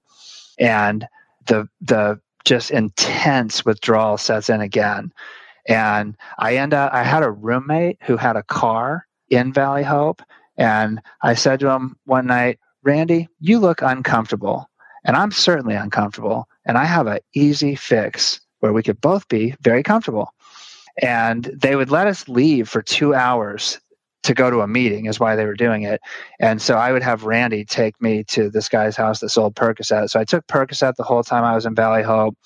[0.58, 1.06] And
[1.46, 5.12] the the just intense withdrawal sets in again.
[5.68, 10.22] And I end up, I had a roommate who had a car in Valley Hope.
[10.56, 14.70] And I said to him one night, Randy, you look uncomfortable.
[15.04, 16.48] And I'm certainly uncomfortable.
[16.64, 20.32] And I have an easy fix where we could both be very comfortable.
[21.02, 23.80] And they would let us leave for two hours
[24.22, 26.00] to go to a meeting is why they were doing it.
[26.40, 30.10] And so I would have Randy take me to this guy's house that sold Percocet.
[30.10, 32.36] So I took Percocet the whole time I was in Valley Hope.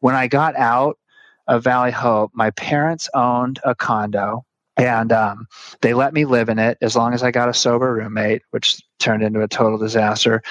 [0.00, 0.98] When I got out
[1.46, 4.44] of Valley Hope, my parents owned a condo
[4.78, 5.46] and um,
[5.82, 8.80] they let me live in it as long as I got a sober roommate, which
[8.98, 10.42] turned into a total disaster.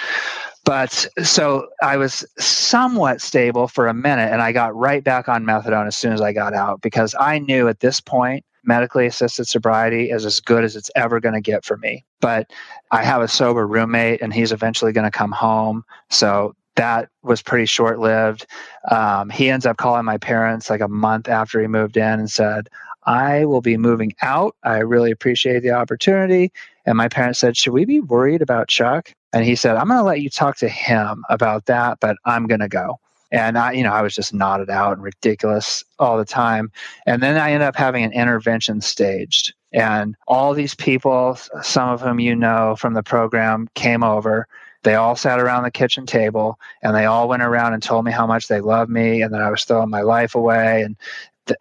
[0.66, 5.46] But so I was somewhat stable for a minute and I got right back on
[5.46, 9.48] methadone as soon as I got out because I knew at this point medically assisted
[9.48, 12.04] sobriety is as good as it's ever going to get for me.
[12.20, 12.52] But
[12.92, 15.86] I have a sober roommate and he's eventually going to come home.
[16.10, 18.46] So that was pretty short lived.
[18.92, 22.30] Um, he ends up calling my parents like a month after he moved in and
[22.30, 22.70] said,
[23.08, 24.56] I will be moving out.
[24.64, 26.52] I really appreciate the opportunity.
[26.86, 29.14] And my parents said, Should we be worried about Chuck?
[29.34, 32.48] And he said, I'm going to let you talk to him about that, but I'm
[32.48, 33.00] going to go.
[33.32, 36.72] And I, you know, I was just nodded out and ridiculous all the time.
[37.06, 39.54] And then I ended up having an intervention staged.
[39.74, 44.48] And all these people, some of whom you know from the program, came over.
[44.84, 48.12] They all sat around the kitchen table and they all went around and told me
[48.12, 50.96] how much they loved me and that I was throwing my life away and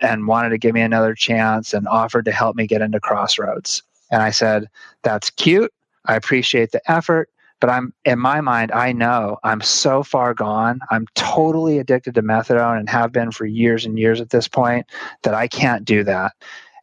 [0.01, 3.83] and wanted to give me another chance and offered to help me get into Crossroads.
[4.11, 4.69] And I said,
[5.03, 5.73] "That's cute.
[6.07, 7.29] I appreciate the effort,
[7.61, 10.81] but I'm in my mind I know I'm so far gone.
[10.91, 14.87] I'm totally addicted to methadone and have been for years and years at this point
[15.23, 16.33] that I can't do that."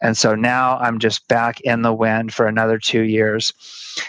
[0.01, 3.53] And so now I'm just back in the wind for another 2 years.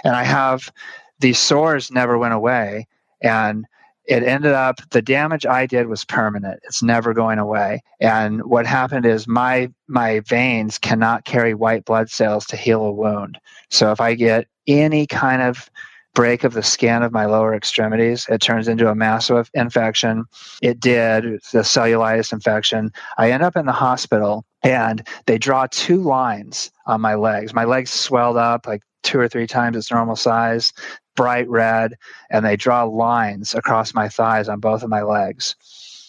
[0.02, 0.72] And I have
[1.20, 2.88] these sores never went away
[3.22, 3.64] and
[4.06, 6.60] it ended up the damage i did was permanent.
[6.64, 7.82] It's never going away.
[8.00, 12.92] And what happened is my my veins cannot carry white blood cells to heal a
[12.92, 13.38] wound.
[13.70, 15.70] So if i get any kind of
[16.14, 20.24] break of the skin of my lower extremities it turns into a massive infection.
[20.62, 22.92] It did the cellulitis infection.
[23.18, 27.52] I end up in the hospital and they draw two lines on my legs.
[27.52, 30.72] My legs swelled up like two or three times its normal size
[31.14, 31.94] bright red
[32.30, 35.54] and they draw lines across my thighs on both of my legs.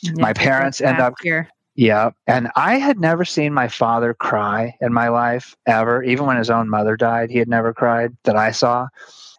[0.01, 1.47] Yeah, my parents end up here.
[1.75, 2.11] Yeah.
[2.25, 6.03] And I had never seen my father cry in my life ever.
[6.03, 8.87] Even when his own mother died, he had never cried that I saw.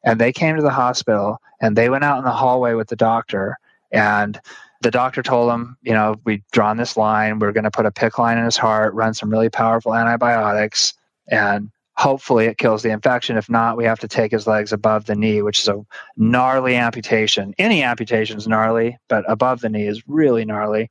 [0.05, 2.97] And they came to the hospital and they went out in the hallway with the
[2.97, 3.57] doctor.
[3.91, 4.39] And
[4.83, 7.39] the doctor told him, you know, we'd drawn this line.
[7.39, 9.95] We we're going to put a PICC line in his heart, run some really powerful
[9.95, 10.93] antibiotics.
[11.29, 13.37] And hopefully it kills the infection.
[13.37, 15.85] If not, we have to take his legs above the knee, which is a
[16.17, 17.55] gnarly amputation.
[17.59, 20.91] Any amputation is gnarly, but above the knee is really gnarly.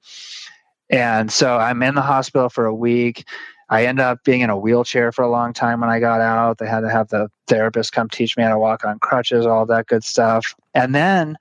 [0.89, 3.27] And so I'm in the hospital for a week.
[3.69, 6.59] I end up being in a wheelchair for a long time when I got out.
[6.59, 9.65] They had to have the therapist come teach me how to walk on crutches, all
[9.67, 10.55] that good stuff.
[10.73, 11.37] And then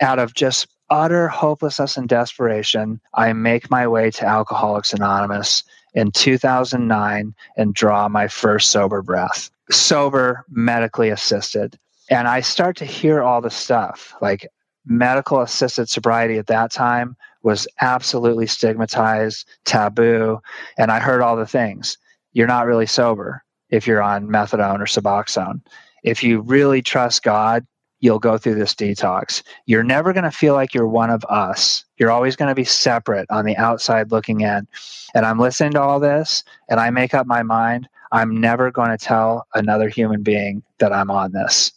[0.00, 5.64] out of just utter hopelessness and desperation, I make my way to Alcoholics Anonymous
[5.96, 11.76] in 2009 and draw my first sober breath, sober, medically assisted.
[12.10, 14.46] And I start to hear all the stuff like
[14.84, 20.38] medical assisted sobriety at that time was absolutely stigmatized, taboo.
[20.78, 21.96] And I heard all the things.
[22.32, 25.62] You're not really sober if you're on methadone or Suboxone.
[26.04, 27.66] If you really trust God,
[28.00, 29.42] you'll go through this detox.
[29.64, 31.85] You're never going to feel like you're one of us.
[31.98, 34.66] You're always going to be separate on the outside looking in.
[35.14, 37.88] And I'm listening to all this and I make up my mind.
[38.12, 41.72] I'm never going to tell another human being that I'm on this.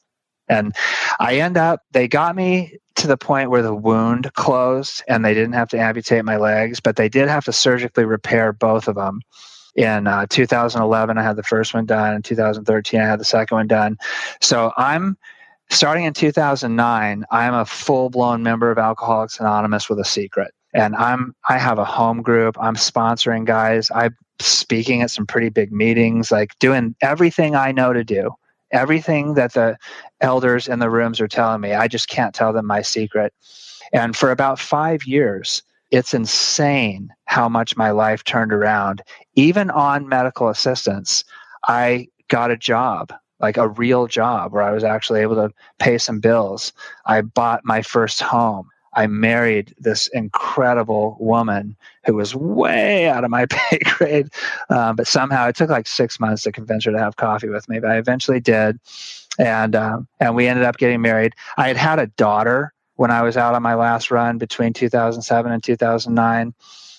[0.48, 0.76] And
[1.20, 5.34] I end up, they got me to the point where the wound closed and they
[5.34, 8.96] didn't have to amputate my legs, but they did have to surgically repair both of
[8.96, 9.22] them.
[9.76, 12.16] In uh, 2011, I had the first one done.
[12.16, 13.98] In 2013, I had the second one done.
[14.42, 15.18] So I'm
[15.70, 17.26] starting in 2009.
[17.32, 21.80] I'm a full blown member of Alcoholics Anonymous with a secret, and I'm I have
[21.80, 22.58] a home group.
[22.60, 23.90] I'm sponsoring guys.
[23.94, 28.32] I'm speaking at some pretty big meetings, like doing everything I know to do
[28.72, 29.78] everything that the
[30.22, 31.74] elders in the rooms are telling me.
[31.74, 33.34] I just can't tell them my secret.
[33.94, 39.02] And for about five years, it's insane how much my life turned around.
[39.36, 41.24] Even on medical assistance,
[41.68, 45.98] I got a job, like a real job, where I was actually able to pay
[45.98, 46.74] some bills.
[47.06, 48.70] I bought my first home.
[48.94, 51.76] I married this incredible woman
[52.06, 54.30] who was way out of my pay grade.
[54.70, 57.70] Um, but somehow it took like six months to convince her to have coffee with
[57.70, 57.80] me.
[57.80, 58.80] But I eventually did,
[59.38, 61.34] and um, and we ended up getting married.
[61.58, 65.52] I had had a daughter when I was out on my last run between 2007
[65.52, 66.54] and 2009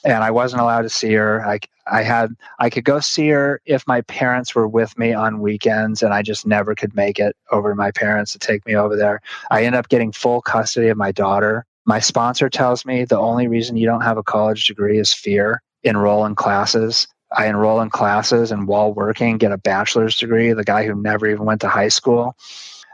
[0.05, 1.45] and I wasn't allowed to see her.
[1.47, 5.41] I, I had I could go see her if my parents were with me on
[5.41, 8.75] weekends, and I just never could make it over to my parents to take me
[8.75, 9.21] over there.
[9.51, 13.49] I ended up getting full custody of my daughter, my sponsor tells me the only
[13.49, 15.63] reason you don't have a college degree is fear.
[15.83, 17.09] Enroll in classes.
[17.33, 21.27] I enroll in classes and while working, get a bachelor's degree, the guy who never
[21.27, 22.37] even went to high school.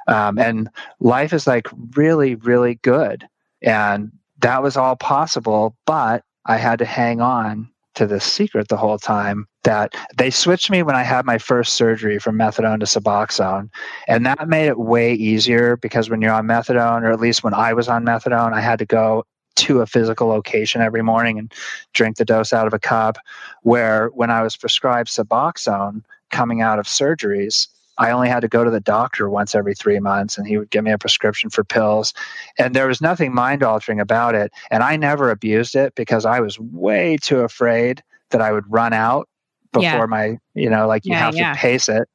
[0.06, 3.28] Um, and life is like really, really good.
[3.60, 8.76] And that was all possible, but I had to hang on to this secret the
[8.76, 12.86] whole time that they switched me when I had my first surgery from methadone to
[12.86, 13.70] Suboxone.
[14.06, 17.54] And that made it way easier because when you're on methadone, or at least when
[17.54, 19.24] I was on methadone, I had to go
[19.56, 21.52] to a physical location every morning and
[21.94, 23.16] drink the dose out of a cup.
[23.62, 27.68] Where when I was prescribed Suboxone coming out of surgeries,
[27.98, 30.70] I only had to go to the doctor once every three months and he would
[30.70, 32.14] give me a prescription for pills.
[32.58, 34.52] And there was nothing mind altering about it.
[34.70, 38.92] And I never abused it because I was way too afraid that I would run
[38.92, 39.28] out
[39.72, 40.06] before yeah.
[40.06, 41.52] my, you know, like you yeah, have yeah.
[41.52, 42.08] to pace it.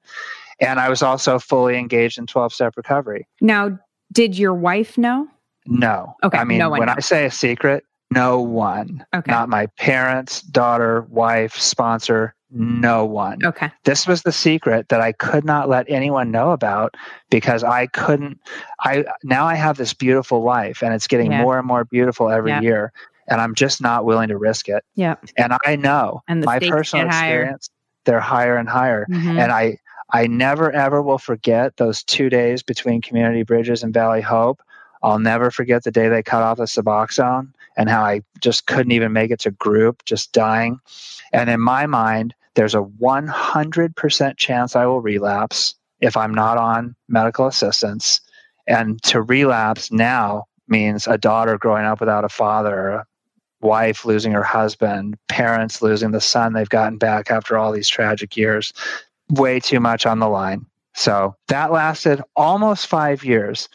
[0.60, 3.28] And I was also fully engaged in 12 step recovery.
[3.40, 3.80] Now,
[4.12, 5.28] did your wife know?
[5.66, 6.16] No.
[6.24, 6.38] Okay.
[6.38, 6.96] I mean, no when knows.
[6.98, 9.06] I say a secret, no one.
[9.14, 9.32] Okay.
[9.32, 13.44] Not my parents, daughter, wife, sponsor, no one.
[13.46, 13.72] Okay.
[13.86, 16.96] This was the secret that I could not let anyone know about
[17.30, 18.40] because I couldn't
[18.82, 21.42] I now I have this beautiful life and it's getting yeah.
[21.42, 22.62] more and more beautiful every yeah.
[22.62, 22.94] year
[23.30, 24.84] and I'm just not willing to risk it.
[24.96, 25.16] Yeah.
[25.38, 27.70] And I know and my personal experience
[28.04, 29.40] they're higher and higher mm-hmm.
[29.40, 29.78] and I
[30.12, 34.62] I never ever will forget those 2 days between Community Bridges and Valley Hope.
[35.04, 38.92] I'll never forget the day they cut off the Suboxone and how I just couldn't
[38.92, 40.80] even make it to group, just dying.
[41.32, 46.96] And in my mind, there's a 100% chance I will relapse if I'm not on
[47.08, 48.22] medical assistance.
[48.68, 53.06] And to relapse now means a daughter growing up without a father,
[53.62, 58.36] wife losing her husband, parents losing the son they've gotten back after all these tragic
[58.36, 58.74] years.
[59.30, 60.66] Way too much on the line.
[60.94, 63.70] So that lasted almost five years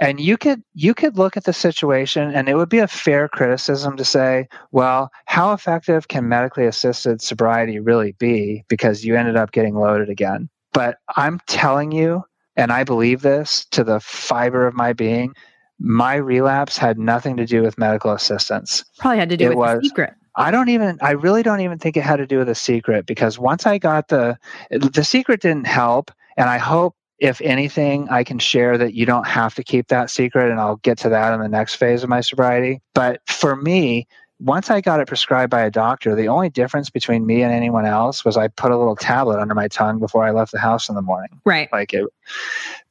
[0.00, 3.28] and you could you could look at the situation and it would be a fair
[3.28, 8.64] criticism to say well how effective can medically assisted sobriety really be?
[8.68, 10.48] Because you ended up getting loaded again.
[10.72, 12.22] But i'm telling you
[12.56, 15.34] and i believe this to the fiber of my being
[15.78, 18.84] my relapse had nothing to do with medical assistance.
[18.98, 20.14] Probably had to do it with was, the secret.
[20.36, 23.06] I don't even I really don't even think it had to do with a secret
[23.06, 24.38] because once I got the
[24.70, 29.26] the secret didn't help and I hope if anything, I can share that you don't
[29.26, 32.08] have to keep that secret, and I'll get to that in the next phase of
[32.08, 32.80] my sobriety.
[32.94, 34.06] But for me,
[34.40, 37.84] once I got it prescribed by a doctor, the only difference between me and anyone
[37.84, 40.88] else was I put a little tablet under my tongue before I left the house
[40.88, 41.40] in the morning.
[41.44, 41.68] Right.
[41.72, 42.06] Like it.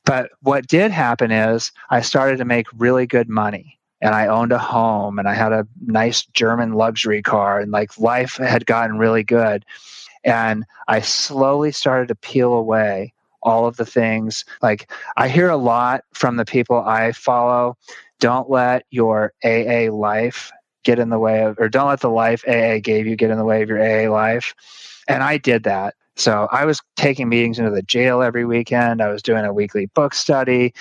[0.04, 4.52] But what did happen is I started to make really good money and I owned
[4.52, 8.98] a home and I had a nice German luxury car and like life had gotten
[8.98, 9.66] really good.
[10.24, 13.14] And I slowly started to peel away
[13.48, 14.44] all of the things.
[14.62, 17.78] Like I hear a lot from the people I follow
[18.20, 20.52] don't let your AA life
[20.84, 23.38] get in the way of, or don't let the life AA gave you get in
[23.38, 24.54] the way of your AA life.
[25.08, 25.96] And I did that.
[26.16, 29.02] So I was taking meetings into the jail every weekend.
[29.02, 30.74] I was doing a weekly book study.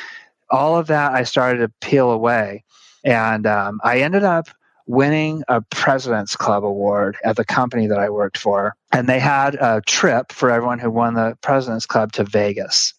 [0.51, 2.64] All of that I started to peel away.
[3.05, 4.48] And um, I ended up
[4.87, 8.75] winning a President's Club award at the company that I worked for.
[8.93, 12.95] And they had a trip for everyone who won the President's Club to Vegas.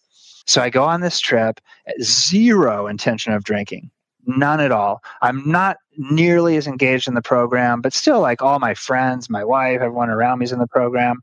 [0.46, 1.60] So I go on this trip,
[2.02, 3.90] zero intention of drinking,
[4.26, 5.02] none at all.
[5.20, 9.44] I'm not nearly as engaged in the program, but still, like all my friends, my
[9.44, 11.20] wife, everyone around me is in the program.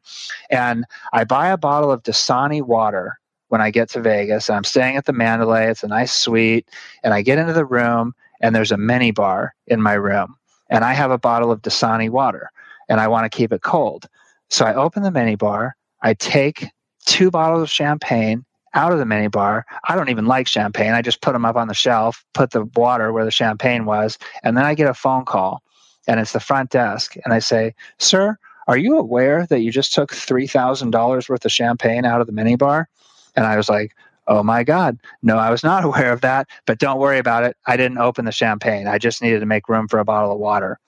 [0.50, 3.18] And I buy a bottle of Dasani water
[3.48, 4.50] when I get to Vegas.
[4.50, 5.68] I'm staying at the Mandalay.
[5.68, 6.68] It's a nice suite.
[7.04, 10.36] And I get into the room, and there's a mini bar in my room.
[10.70, 12.50] And I have a bottle of Dasani water,
[12.90, 14.08] and I want to keep it cold.
[14.50, 15.76] So I open the mini bar.
[16.02, 16.68] I take
[17.06, 19.66] two bottles of champagne out of the mini bar.
[19.88, 20.94] I don't even like champagne.
[20.94, 24.18] I just put them up on the shelf, put the water where the champagne was,
[24.44, 25.64] and then I get a phone call
[26.08, 27.16] and it's the front desk.
[27.24, 28.38] And I say, Sir,
[28.68, 32.56] are you aware that you just took $3,000 worth of champagne out of the mini
[32.56, 32.90] bar?
[33.36, 33.96] And I was like,
[34.28, 37.58] Oh my God, no, I was not aware of that, but don't worry about it.
[37.68, 38.88] I didn't open the champagne.
[38.88, 40.80] I just needed to make room for a bottle of water.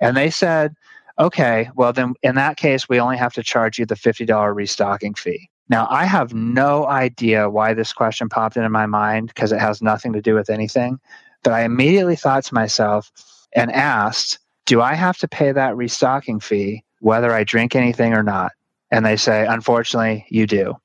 [0.00, 0.74] And they said,
[1.18, 5.14] Okay, well, then in that case, we only have to charge you the $50 restocking
[5.14, 5.50] fee.
[5.68, 9.82] Now, I have no idea why this question popped into my mind because it has
[9.82, 10.98] nothing to do with anything.
[11.42, 13.10] But I immediately thought to myself
[13.52, 18.22] and asked, Do I have to pay that restocking fee whether I drink anything or
[18.22, 18.52] not?
[18.90, 20.76] And they say, Unfortunately, you do.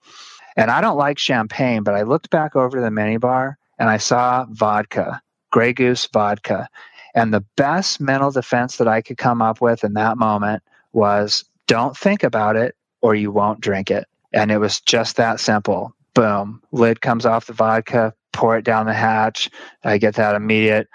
[0.56, 4.46] And I don't like champagne, but I looked back over the minibar and I saw
[4.50, 5.22] vodka,
[5.52, 6.70] Grey Goose vodka.
[7.16, 10.64] And the best mental defense that I could come up with in that moment
[10.94, 14.08] was don't think about it or you won't drink it.
[14.34, 15.94] And it was just that simple.
[16.14, 19.50] Boom, lid comes off the vodka, pour it down the hatch.
[19.84, 20.88] I get that immediate,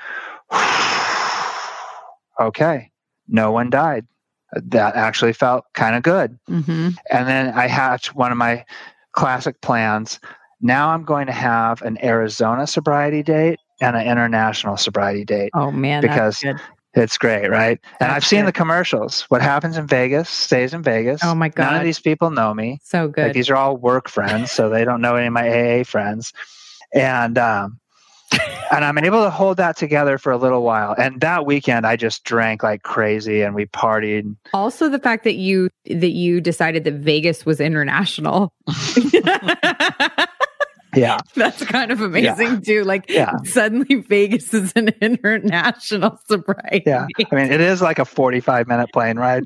[2.41, 2.91] okay,
[3.29, 4.07] no one died.
[4.53, 6.39] That actually felt kind of good.
[6.49, 6.91] Mm-hmm.
[7.11, 8.65] And then I hatched one of my
[9.13, 10.21] classic plans.
[10.61, 15.51] Now I'm going to have an Arizona sobriety date and an international sobriety date.
[15.55, 16.43] Oh man, because
[16.95, 17.79] it's great, right?
[18.01, 18.49] And I've seen good.
[18.49, 19.23] the commercials.
[19.29, 21.21] What happens in Vegas stays in Vegas.
[21.23, 21.65] Oh my god.
[21.67, 22.81] None of these people know me.
[22.83, 23.35] so Like good.
[23.35, 25.49] these are all work friends, so they don't know any of my
[25.81, 26.33] AA friends.
[26.93, 27.79] And um,
[28.73, 30.95] and I'm able to hold that together for a little while.
[30.99, 34.35] And that weekend, I just drank like crazy, and we partied.
[34.53, 38.53] also, the fact that you that you decided that Vegas was international.
[40.97, 42.83] Yeah, That's kind of amazing too.
[42.83, 43.37] Like Yeah.
[43.45, 46.83] suddenly Vegas is an international sobriety.
[46.87, 47.07] yeah.
[47.31, 49.45] I mean, it is like a 45 minute plane ride.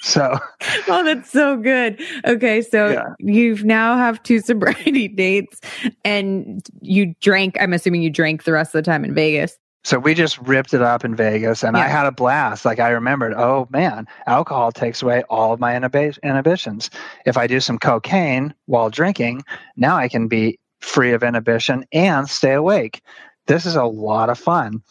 [0.00, 0.38] So
[0.88, 2.00] oh, that's so good.
[2.24, 3.14] Okay, so Yeah.
[3.18, 5.60] you've now have two sobriety dates,
[6.04, 7.56] and you drank.
[7.60, 9.58] I'm assuming you drank the rest of the time in Vegas.
[9.82, 12.66] So we just ripped it up in Vegas and I had a blast.
[12.66, 16.90] Like I remembered, oh man, alcohol takes away all of my inhibi- inhibitions.
[17.24, 19.42] If I do some cocaine while drinking,
[19.78, 23.00] now I can be free of inhibition and stay awake.
[23.46, 24.82] This is a lot of fun.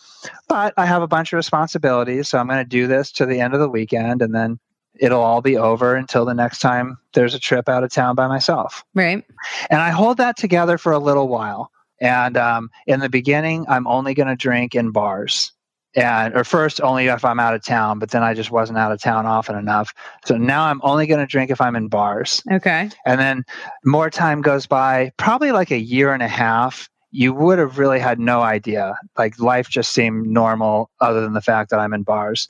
[0.48, 3.40] But I have a bunch of responsibilities, so I'm going to do this to the
[3.40, 4.60] end of the weekend and then
[5.00, 8.28] it'll all be over until the next time there's a trip out of town by
[8.28, 8.84] myself.
[8.94, 9.24] Right.
[9.70, 11.72] And I hold that together for a little while.
[12.02, 15.52] And um, in the beginning, I'm only going to drink in bars.
[15.96, 18.92] And or first only if I'm out of town, but then I just wasn't out
[18.92, 19.92] of town often enough.
[20.24, 22.44] So now I'm only going to drink if I'm in bars.
[22.52, 22.92] Okay.
[23.08, 23.44] And then
[23.84, 26.90] more time goes by, probably like a year and a half.
[27.10, 28.96] You would have really had no idea.
[29.18, 32.48] Like life just seemed normal, other than the fact that I'm in bars.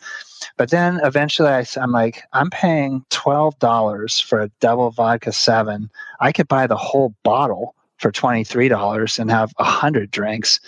[0.57, 5.89] But then eventually I, am like, I'm paying $12 for a double vodka seven.
[6.19, 10.59] I could buy the whole bottle for $23 and have 100 drinks.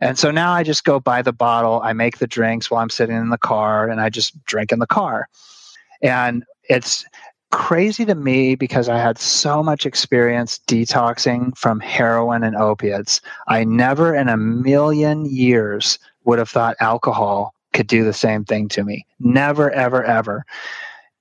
[0.00, 2.90] And so now I just go buy the bottle, I make the drinks while I'm
[2.90, 5.28] sitting in the car, and I just drink in the car.
[6.02, 7.04] And it's
[7.50, 13.20] crazy to me because I had so much experience detoxing from heroin and opiates.
[13.46, 18.68] I never in a million years would have thought alcohol could do the same thing
[18.68, 19.04] to me.
[19.20, 20.46] Never, ever, ever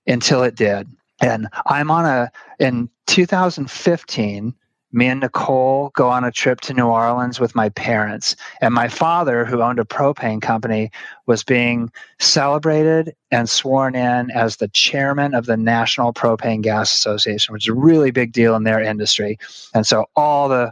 [0.08, 0.88] until it did.
[1.22, 4.54] And I'm on a, in 2015,
[4.96, 8.36] me and Nicole go on a trip to New Orleans with my parents.
[8.62, 10.92] And my father, who owned a propane company,
[11.26, 17.54] was being celebrated and sworn in as the chairman of the National Propane Gas Association,
[17.54, 19.40] which is a really big deal in their industry.
[19.74, 20.72] And so all the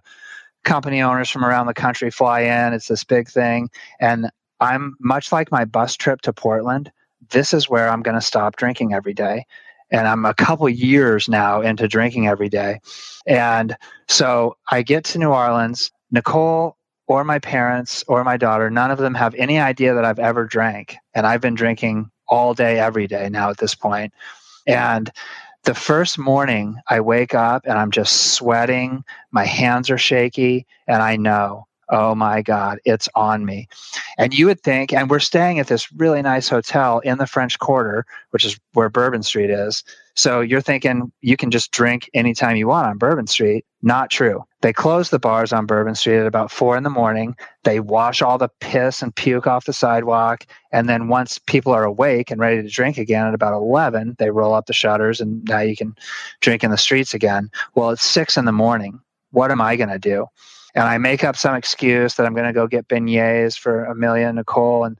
[0.63, 2.73] company owners from around the country fly in.
[2.73, 3.69] It's this big thing.
[3.99, 4.29] And
[4.61, 6.91] I'm much like my bus trip to Portland.
[7.31, 9.45] This is where I'm going to stop drinking every day.
[9.91, 12.79] And I'm a couple years now into drinking every day.
[13.27, 13.75] And
[14.07, 15.91] so I get to New Orleans.
[16.11, 16.77] Nicole
[17.07, 20.45] or my parents or my daughter, none of them have any idea that I've ever
[20.45, 20.97] drank.
[21.13, 24.13] And I've been drinking all day, every day now at this point.
[24.67, 25.11] And
[25.63, 31.01] the first morning I wake up and I'm just sweating, my hands are shaky, and
[31.01, 33.68] I know, oh my God, it's on me.
[34.18, 37.59] And you would think, and we're staying at this really nice hotel in the French
[37.59, 39.84] Quarter, which is where Bourbon Street is.
[40.15, 43.65] So you're thinking you can just drink anytime you want on Bourbon Street.
[43.81, 44.45] Not true.
[44.61, 47.35] They close the bars on Bourbon Street at about four in the morning.
[47.63, 50.45] They wash all the piss and puke off the sidewalk.
[50.72, 54.30] And then once people are awake and ready to drink again at about 11, they
[54.30, 55.95] roll up the shutters and now you can
[56.41, 57.49] drink in the streets again.
[57.76, 58.99] Well, it's six in the morning.
[59.31, 60.27] What am I going to do?
[60.76, 64.27] And I make up some excuse that I'm going to go get beignets for Amelia
[64.27, 64.85] and Nicole.
[64.85, 64.98] And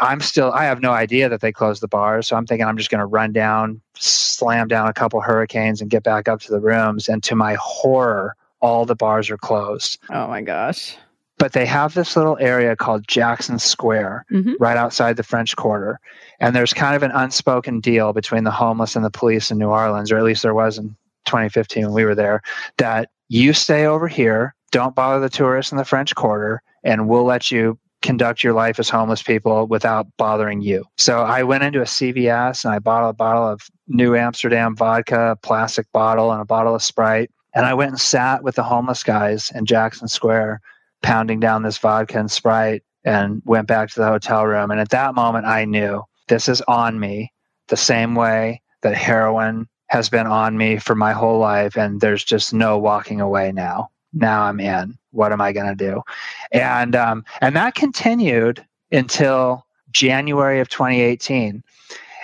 [0.00, 2.26] I'm still, I have no idea that they closed the bars.
[2.26, 5.90] So I'm thinking I'm just going to run down, slam down a couple hurricanes and
[5.90, 7.08] get back up to the rooms.
[7.08, 9.98] And to my horror, all the bars are closed.
[10.10, 10.96] Oh my gosh.
[11.38, 14.54] But they have this little area called Jackson Square mm-hmm.
[14.60, 15.98] right outside the French Quarter.
[16.38, 19.68] And there's kind of an unspoken deal between the homeless and the police in New
[19.68, 22.42] Orleans, or at least there was in 2015 when we were there,
[22.78, 27.24] that you stay over here don't bother the tourists in the French Quarter, and we'll
[27.24, 30.84] let you conduct your life as homeless people without bothering you.
[30.98, 35.32] So I went into a CVS and I bought a bottle of New Amsterdam vodka,
[35.32, 37.30] a plastic bottle, and a bottle of Sprite.
[37.54, 40.60] And I went and sat with the homeless guys in Jackson Square,
[41.02, 44.70] pounding down this vodka and Sprite, and went back to the hotel room.
[44.72, 47.30] And at that moment, I knew this is on me
[47.68, 51.76] the same way that heroin has been on me for my whole life.
[51.76, 54.98] And there's just no walking away now now I'm in.
[55.10, 56.02] What am I going to do?
[56.50, 61.62] And um, and that continued until January of 2018.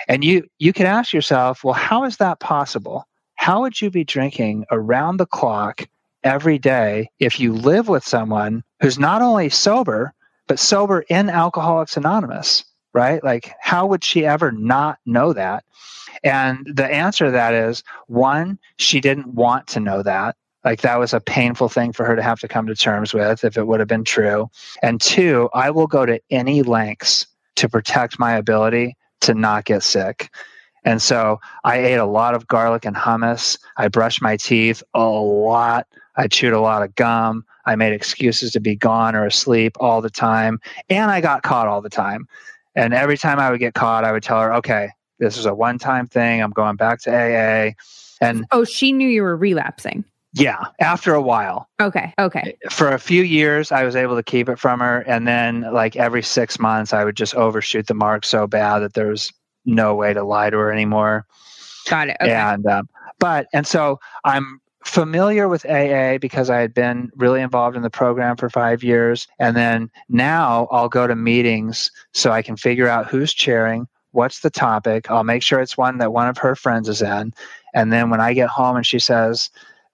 [0.07, 3.07] And you you could ask yourself, well, how is that possible?
[3.35, 5.87] How would you be drinking around the clock
[6.23, 10.13] every day if you live with someone who's not only sober
[10.47, 12.63] but sober in Alcoholics Anonymous?
[12.91, 13.23] Right?
[13.23, 15.63] Like, how would she ever not know that?
[16.23, 20.35] And the answer to that is one, she didn't want to know that.
[20.69, 23.43] Like that was a painful thing for her to have to come to terms with
[23.43, 24.51] if it would have been true.
[24.83, 27.25] And two, I will go to any lengths
[27.55, 30.29] to protect my ability to not get sick.
[30.83, 33.57] And so I ate a lot of garlic and hummus.
[33.77, 35.87] I brushed my teeth a lot.
[36.17, 37.45] I chewed a lot of gum.
[37.65, 40.59] I made excuses to be gone or asleep all the time.
[40.87, 42.27] And I got caught all the time.
[42.75, 45.55] And every time I would get caught, I would tell her, okay, this is a
[45.55, 46.43] one time thing.
[46.43, 47.71] I'm going back to AA.
[48.21, 50.05] And oh, she knew you were relapsing.
[50.33, 51.67] Yeah, after a while.
[51.81, 52.13] Okay.
[52.19, 52.55] Okay.
[52.69, 54.99] For a few years, I was able to keep it from her.
[55.01, 58.93] And then, like, every six months, I would just overshoot the mark so bad that
[58.93, 59.31] there was
[59.65, 61.25] no way to lie to her anymore.
[61.89, 62.17] Got it.
[62.21, 62.31] Okay.
[62.31, 67.75] And, um, but, and so I'm familiar with AA because I had been really involved
[67.75, 69.27] in the program for five years.
[69.39, 74.39] And then now I'll go to meetings so I can figure out who's chairing, what's
[74.39, 75.09] the topic.
[75.09, 77.33] I'll make sure it's one that one of her friends is in.
[77.73, 79.49] And then when I get home and she says,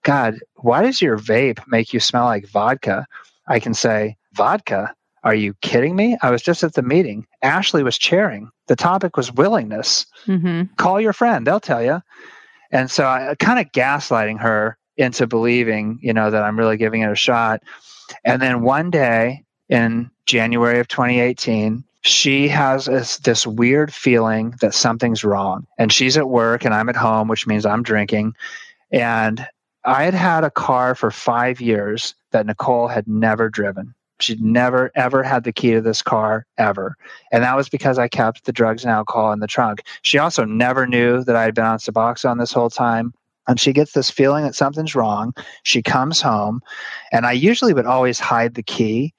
[0.06, 3.08] God, why does your vape make you smell like vodka?
[3.48, 4.94] I can say, Vodka?
[5.24, 6.16] Are you kidding me?
[6.22, 7.26] I was just at the meeting.
[7.42, 8.48] Ashley was chairing.
[8.68, 10.06] The topic was willingness.
[10.28, 10.74] Mm-hmm.
[10.76, 12.00] Call your friend, they'll tell you.
[12.70, 17.02] And so I kind of gaslighting her into believing, you know, that I'm really giving
[17.02, 17.64] it a shot.
[18.24, 24.72] And then one day in January of 2018, she has this, this weird feeling that
[24.72, 25.66] something's wrong.
[25.78, 28.36] And she's at work and I'm at home, which means I'm drinking.
[28.92, 29.44] And
[29.86, 33.94] I had had a car for five years that Nicole had never driven.
[34.18, 36.96] She'd never, ever had the key to this car ever.
[37.30, 39.82] And that was because I kept the drugs and alcohol in the trunk.
[40.02, 43.14] She also never knew that I had been on Suboxone this whole time.
[43.46, 45.32] And she gets this feeling that something's wrong.
[45.62, 46.62] She comes home,
[47.12, 49.14] and I usually would always hide the key,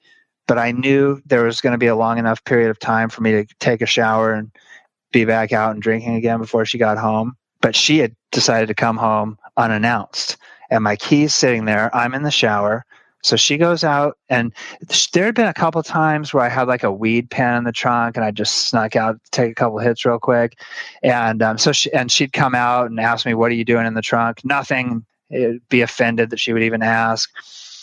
[0.46, 3.22] but I knew there was going to be a long enough period of time for
[3.22, 4.50] me to take a shower and
[5.12, 7.38] be back out and drinking again before she got home.
[7.62, 10.36] But she had decided to come home unannounced
[10.70, 11.94] and my key's sitting there.
[11.94, 12.84] I'm in the shower.
[13.22, 14.52] So she goes out, and
[15.12, 17.72] there had been a couple times where I had like a weed pen in the
[17.72, 20.56] trunk, and I just snuck out, take a couple hits real quick,
[21.02, 23.86] and um, so she and she'd come out and ask me, "What are you doing
[23.86, 25.04] in the trunk?" Nothing.
[25.30, 27.30] It'd be offended that she would even ask.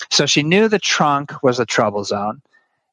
[0.09, 2.41] So she knew the trunk was a trouble zone,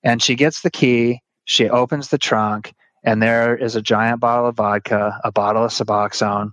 [0.03, 1.21] and she gets the key.
[1.45, 2.75] She opens the trunk,
[3.05, 6.53] and there is a giant bottle of vodka, a bottle of Suboxone,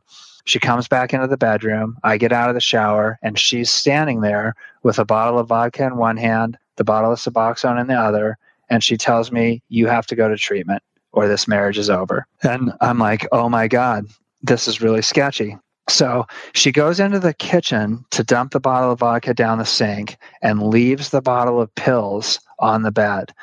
[0.50, 1.96] she comes back into the bedroom.
[2.04, 5.86] I get out of the shower, and she's standing there with a bottle of vodka
[5.86, 8.36] in one hand, the bottle of Suboxone in the other,
[8.68, 10.82] and she tells me, You have to go to treatment
[11.12, 12.26] or this marriage is over.
[12.42, 14.08] And I'm like, Oh my God,
[14.42, 15.56] this is really sketchy.
[15.88, 20.18] So she goes into the kitchen to dump the bottle of vodka down the sink
[20.42, 23.34] and leaves the bottle of pills on the bed.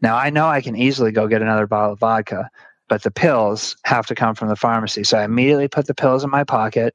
[0.00, 2.50] Now I know I can easily go get another bottle of vodka,
[2.88, 5.04] but the pills have to come from the pharmacy.
[5.04, 6.94] So I immediately put the pills in my pocket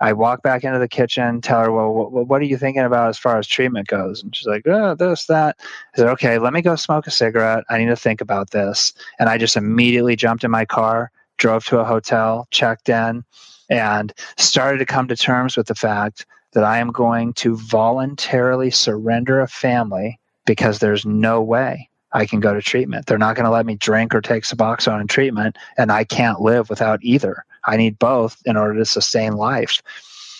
[0.00, 3.08] I walk back into the kitchen, tell her, well, what, what are you thinking about
[3.08, 4.22] as far as treatment goes?
[4.22, 5.56] And she's like, oh, this, that.
[5.94, 7.64] I said, okay, let me go smoke a cigarette.
[7.70, 8.92] I need to think about this.
[9.18, 13.24] And I just immediately jumped in my car, drove to a hotel, checked in,
[13.70, 18.70] and started to come to terms with the fact that I am going to voluntarily
[18.70, 23.06] surrender a family because there's no way I can go to treatment.
[23.06, 26.40] They're not going to let me drink or take Suboxone in treatment, and I can't
[26.40, 27.44] live without either.
[27.64, 29.82] I need both in order to sustain life.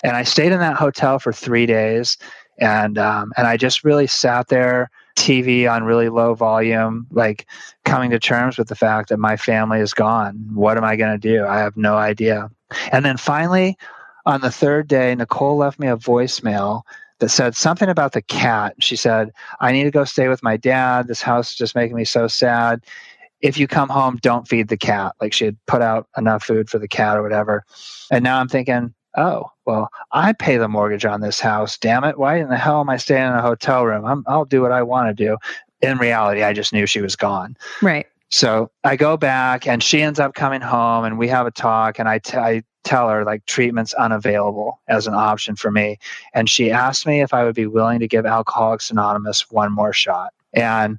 [0.05, 2.17] And I stayed in that hotel for three days,
[2.59, 7.47] and um, and I just really sat there, TV on really low volume, like
[7.85, 10.37] coming to terms with the fact that my family is gone.
[10.53, 11.45] What am I going to do?
[11.45, 12.51] I have no idea.
[12.93, 13.77] And then finally,
[14.27, 16.83] on the third day, Nicole left me a voicemail
[17.25, 18.75] that said something about the cat.
[18.81, 21.09] She said, I need to go stay with my dad.
[21.09, 22.85] This house is just making me so sad.
[23.41, 25.15] If you come home, don't feed the cat.
[25.23, 27.65] Like she had put out enough food for the cat or whatever.
[28.11, 31.79] And now I'm thinking, oh, well, I pay the mortgage on this house.
[31.79, 32.19] Damn it.
[32.19, 34.05] Why in the hell am I staying in a hotel room?
[34.05, 35.39] I'm, I'll do what I want to do.
[35.81, 37.57] In reality, I just knew she was gone.
[37.81, 38.07] Right.
[38.31, 41.99] So I go back and she ends up coming home and we have a talk
[41.99, 45.99] and I, t- I tell her like treatment's unavailable as an option for me.
[46.33, 49.93] And she asked me if I would be willing to give Alcoholics Anonymous one more
[49.93, 50.33] shot.
[50.53, 50.99] And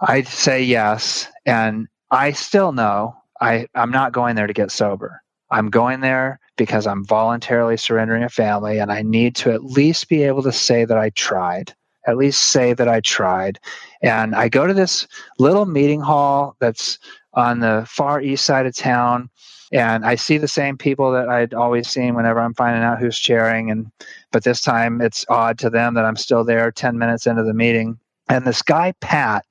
[0.00, 1.28] I say yes.
[1.46, 5.22] And I still know I, I'm not going there to get sober.
[5.50, 10.08] I'm going there because I'm voluntarily surrendering a family and I need to at least
[10.08, 11.74] be able to say that I tried.
[12.08, 13.60] At least say that I tried.
[14.02, 15.06] And I go to this
[15.38, 16.98] little meeting hall that's
[17.34, 19.30] on the far east side of town
[19.72, 23.18] and I see the same people that I'd always seen whenever I'm finding out who's
[23.18, 23.70] chairing.
[23.70, 23.90] And
[24.32, 27.54] but this time it's odd to them that I'm still there 10 minutes into the
[27.54, 27.98] meeting.
[28.28, 29.44] And this guy Pat,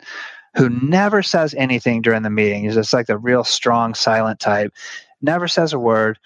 [0.55, 4.73] who never says anything during the meeting, he's just like the real strong, silent type,
[5.21, 6.17] never says a word.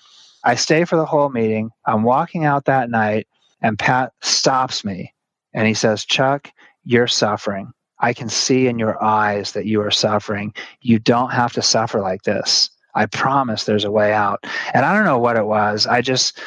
[0.43, 1.69] I stay for the whole meeting.
[1.85, 3.27] I'm walking out that night,
[3.61, 5.13] and Pat stops me
[5.53, 6.51] and he says, Chuck,
[6.83, 7.71] you're suffering.
[7.99, 10.53] I can see in your eyes that you are suffering.
[10.81, 12.69] You don't have to suffer like this.
[12.95, 14.45] I promise there's a way out.
[14.73, 15.87] And I don't know what it was.
[15.87, 16.39] I just,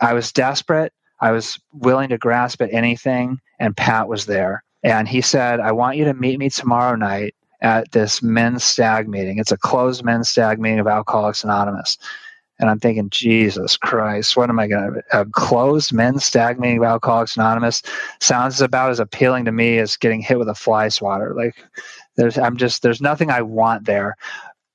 [0.00, 0.92] I was desperate.
[1.20, 3.38] I was willing to grasp at anything.
[3.58, 4.62] And Pat was there.
[4.82, 9.08] And he said, I want you to meet me tomorrow night at this men's stag
[9.08, 9.38] meeting.
[9.38, 11.98] It's a closed men's stag meeting of Alcoholics Anonymous.
[12.60, 15.20] And I'm thinking, Jesus Christ, what am I going to?
[15.20, 17.82] A closed men's stag meeting of Alcoholics Anonymous
[18.20, 21.34] sounds about as appealing to me as getting hit with a fly swatter.
[21.34, 21.64] Like,
[22.16, 24.16] there's, I'm just, there's nothing I want there.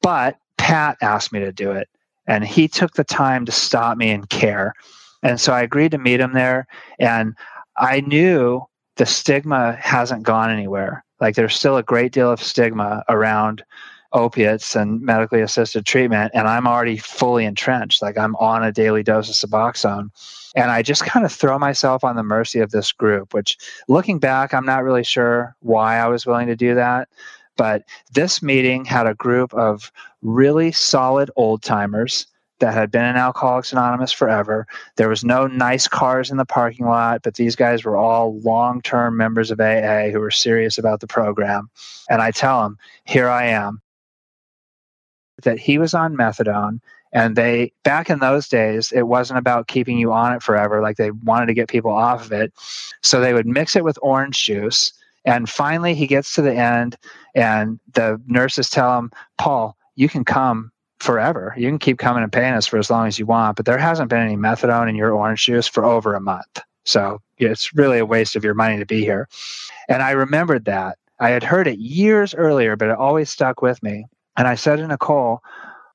[0.02, 1.88] But Pat asked me to do it,
[2.28, 4.74] and he took the time to stop me and care.
[5.22, 6.68] And so I agreed to meet him there.
[6.99, 7.36] And
[7.78, 8.64] I knew
[8.95, 11.03] the stigma hasn't gone anywhere.
[11.20, 13.64] Like there's still a great deal of stigma around
[14.16, 16.32] opiates and medically assisted treatment.
[16.34, 18.02] And I'm already fully entrenched.
[18.02, 20.10] Like I'm on a daily dose of Suboxone.
[20.56, 24.18] And I just kind of throw myself on the mercy of this group, which looking
[24.18, 27.10] back, I'm not really sure why I was willing to do that.
[27.58, 27.84] But
[28.14, 32.26] this meeting had a group of really solid old timers
[32.60, 34.66] that had been in Alcoholics Anonymous forever.
[34.96, 38.82] There was no nice cars in the parking lot, but these guys were all long
[38.82, 41.70] term members of AA who were serious about the program.
[42.10, 43.82] And I tell them, here I am.
[45.46, 46.82] That he was on methadone.
[47.14, 50.82] And they, back in those days, it wasn't about keeping you on it forever.
[50.82, 52.52] Like they wanted to get people off of it.
[53.02, 54.92] So they would mix it with orange juice
[55.26, 56.98] and finally, he gets to the end,
[57.34, 61.54] and the nurses tell him, Paul, you can come forever.
[61.58, 63.78] You can keep coming and paying us for as long as you want, but there
[63.78, 66.62] hasn't been any methadone in your orange juice for over a month.
[66.86, 69.28] So it's really a waste of your money to be here.
[69.90, 71.00] And I remembered that.
[71.20, 74.06] I had heard it years earlier, but it always stuck with me.
[74.38, 75.41] And I said to Nicole,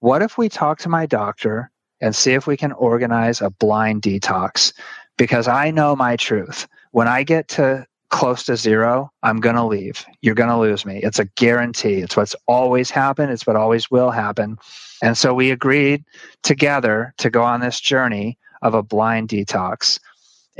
[0.00, 4.02] what if we talk to my doctor and see if we can organize a blind
[4.02, 4.72] detox?
[5.18, 6.66] Because I know my truth.
[6.92, 10.04] When I get to close to zero, I'm going to leave.
[10.22, 11.00] You're going to lose me.
[11.02, 11.96] It's a guarantee.
[11.96, 13.30] It's what's always happened.
[13.30, 14.58] It's what always will happen.
[15.02, 16.04] And so we agreed
[16.42, 20.00] together to go on this journey of a blind detox.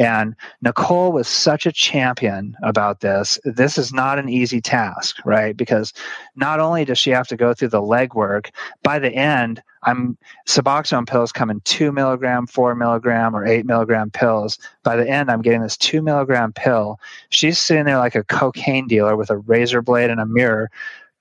[0.00, 3.38] And Nicole was such a champion about this.
[3.44, 5.54] This is not an easy task, right?
[5.54, 5.92] Because
[6.34, 8.48] not only does she have to go through the legwork,
[8.82, 10.16] by the end, I'm
[10.48, 14.58] Suboxone pills come in two milligram, four milligram, or eight milligram pills.
[14.84, 16.98] By the end, I'm getting this two milligram pill.
[17.28, 20.70] She's sitting there like a cocaine dealer with a razor blade and a mirror,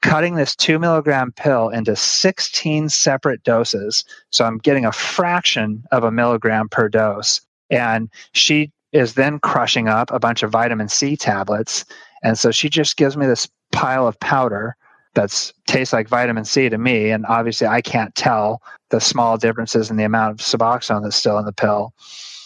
[0.02, 4.06] cutting this two milligram pill into 16 separate doses.
[4.30, 7.42] So I'm getting a fraction of a milligram per dose.
[7.70, 11.86] And she is then crushing up a bunch of vitamin C tablets.
[12.24, 14.76] And so she just gives me this pile of powder
[15.16, 17.10] that tastes like vitamin C to me.
[17.10, 21.38] And obviously, I can't tell the small differences in the amount of Suboxone that's still
[21.38, 21.94] in the pill.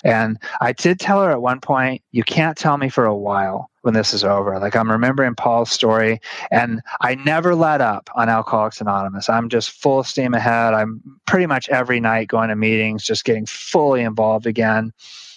[0.04, 3.70] And I did tell her at one point, you can't tell me for a while
[3.82, 4.60] when this is over.
[4.60, 6.20] Like I'm remembering Paul's story,
[6.52, 9.30] and I never let up on Alcoholics Anonymous.
[9.30, 10.74] I'm just full steam ahead.
[10.74, 14.94] I'm pretty much every night going to meetings, just getting fully involved again.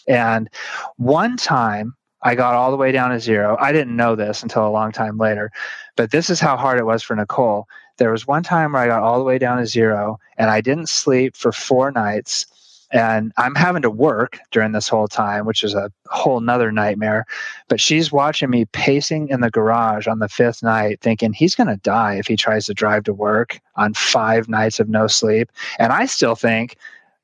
[0.09, 0.49] And
[0.97, 3.57] one time I got all the way down to zero.
[3.61, 5.53] I didn't know this until a long time later,
[5.97, 7.69] but this is how hard it was for Nicole.
[7.99, 10.61] There was one time where I got all the way down to zero and I
[10.61, 12.47] didn't sleep for four nights
[12.93, 17.25] and I'm having to work during this whole time, which is a whole nother nightmare.
[17.69, 21.69] But she's watching me pacing in the garage on the fifth night, thinking he's going
[21.69, 25.51] to die if he tries to drive to work on five nights of no sleep.
[25.79, 26.77] And I still think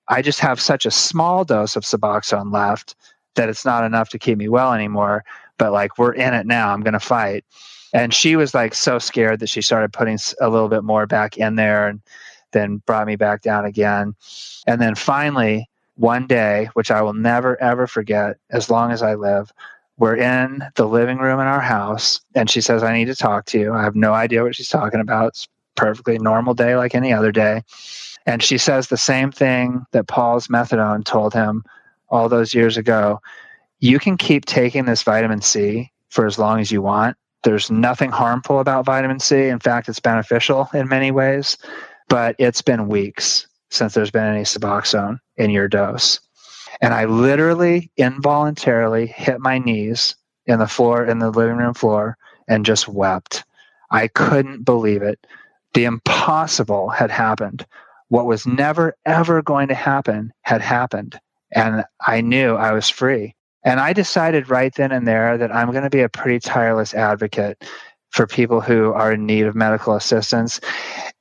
[0.09, 2.97] I just have such a small dose of Suboxone left
[3.37, 5.25] that it's not enough to keep me well anymore.
[5.59, 6.73] But like, we're in it now.
[6.73, 7.45] I'm going to fight.
[7.95, 11.37] And she was like so scared that she started putting a little bit more back
[11.37, 11.87] in there.
[11.89, 12.01] And
[12.53, 14.15] then brought me back down again.
[14.67, 19.15] And then finally, one day, which I will never, ever forget as long as I
[19.15, 19.53] live,
[19.99, 23.45] we're in the living room in our house, and she says, I need to talk
[23.47, 23.73] to you.
[23.73, 25.29] I have no idea what she's talking about.
[25.29, 27.63] It's perfectly normal day like any other day.
[28.27, 31.65] And she says the same thing that Paul's methadone told him
[32.09, 33.21] all those years ago.
[33.81, 37.17] You can keep taking this vitamin C for as long as you want.
[37.43, 39.49] There's nothing harmful about vitamin C.
[39.49, 41.59] In fact, it's beneficial in many ways
[42.13, 46.21] but it's been weeks since there's been any Suboxone in your dose.
[46.83, 50.15] And I literally involuntarily hit my knees
[50.45, 53.45] in the floor, in the living room floor, and just wept.
[53.91, 55.27] I couldn't believe it.
[55.73, 57.65] The impossible had happened.
[58.09, 61.19] What was never, ever going to happen had happened.
[61.51, 63.35] And I knew I was free.
[63.65, 66.93] And I decided right then and there that I'm going to be a pretty tireless
[66.93, 67.65] advocate
[68.13, 70.61] for people who are in need of medical assistance.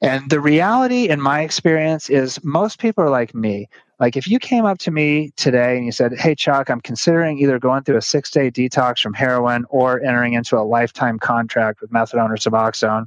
[0.01, 3.69] And the reality, in my experience, is most people are like me.
[3.99, 7.37] Like if you came up to me today and you said, Hey, Chuck, I'm considering
[7.37, 11.81] either going through a six day detox from heroin or entering into a lifetime contract
[11.81, 13.05] with methadone or Suboxone,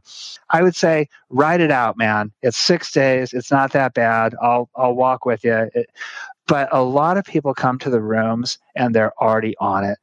[0.50, 2.30] I would say, write it out, man.
[2.42, 3.32] It's six days.
[3.32, 4.36] It's not that bad.
[4.40, 5.68] I'll, I'll walk with you.
[5.74, 5.90] It,
[6.46, 9.98] but a lot of people come to the rooms and they're already on it.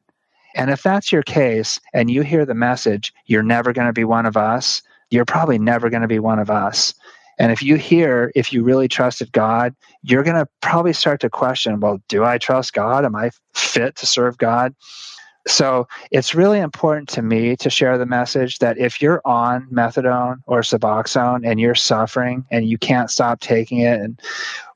[0.56, 4.04] And if that's your case and you hear the message, you're never going to be
[4.04, 6.94] one of us, you're probably never going to be one of us.
[7.40, 11.30] And if you hear, if you really trusted God, you're going to probably start to
[11.30, 13.04] question, well, do I trust God?
[13.04, 14.76] Am I fit to serve God?
[15.48, 20.38] So it's really important to me to share the message that if you're on methadone
[20.46, 24.22] or Suboxone and you're suffering and you can't stop taking it, and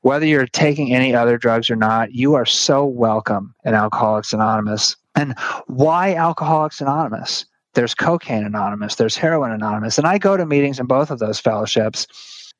[0.02, 4.96] whether you're taking any other drugs or not, you are so welcome in Alcoholics Anonymous.
[5.16, 5.36] And
[5.66, 7.46] why Alcoholics Anonymous?
[7.74, 9.98] There's Cocaine Anonymous, there's Heroin Anonymous.
[9.98, 12.06] And I go to meetings in both of those fellowships.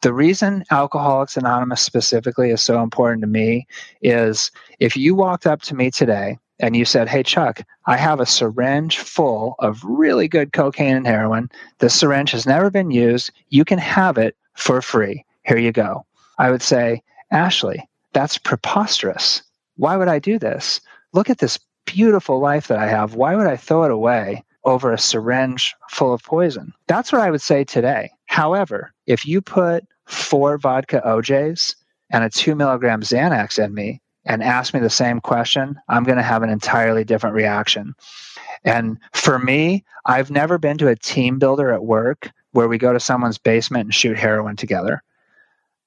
[0.02, 3.66] The reason Alcoholics Anonymous specifically is so important to me
[4.02, 8.20] is if you walked up to me today and you said, Hey, Chuck, I have
[8.20, 11.50] a syringe full of really good cocaine and heroin.
[11.78, 13.30] This syringe has never been used.
[13.48, 15.24] You can have it for free.
[15.46, 16.04] Here you go.
[16.38, 19.42] I would say, Ashley, that's preposterous.
[19.76, 20.80] Why would I do this?
[21.12, 23.14] Look at this beautiful life that I have.
[23.14, 26.72] Why would I throw it away over a syringe full of poison?
[26.86, 28.10] That's what I would say today.
[28.26, 31.74] However, if you put four vodka OJs
[32.10, 36.18] and a two milligram Xanax in me and ask me the same question, I'm going
[36.18, 37.94] to have an entirely different reaction.
[38.64, 42.92] And for me, I've never been to a team builder at work where we go
[42.92, 45.02] to someone's basement and shoot heroin together.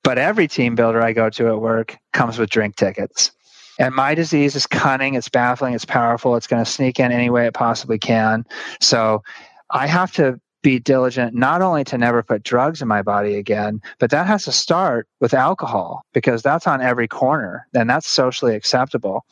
[0.03, 3.31] But every team builder I go to at work comes with drink tickets.
[3.80, 7.30] And my disease is cunning, it's baffling, it's powerful, it's going to sneak in any
[7.30, 8.45] way it possibly can.
[8.81, 9.23] So
[9.72, 13.81] I have to be diligent not only to never put drugs in my body again,
[13.97, 18.56] but that has to start with alcohol because that's on every corner and that's socially
[18.56, 19.26] acceptable.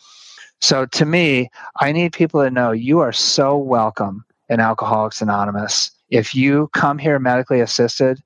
[0.61, 1.49] So to me,
[1.81, 5.91] I need people to know you are so welcome in Alcoholics Anonymous.
[6.09, 8.21] If you come here medically assisted,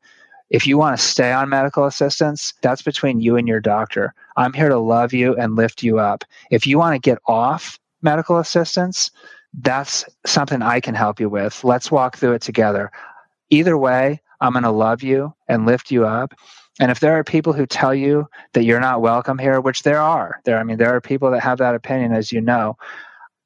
[0.52, 4.14] if you want to stay on medical assistance, that's between you and your doctor.
[4.36, 6.26] I'm here to love you and lift you up.
[6.52, 9.12] If you want to get off medical assistance,
[9.54, 11.64] that's something I can help you with.
[11.64, 12.92] Let's walk through it together.
[13.50, 16.34] Either way, I'm going to love you and lift you up.
[16.82, 20.02] And if there are people who tell you that you're not welcome here, which there
[20.02, 22.78] are, there I mean there are people that have that opinion as you know,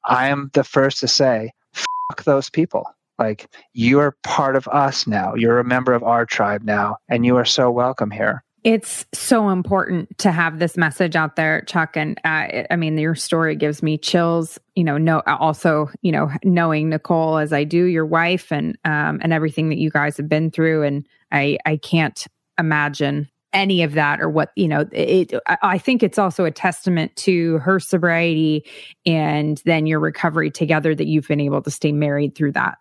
[0.05, 2.94] I am the first to say fuck those people.
[3.17, 5.35] Like you are part of us now.
[5.35, 8.43] You're a member of our tribe now, and you are so welcome here.
[8.63, 11.95] It's so important to have this message out there, Chuck.
[11.95, 14.57] And uh, I mean, your story gives me chills.
[14.73, 19.19] You know, no, also, you know, knowing Nicole as I do, your wife, and um,
[19.21, 22.25] and everything that you guys have been through, and I I can't
[22.57, 25.33] imagine any of that or what you know it
[25.63, 28.63] i think it's also a testament to her sobriety
[29.05, 32.77] and then your recovery together that you've been able to stay married through that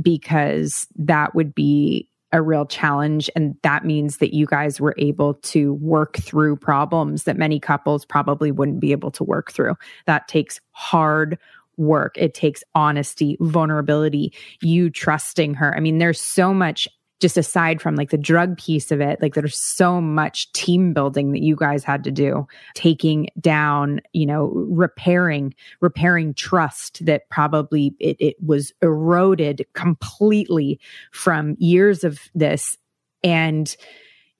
[0.00, 3.28] because that would be a real challenge.
[3.36, 8.06] And that means that you guys were able to work through problems that many couples
[8.06, 9.74] probably wouldn't be able to work through.
[10.06, 11.38] That takes hard
[11.76, 12.16] work.
[12.16, 14.32] It takes honesty vulnerability
[14.62, 15.76] you trusting her.
[15.76, 16.88] I mean there's so much
[17.22, 21.32] just aside from like the drug piece of it, like there's so much team building
[21.32, 27.94] that you guys had to do, taking down, you know, repairing, repairing trust that probably
[28.00, 30.80] it, it was eroded completely
[31.12, 32.76] from years of this.
[33.22, 33.74] And,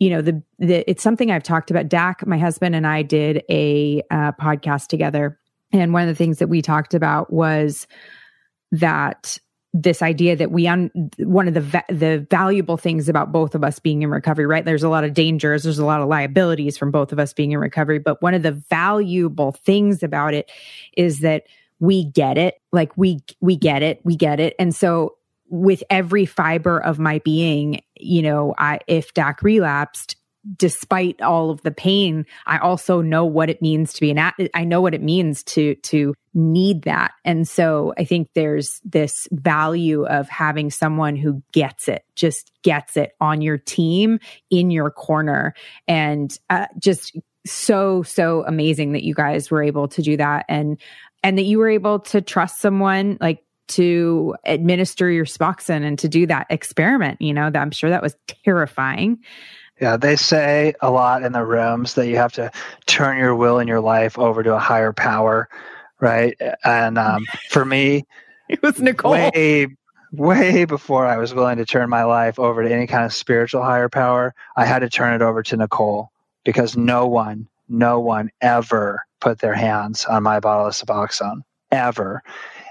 [0.00, 1.88] you know, the, the, it's something I've talked about.
[1.88, 5.38] Dak, my husband and I did a uh, podcast together.
[5.72, 7.86] And one of the things that we talked about was
[8.72, 9.38] that
[9.74, 13.64] this idea that we un one of the va- the valuable things about both of
[13.64, 14.64] us being in recovery right?
[14.64, 17.52] There's a lot of dangers there's a lot of liabilities from both of us being
[17.52, 20.50] in recovery but one of the valuable things about it
[20.96, 21.44] is that
[21.80, 22.60] we get it.
[22.70, 24.54] Like we we get it we get it.
[24.58, 25.16] And so
[25.52, 30.16] with every fiber of my being you know i if dak relapsed
[30.56, 34.64] despite all of the pain i also know what it means to be an i
[34.64, 37.12] know what it means to to need that.
[37.24, 42.96] And so i think there's this value of having someone who gets it just gets
[42.96, 44.18] it on your team
[44.50, 45.54] in your corner.
[45.88, 50.80] And uh, just so so amazing that you guys were able to do that and
[51.24, 56.08] and that you were able to trust someone like to administer your Suboxone and to
[56.08, 58.14] do that experiment you know that i'm sure that was
[58.44, 59.18] terrifying
[59.82, 62.52] yeah, they say a lot in the rooms that you have to
[62.86, 65.48] turn your will and your life over to a higher power,
[66.00, 66.40] right?
[66.64, 68.04] And um, for me,
[68.48, 69.10] it was Nicole.
[69.10, 69.66] Way,
[70.12, 73.64] way before I was willing to turn my life over to any kind of spiritual
[73.64, 76.12] higher power, I had to turn it over to Nicole
[76.44, 81.40] because no one, no one ever put their hands on my bottle of Suboxone
[81.72, 82.22] ever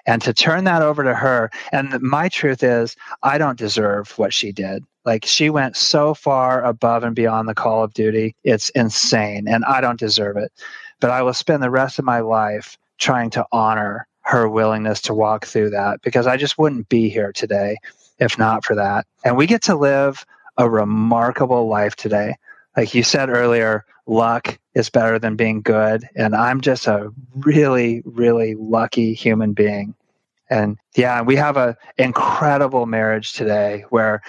[0.05, 4.31] and to turn that over to her and my truth is i don't deserve what
[4.31, 8.69] she did like she went so far above and beyond the call of duty it's
[8.69, 10.51] insane and i don't deserve it
[10.99, 15.13] but i will spend the rest of my life trying to honor her willingness to
[15.13, 17.77] walk through that because i just wouldn't be here today
[18.19, 20.25] if not for that and we get to live
[20.57, 22.35] a remarkable life today
[22.77, 26.07] like you said earlier luck is better than being good.
[26.15, 29.95] And I'm just a really, really lucky human being.
[30.49, 34.21] And yeah, we have an incredible marriage today where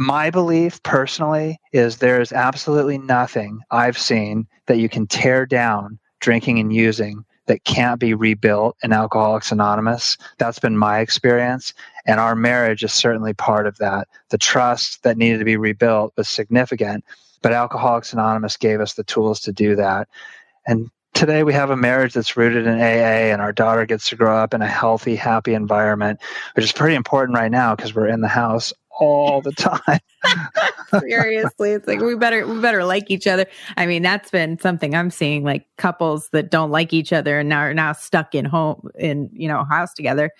[0.00, 5.98] my belief personally is there is absolutely nothing I've seen that you can tear down
[6.20, 10.18] drinking and using that can't be rebuilt in Alcoholics Anonymous.
[10.36, 11.72] That's been my experience.
[12.06, 14.06] And our marriage is certainly part of that.
[14.28, 17.04] The trust that needed to be rebuilt was significant.
[17.40, 20.08] But Alcoholics Anonymous gave us the tools to do that.
[20.66, 24.16] And today we have a marriage that's rooted in AA, and our daughter gets to
[24.16, 26.20] grow up in a healthy, happy environment,
[26.54, 30.00] which is pretty important right now because we're in the house all the time.
[31.00, 33.46] Seriously, it's like we better we better like each other.
[33.76, 37.48] I mean, that's been something I'm seeing like couples that don't like each other and
[37.48, 40.30] now are now stuck in home in you know house together.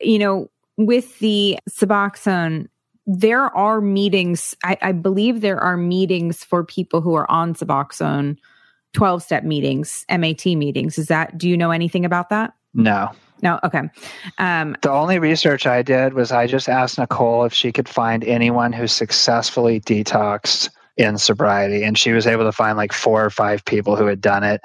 [0.00, 2.68] You know, with the Suboxone
[3.06, 4.54] there are meetings.
[4.62, 8.36] I, I, believe there are meetings for people who are on Suboxone,
[8.92, 10.96] 12 step meetings, MAT meetings.
[10.96, 12.52] Is that, do you know anything about that?
[12.72, 13.10] No.
[13.42, 13.58] No.
[13.64, 13.82] Okay.
[14.38, 18.24] Um, the only research I did was I just asked Nicole if she could find
[18.24, 21.82] anyone who successfully detoxed in sobriety.
[21.82, 24.60] And she was able to find like four or five people who had done it.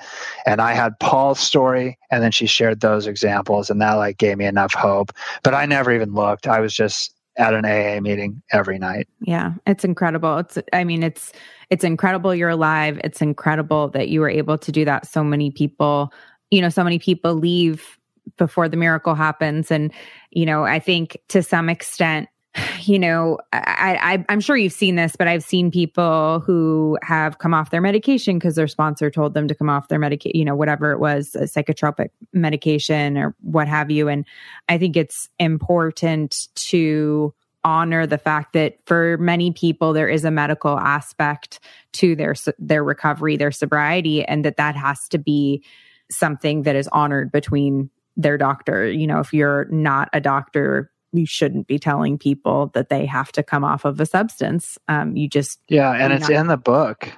[0.45, 4.37] And I had Paul's story, and then she shared those examples, and that like gave
[4.37, 5.11] me enough hope.
[5.43, 6.47] But I never even looked.
[6.47, 9.07] I was just at an AA meeting every night.
[9.21, 10.37] Yeah, it's incredible.
[10.37, 11.31] It's I mean it's
[11.69, 12.99] it's incredible you're alive.
[13.03, 15.07] It's incredible that you were able to do that.
[15.07, 16.13] So many people,
[16.51, 17.97] you know, so many people leave
[18.37, 19.91] before the miracle happens and
[20.31, 22.29] you know, I think to some extent
[22.81, 27.37] you know, I, I am sure you've seen this, but I've seen people who have
[27.37, 30.45] come off their medication because their sponsor told them to come off their medication, you
[30.45, 34.07] know, whatever it was, a psychotropic medication or what have you.
[34.07, 34.25] And
[34.69, 37.33] I think it's important to
[37.63, 41.59] honor the fact that for many people there is a medical aspect
[41.93, 45.63] to their their recovery, their sobriety, and that that has to be
[46.11, 48.89] something that is honored between their doctor.
[48.89, 53.31] You know, if you're not a doctor you shouldn't be telling people that they have
[53.33, 54.77] to come off of a substance.
[54.87, 57.09] Um, you just yeah, and it's not- in the book.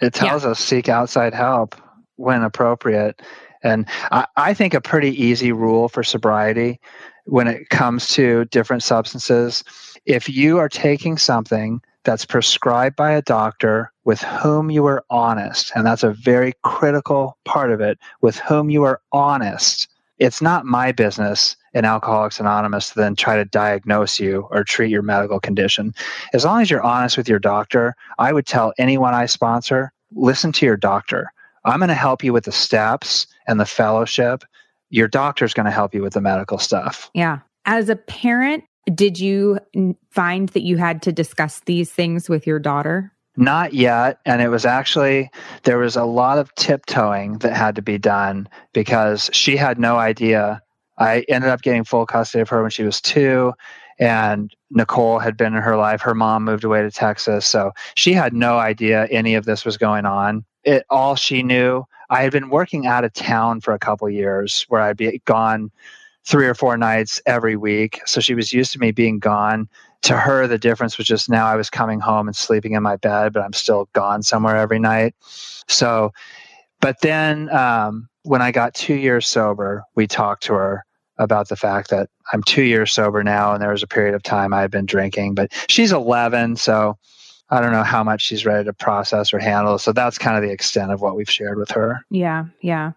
[0.00, 0.50] It tells yeah.
[0.50, 1.76] us seek outside help
[2.16, 3.22] when appropriate.
[3.62, 6.80] And I, I think a pretty easy rule for sobriety
[7.24, 9.64] when it comes to different substances
[10.04, 15.72] if you are taking something that's prescribed by a doctor with whom you are honest.
[15.74, 19.88] And that's a very critical part of it with whom you are honest.
[20.18, 24.90] It's not my business in Alcoholics Anonymous to then try to diagnose you or treat
[24.90, 25.94] your medical condition.
[26.32, 30.52] As long as you're honest with your doctor, I would tell anyone I sponsor listen
[30.52, 31.32] to your doctor.
[31.64, 34.44] I'm going to help you with the steps and the fellowship.
[34.90, 37.10] Your doctor's going to help you with the medical stuff.
[37.14, 37.40] Yeah.
[37.64, 38.64] As a parent,
[38.94, 39.58] did you
[40.10, 43.12] find that you had to discuss these things with your daughter?
[43.36, 44.20] Not yet.
[44.24, 45.30] And it was actually,
[45.64, 49.96] there was a lot of tiptoeing that had to be done because she had no
[49.96, 50.62] idea.
[50.98, 53.52] I ended up getting full custody of her when she was two,
[53.98, 56.00] and Nicole had been in her life.
[56.00, 57.46] Her mom moved away to Texas.
[57.46, 60.44] So she had no idea any of this was going on.
[60.62, 61.84] It all she knew.
[62.10, 65.70] I had been working out of town for a couple years where I'd be gone
[66.24, 68.00] three or four nights every week.
[68.06, 69.68] So she was used to me being gone.
[70.04, 72.96] To her, the difference was just now I was coming home and sleeping in my
[72.96, 75.14] bed, but I'm still gone somewhere every night.
[75.66, 76.12] So,
[76.80, 80.84] but then um, when I got two years sober, we talked to her
[81.18, 84.22] about the fact that I'm two years sober now, and there was a period of
[84.22, 85.34] time I had been drinking.
[85.34, 86.98] But she's 11, so
[87.50, 89.78] I don't know how much she's ready to process or handle.
[89.78, 92.00] So that's kind of the extent of what we've shared with her.
[92.10, 92.92] Yeah, yeah.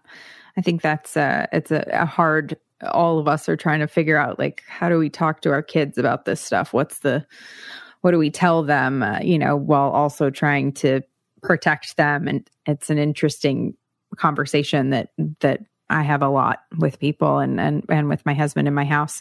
[0.56, 4.16] I think that's uh it's a, a hard all of us are trying to figure
[4.16, 6.72] out like how do we talk to our kids about this stuff?
[6.72, 7.26] What's the
[8.02, 11.02] what do we tell them uh, you know while also trying to
[11.42, 12.28] protect them?
[12.28, 13.74] And it's an interesting
[14.16, 15.10] conversation that
[15.40, 15.60] that
[15.90, 19.20] I have a lot with people and and and with my husband in my house.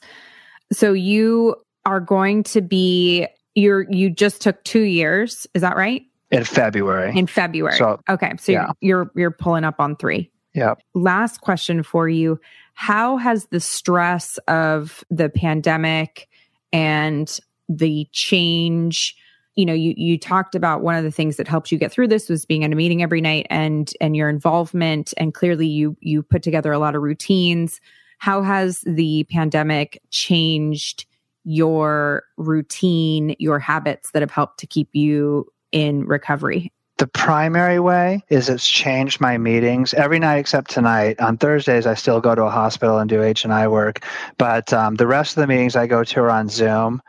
[0.71, 1.55] So you
[1.85, 6.03] are going to be you're you just took 2 years is that right?
[6.29, 7.17] In February.
[7.17, 7.77] In February.
[7.77, 8.71] So, okay so yeah.
[8.81, 12.39] you're, you're you're pulling up on 3 yeah last question for you
[12.77, 16.29] how has the stress of the pandemic
[16.71, 19.15] and the change
[19.55, 22.07] you know you you talked about one of the things that helped you get through
[22.07, 25.97] this was being at a meeting every night and and your involvement and clearly you
[26.01, 27.81] you put together a lot of routines.
[28.19, 31.07] How has the pandemic changed
[31.45, 38.23] your routine your habits that have helped to keep you in recovery the primary way
[38.29, 41.19] is it's changed my meetings every night except tonight.
[41.19, 44.03] On Thursdays, I still go to a hospital and do H and I work,
[44.37, 47.01] but um, the rest of the meetings I go to are on Zoom,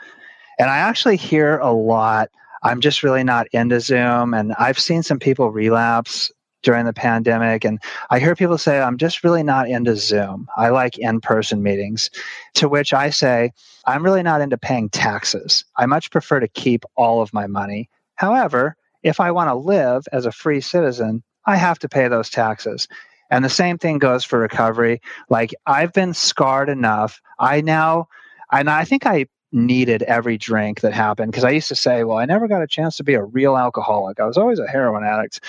[0.59, 2.28] and I actually hear a lot.
[2.62, 6.31] I'm just really not into Zoom, and I've seen some people relapse
[6.62, 7.78] during the pandemic, and
[8.10, 10.48] I hear people say I'm just really not into Zoom.
[10.56, 12.10] I like in-person meetings.
[12.55, 13.52] To which I say
[13.86, 15.65] I'm really not into paying taxes.
[15.77, 17.89] I much prefer to keep all of my money.
[18.16, 22.31] However, if I want to live as a free citizen, I have to pay those
[22.31, 22.89] taxes.
[23.31, 25.01] And the same thing goes for recovery.
[25.29, 27.20] Like I've been scarred enough.
[27.39, 28.09] I now,
[28.51, 32.19] and I think I needed every drink that happened because I used to say, well,
[32.19, 34.20] I never got a chance to be a real alcoholic.
[34.20, 35.41] I was always a heroin addict.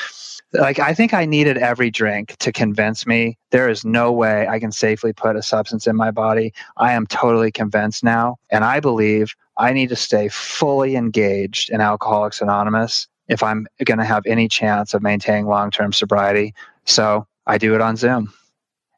[0.54, 4.60] Like I think I needed every drink to convince me there is no way I
[4.60, 6.54] can safely put a substance in my body.
[6.78, 8.38] I am totally convinced now.
[8.50, 14.00] And I believe I need to stay fully engaged in Alcoholics Anonymous if I'm going
[14.00, 16.54] to have any chance of maintaining long term sobriety.
[16.86, 18.34] So I do it on Zoom.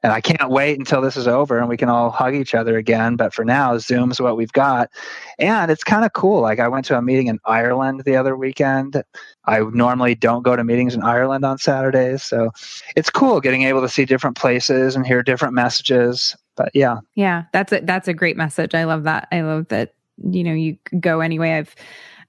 [0.03, 2.75] And I can't wait until this is over and we can all hug each other
[2.75, 3.17] again.
[3.17, 4.89] But for now, Zoom's what we've got.
[5.37, 6.41] And it's kind of cool.
[6.41, 9.03] Like I went to a meeting in Ireland the other weekend.
[9.45, 12.23] I normally don't go to meetings in Ireland on Saturdays.
[12.23, 12.49] So
[12.95, 16.35] it's cool getting able to see different places and hear different messages.
[16.55, 16.97] But yeah.
[17.13, 18.73] Yeah, that's a that's a great message.
[18.73, 19.27] I love that.
[19.31, 19.93] I love that,
[20.23, 21.51] you know, you go anyway.
[21.51, 21.75] I've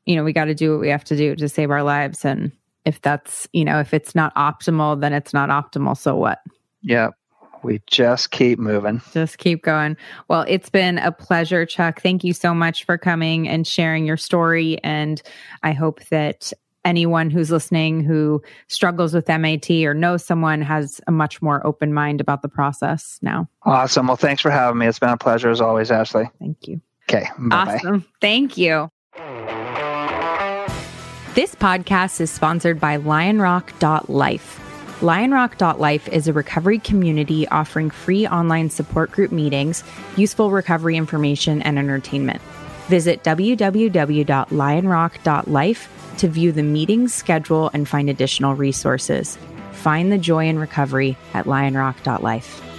[0.07, 2.25] you know, we got to do what we have to do to save our lives.
[2.25, 2.53] And
[2.85, 5.97] if that's, you know, if it's not optimal, then it's not optimal.
[5.97, 6.41] So what?
[6.83, 7.11] Yeah.
[7.63, 9.01] We just keep moving.
[9.13, 9.97] Just keep going.
[10.27, 12.03] Well, it's been a pleasure, Chuck.
[12.03, 14.83] Thank you so much for coming and sharing your story.
[14.83, 15.23] And
[15.63, 16.53] I hope that
[16.85, 21.95] anyone who's listening who struggles with MAT or knows someone has a much more open
[21.95, 23.49] mind about the process now.
[23.63, 24.09] Awesome.
[24.09, 24.89] Well, thanks for having me.
[24.89, 26.29] It's been a pleasure as always, Ashley.
[26.41, 26.81] Thank you.
[27.09, 27.29] Okay.
[27.39, 27.77] Bye-bye.
[27.77, 28.05] Awesome.
[28.21, 28.89] Thank you.
[31.35, 34.99] This podcast is sponsored by lionrock.life.
[35.01, 39.83] Lionrock.life is a recovery community offering free online support group meetings,
[40.17, 42.43] useful recovery information, and entertainment.
[42.89, 49.39] Visit www.lionrock.life to view the meeting's schedule and find additional resources.
[49.71, 52.72] Find the joy in recovery at lionrock.life.